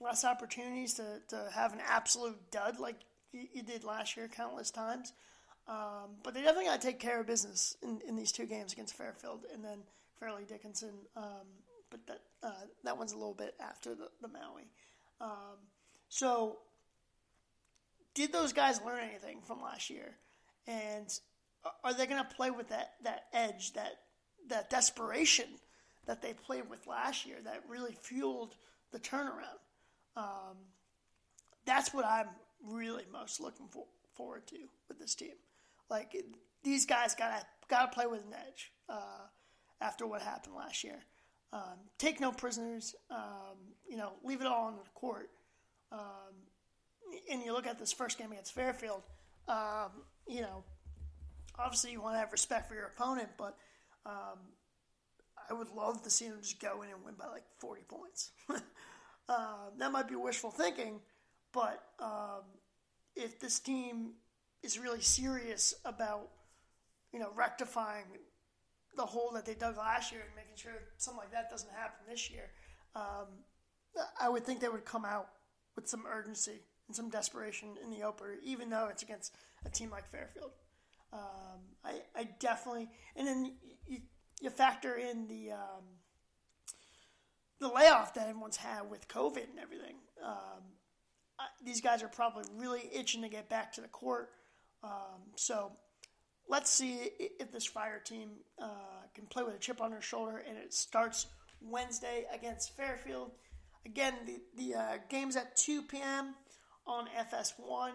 less 0.00 0.24
opportunities 0.24 0.94
to, 0.94 1.20
to 1.28 1.48
have 1.52 1.72
an 1.72 1.80
absolute 1.86 2.36
dud 2.50 2.78
like 2.78 2.96
you, 3.32 3.62
did 3.62 3.84
last 3.84 4.16
year 4.16 4.28
countless 4.28 4.70
times. 4.70 5.12
Um, 5.66 6.16
but 6.22 6.34
they 6.34 6.40
definitely 6.40 6.66
got 6.66 6.80
to 6.80 6.86
take 6.86 6.98
care 6.98 7.20
of 7.20 7.26
business 7.26 7.76
in, 7.82 8.00
in 8.06 8.16
these 8.16 8.32
two 8.32 8.46
games 8.46 8.72
against 8.72 8.94
Fairfield 8.94 9.44
and 9.52 9.62
then 9.62 9.80
Fairleigh 10.18 10.46
Dickinson. 10.48 10.92
Um, 11.16 11.46
but 11.90 12.06
that 12.06 12.20
uh, 12.42 12.66
that 12.84 12.96
one's 12.96 13.12
a 13.12 13.16
little 13.16 13.34
bit 13.34 13.54
after 13.60 13.94
the, 13.94 14.08
the 14.20 14.28
Maui. 14.28 14.70
Um, 15.20 15.58
so, 16.08 16.58
did 18.14 18.32
those 18.32 18.52
guys 18.52 18.80
learn 18.84 19.00
anything 19.00 19.40
from 19.44 19.60
last 19.60 19.90
year? 19.90 20.16
And 20.66 21.08
are 21.82 21.94
they 21.94 22.06
going 22.06 22.22
to 22.22 22.34
play 22.36 22.50
with 22.50 22.68
that, 22.68 22.92
that 23.04 23.24
edge, 23.32 23.72
that 23.72 24.00
that 24.48 24.70
desperation 24.70 25.46
that 26.06 26.22
they 26.22 26.32
played 26.32 26.68
with 26.70 26.86
last 26.86 27.26
year 27.26 27.36
that 27.44 27.64
really 27.68 27.96
fueled 28.00 28.54
the 28.92 28.98
turnaround? 28.98 29.58
Um, 30.16 30.56
that's 31.64 31.92
what 31.92 32.04
I'm 32.04 32.28
really 32.64 33.04
most 33.12 33.40
looking 33.40 33.68
for, 33.68 33.84
forward 34.14 34.46
to 34.48 34.56
with 34.88 34.98
this 34.98 35.14
team. 35.14 35.34
Like 35.90 36.14
these 36.62 36.86
guys 36.86 37.14
gotta 37.14 37.44
gotta 37.68 37.88
play 37.88 38.06
with 38.06 38.24
an 38.24 38.34
edge 38.34 38.72
uh, 38.88 39.26
after 39.80 40.06
what 40.06 40.22
happened 40.22 40.54
last 40.54 40.84
year. 40.84 41.00
Um, 41.52 41.78
take 41.98 42.20
no 42.20 42.32
prisoners. 42.32 42.94
Um, 43.10 43.56
you 43.88 43.96
know, 43.96 44.12
leave 44.22 44.40
it 44.40 44.46
all 44.46 44.66
on 44.66 44.76
the 44.76 44.88
court. 44.94 45.30
Um, 45.90 45.98
and 47.30 47.42
you 47.42 47.52
look 47.52 47.66
at 47.66 47.78
this 47.78 47.92
first 47.92 48.18
game 48.18 48.32
against 48.32 48.52
Fairfield. 48.52 49.02
Um, 49.48 49.90
you 50.26 50.42
know, 50.42 50.64
obviously 51.58 51.92
you 51.92 52.02
want 52.02 52.14
to 52.14 52.18
have 52.18 52.32
respect 52.32 52.68
for 52.68 52.74
your 52.74 52.86
opponent, 52.86 53.30
but 53.38 53.56
um, 54.04 54.38
I 55.48 55.54
would 55.54 55.70
love 55.70 56.02
to 56.02 56.10
see 56.10 56.28
them 56.28 56.38
just 56.42 56.60
go 56.60 56.82
in 56.82 56.90
and 56.90 57.04
win 57.04 57.14
by 57.18 57.26
like 57.26 57.44
40 57.58 57.82
points. 57.88 58.30
uh, 59.28 59.70
that 59.78 59.90
might 59.90 60.08
be 60.08 60.16
wishful 60.16 60.50
thinking, 60.50 61.00
but 61.52 61.82
if 63.16 63.40
this 63.40 63.58
team 63.58 64.12
is 64.62 64.78
really 64.78 65.00
serious 65.00 65.74
about, 65.84 66.28
you 67.12 67.18
know, 67.18 67.30
rectifying 67.34 68.04
the 68.98 69.06
hole 69.06 69.30
that 69.32 69.46
they 69.46 69.54
dug 69.54 69.78
last 69.78 70.12
year 70.12 70.20
and 70.26 70.34
making 70.36 70.56
sure 70.56 70.72
something 70.98 71.20
like 71.20 71.32
that 71.32 71.48
doesn't 71.48 71.70
happen 71.70 72.04
this 72.08 72.30
year, 72.30 72.50
um, 72.94 73.26
I 74.20 74.28
would 74.28 74.44
think 74.44 74.60
they 74.60 74.68
would 74.68 74.84
come 74.84 75.04
out 75.04 75.28
with 75.76 75.88
some 75.88 76.04
urgency 76.06 76.60
and 76.86 76.96
some 76.96 77.08
desperation 77.08 77.76
in 77.82 77.90
the 77.90 78.02
opener, 78.02 78.34
even 78.42 78.68
though 78.68 78.88
it's 78.90 79.02
against 79.02 79.34
a 79.64 79.70
team 79.70 79.90
like 79.90 80.10
Fairfield. 80.10 80.50
Um, 81.12 81.60
I, 81.84 82.02
I, 82.14 82.28
definitely, 82.38 82.88
and 83.16 83.26
then 83.26 83.52
you, 83.86 84.00
you 84.42 84.50
factor 84.50 84.96
in 84.96 85.26
the 85.26 85.52
um, 85.52 85.84
the 87.60 87.68
layoff 87.68 88.12
that 88.14 88.28
everyone's 88.28 88.56
had 88.56 88.90
with 88.90 89.08
COVID 89.08 89.48
and 89.48 89.58
everything. 89.62 89.96
Um, 90.22 90.62
I, 91.38 91.46
these 91.64 91.80
guys 91.80 92.02
are 92.02 92.08
probably 92.08 92.44
really 92.56 92.90
itching 92.92 93.22
to 93.22 93.28
get 93.28 93.48
back 93.48 93.72
to 93.74 93.80
the 93.80 93.88
court. 93.88 94.30
Um, 94.82 95.32
so 95.36 95.72
let's 96.48 96.70
see 96.70 97.10
if 97.38 97.52
this 97.52 97.64
Friar 97.64 98.00
team 98.00 98.30
uh, 98.60 99.04
can 99.14 99.26
play 99.26 99.42
with 99.42 99.54
a 99.54 99.58
chip 99.58 99.80
on 99.80 99.90
their 99.90 100.02
shoulder, 100.02 100.42
and 100.48 100.56
it 100.56 100.72
starts 100.72 101.26
Wednesday 101.60 102.24
against 102.32 102.76
Fairfield. 102.76 103.32
Again, 103.84 104.14
the, 104.26 104.40
the 104.56 104.74
uh, 104.78 104.96
game's 105.08 105.36
at 105.36 105.56
2 105.56 105.82
p.m. 105.82 106.34
on 106.86 107.06
FS1. 107.18 107.90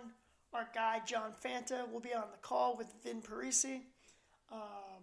Our 0.54 0.68
guy, 0.74 1.02
John 1.06 1.34
Fanta, 1.44 1.92
will 1.92 2.00
be 2.00 2.14
on 2.14 2.26
the 2.32 2.38
call 2.42 2.78
with 2.78 2.88
Vin 3.04 3.22
Parise. 3.22 3.82
Um, 4.52 5.02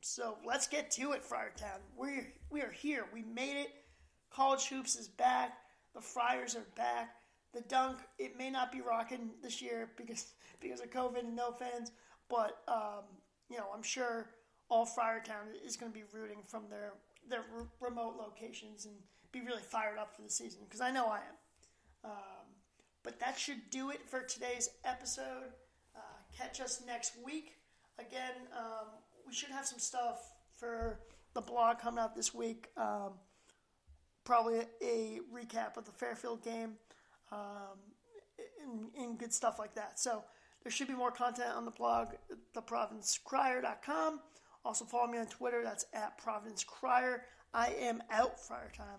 so 0.00 0.36
let's 0.46 0.68
get 0.68 0.90
to 0.92 1.12
it, 1.12 1.22
Friartown. 1.24 1.80
We're, 1.96 2.32
we 2.50 2.62
are 2.62 2.70
here. 2.70 3.06
We 3.12 3.22
made 3.22 3.60
it. 3.60 3.70
College 4.30 4.66
Hoops 4.68 4.94
is 4.96 5.08
back. 5.08 5.58
The 5.94 6.00
Friars 6.00 6.54
are 6.54 6.66
back. 6.76 7.14
The 7.54 7.62
dunk, 7.62 7.98
it 8.18 8.36
may 8.36 8.50
not 8.50 8.70
be 8.70 8.80
rocking 8.80 9.30
this 9.42 9.60
year 9.62 9.90
because 9.96 10.32
because 10.60 10.80
of 10.80 10.90
COVID 10.90 11.20
and 11.20 11.36
no 11.36 11.52
fans, 11.52 11.92
but 12.28 12.58
um, 12.68 13.04
you 13.50 13.56
know 13.56 13.66
I'm 13.74 13.82
sure 13.82 14.26
all 14.68 14.86
Friartown 14.86 15.54
is 15.64 15.76
going 15.76 15.90
to 15.90 15.98
be 15.98 16.04
rooting 16.12 16.42
from 16.46 16.64
their 16.70 16.92
their 17.28 17.44
remote 17.80 18.16
locations 18.18 18.86
and 18.86 18.94
be 19.32 19.40
really 19.40 19.62
fired 19.62 19.98
up 19.98 20.14
for 20.14 20.22
the 20.22 20.30
season 20.30 20.60
because 20.64 20.80
I 20.80 20.90
know 20.90 21.06
I 21.06 21.18
am. 21.18 22.10
Um, 22.10 22.46
but 23.02 23.20
that 23.20 23.38
should 23.38 23.70
do 23.70 23.90
it 23.90 24.00
for 24.06 24.20
today's 24.20 24.70
episode. 24.84 25.52
Uh, 25.96 26.00
catch 26.36 26.60
us 26.60 26.82
next 26.86 27.14
week. 27.24 27.54
Again, 27.98 28.34
um, 28.56 28.88
we 29.26 29.32
should 29.32 29.50
have 29.50 29.66
some 29.66 29.78
stuff 29.78 30.32
for 30.56 31.00
the 31.34 31.40
blog 31.40 31.78
coming 31.78 31.98
out 31.98 32.14
this 32.14 32.34
week. 32.34 32.68
Um, 32.76 33.12
probably 34.24 34.58
a, 34.58 34.66
a, 34.82 35.20
recap 35.34 35.76
of 35.76 35.84
the 35.84 35.92
Fairfield 35.92 36.42
game 36.42 36.74
um, 37.32 37.78
and, 38.62 38.90
and, 38.98 39.18
good 39.18 39.32
stuff 39.32 39.58
like 39.58 39.74
that. 39.74 39.98
So 39.98 40.22
there 40.62 40.72
should 40.72 40.88
be 40.88 40.94
more 40.94 41.10
content 41.10 41.50
on 41.54 41.64
the 41.64 41.70
blog, 41.70 42.08
theprovidencecrier.com. 42.54 44.20
Also 44.64 44.84
follow 44.84 45.06
me 45.06 45.18
on 45.18 45.26
Twitter. 45.26 45.62
That's 45.62 45.86
at 45.94 46.18
Providence 46.18 46.64
Crier. 46.64 47.24
I 47.54 47.68
am 47.80 48.02
out, 48.10 48.36
Friartown. 48.38 48.96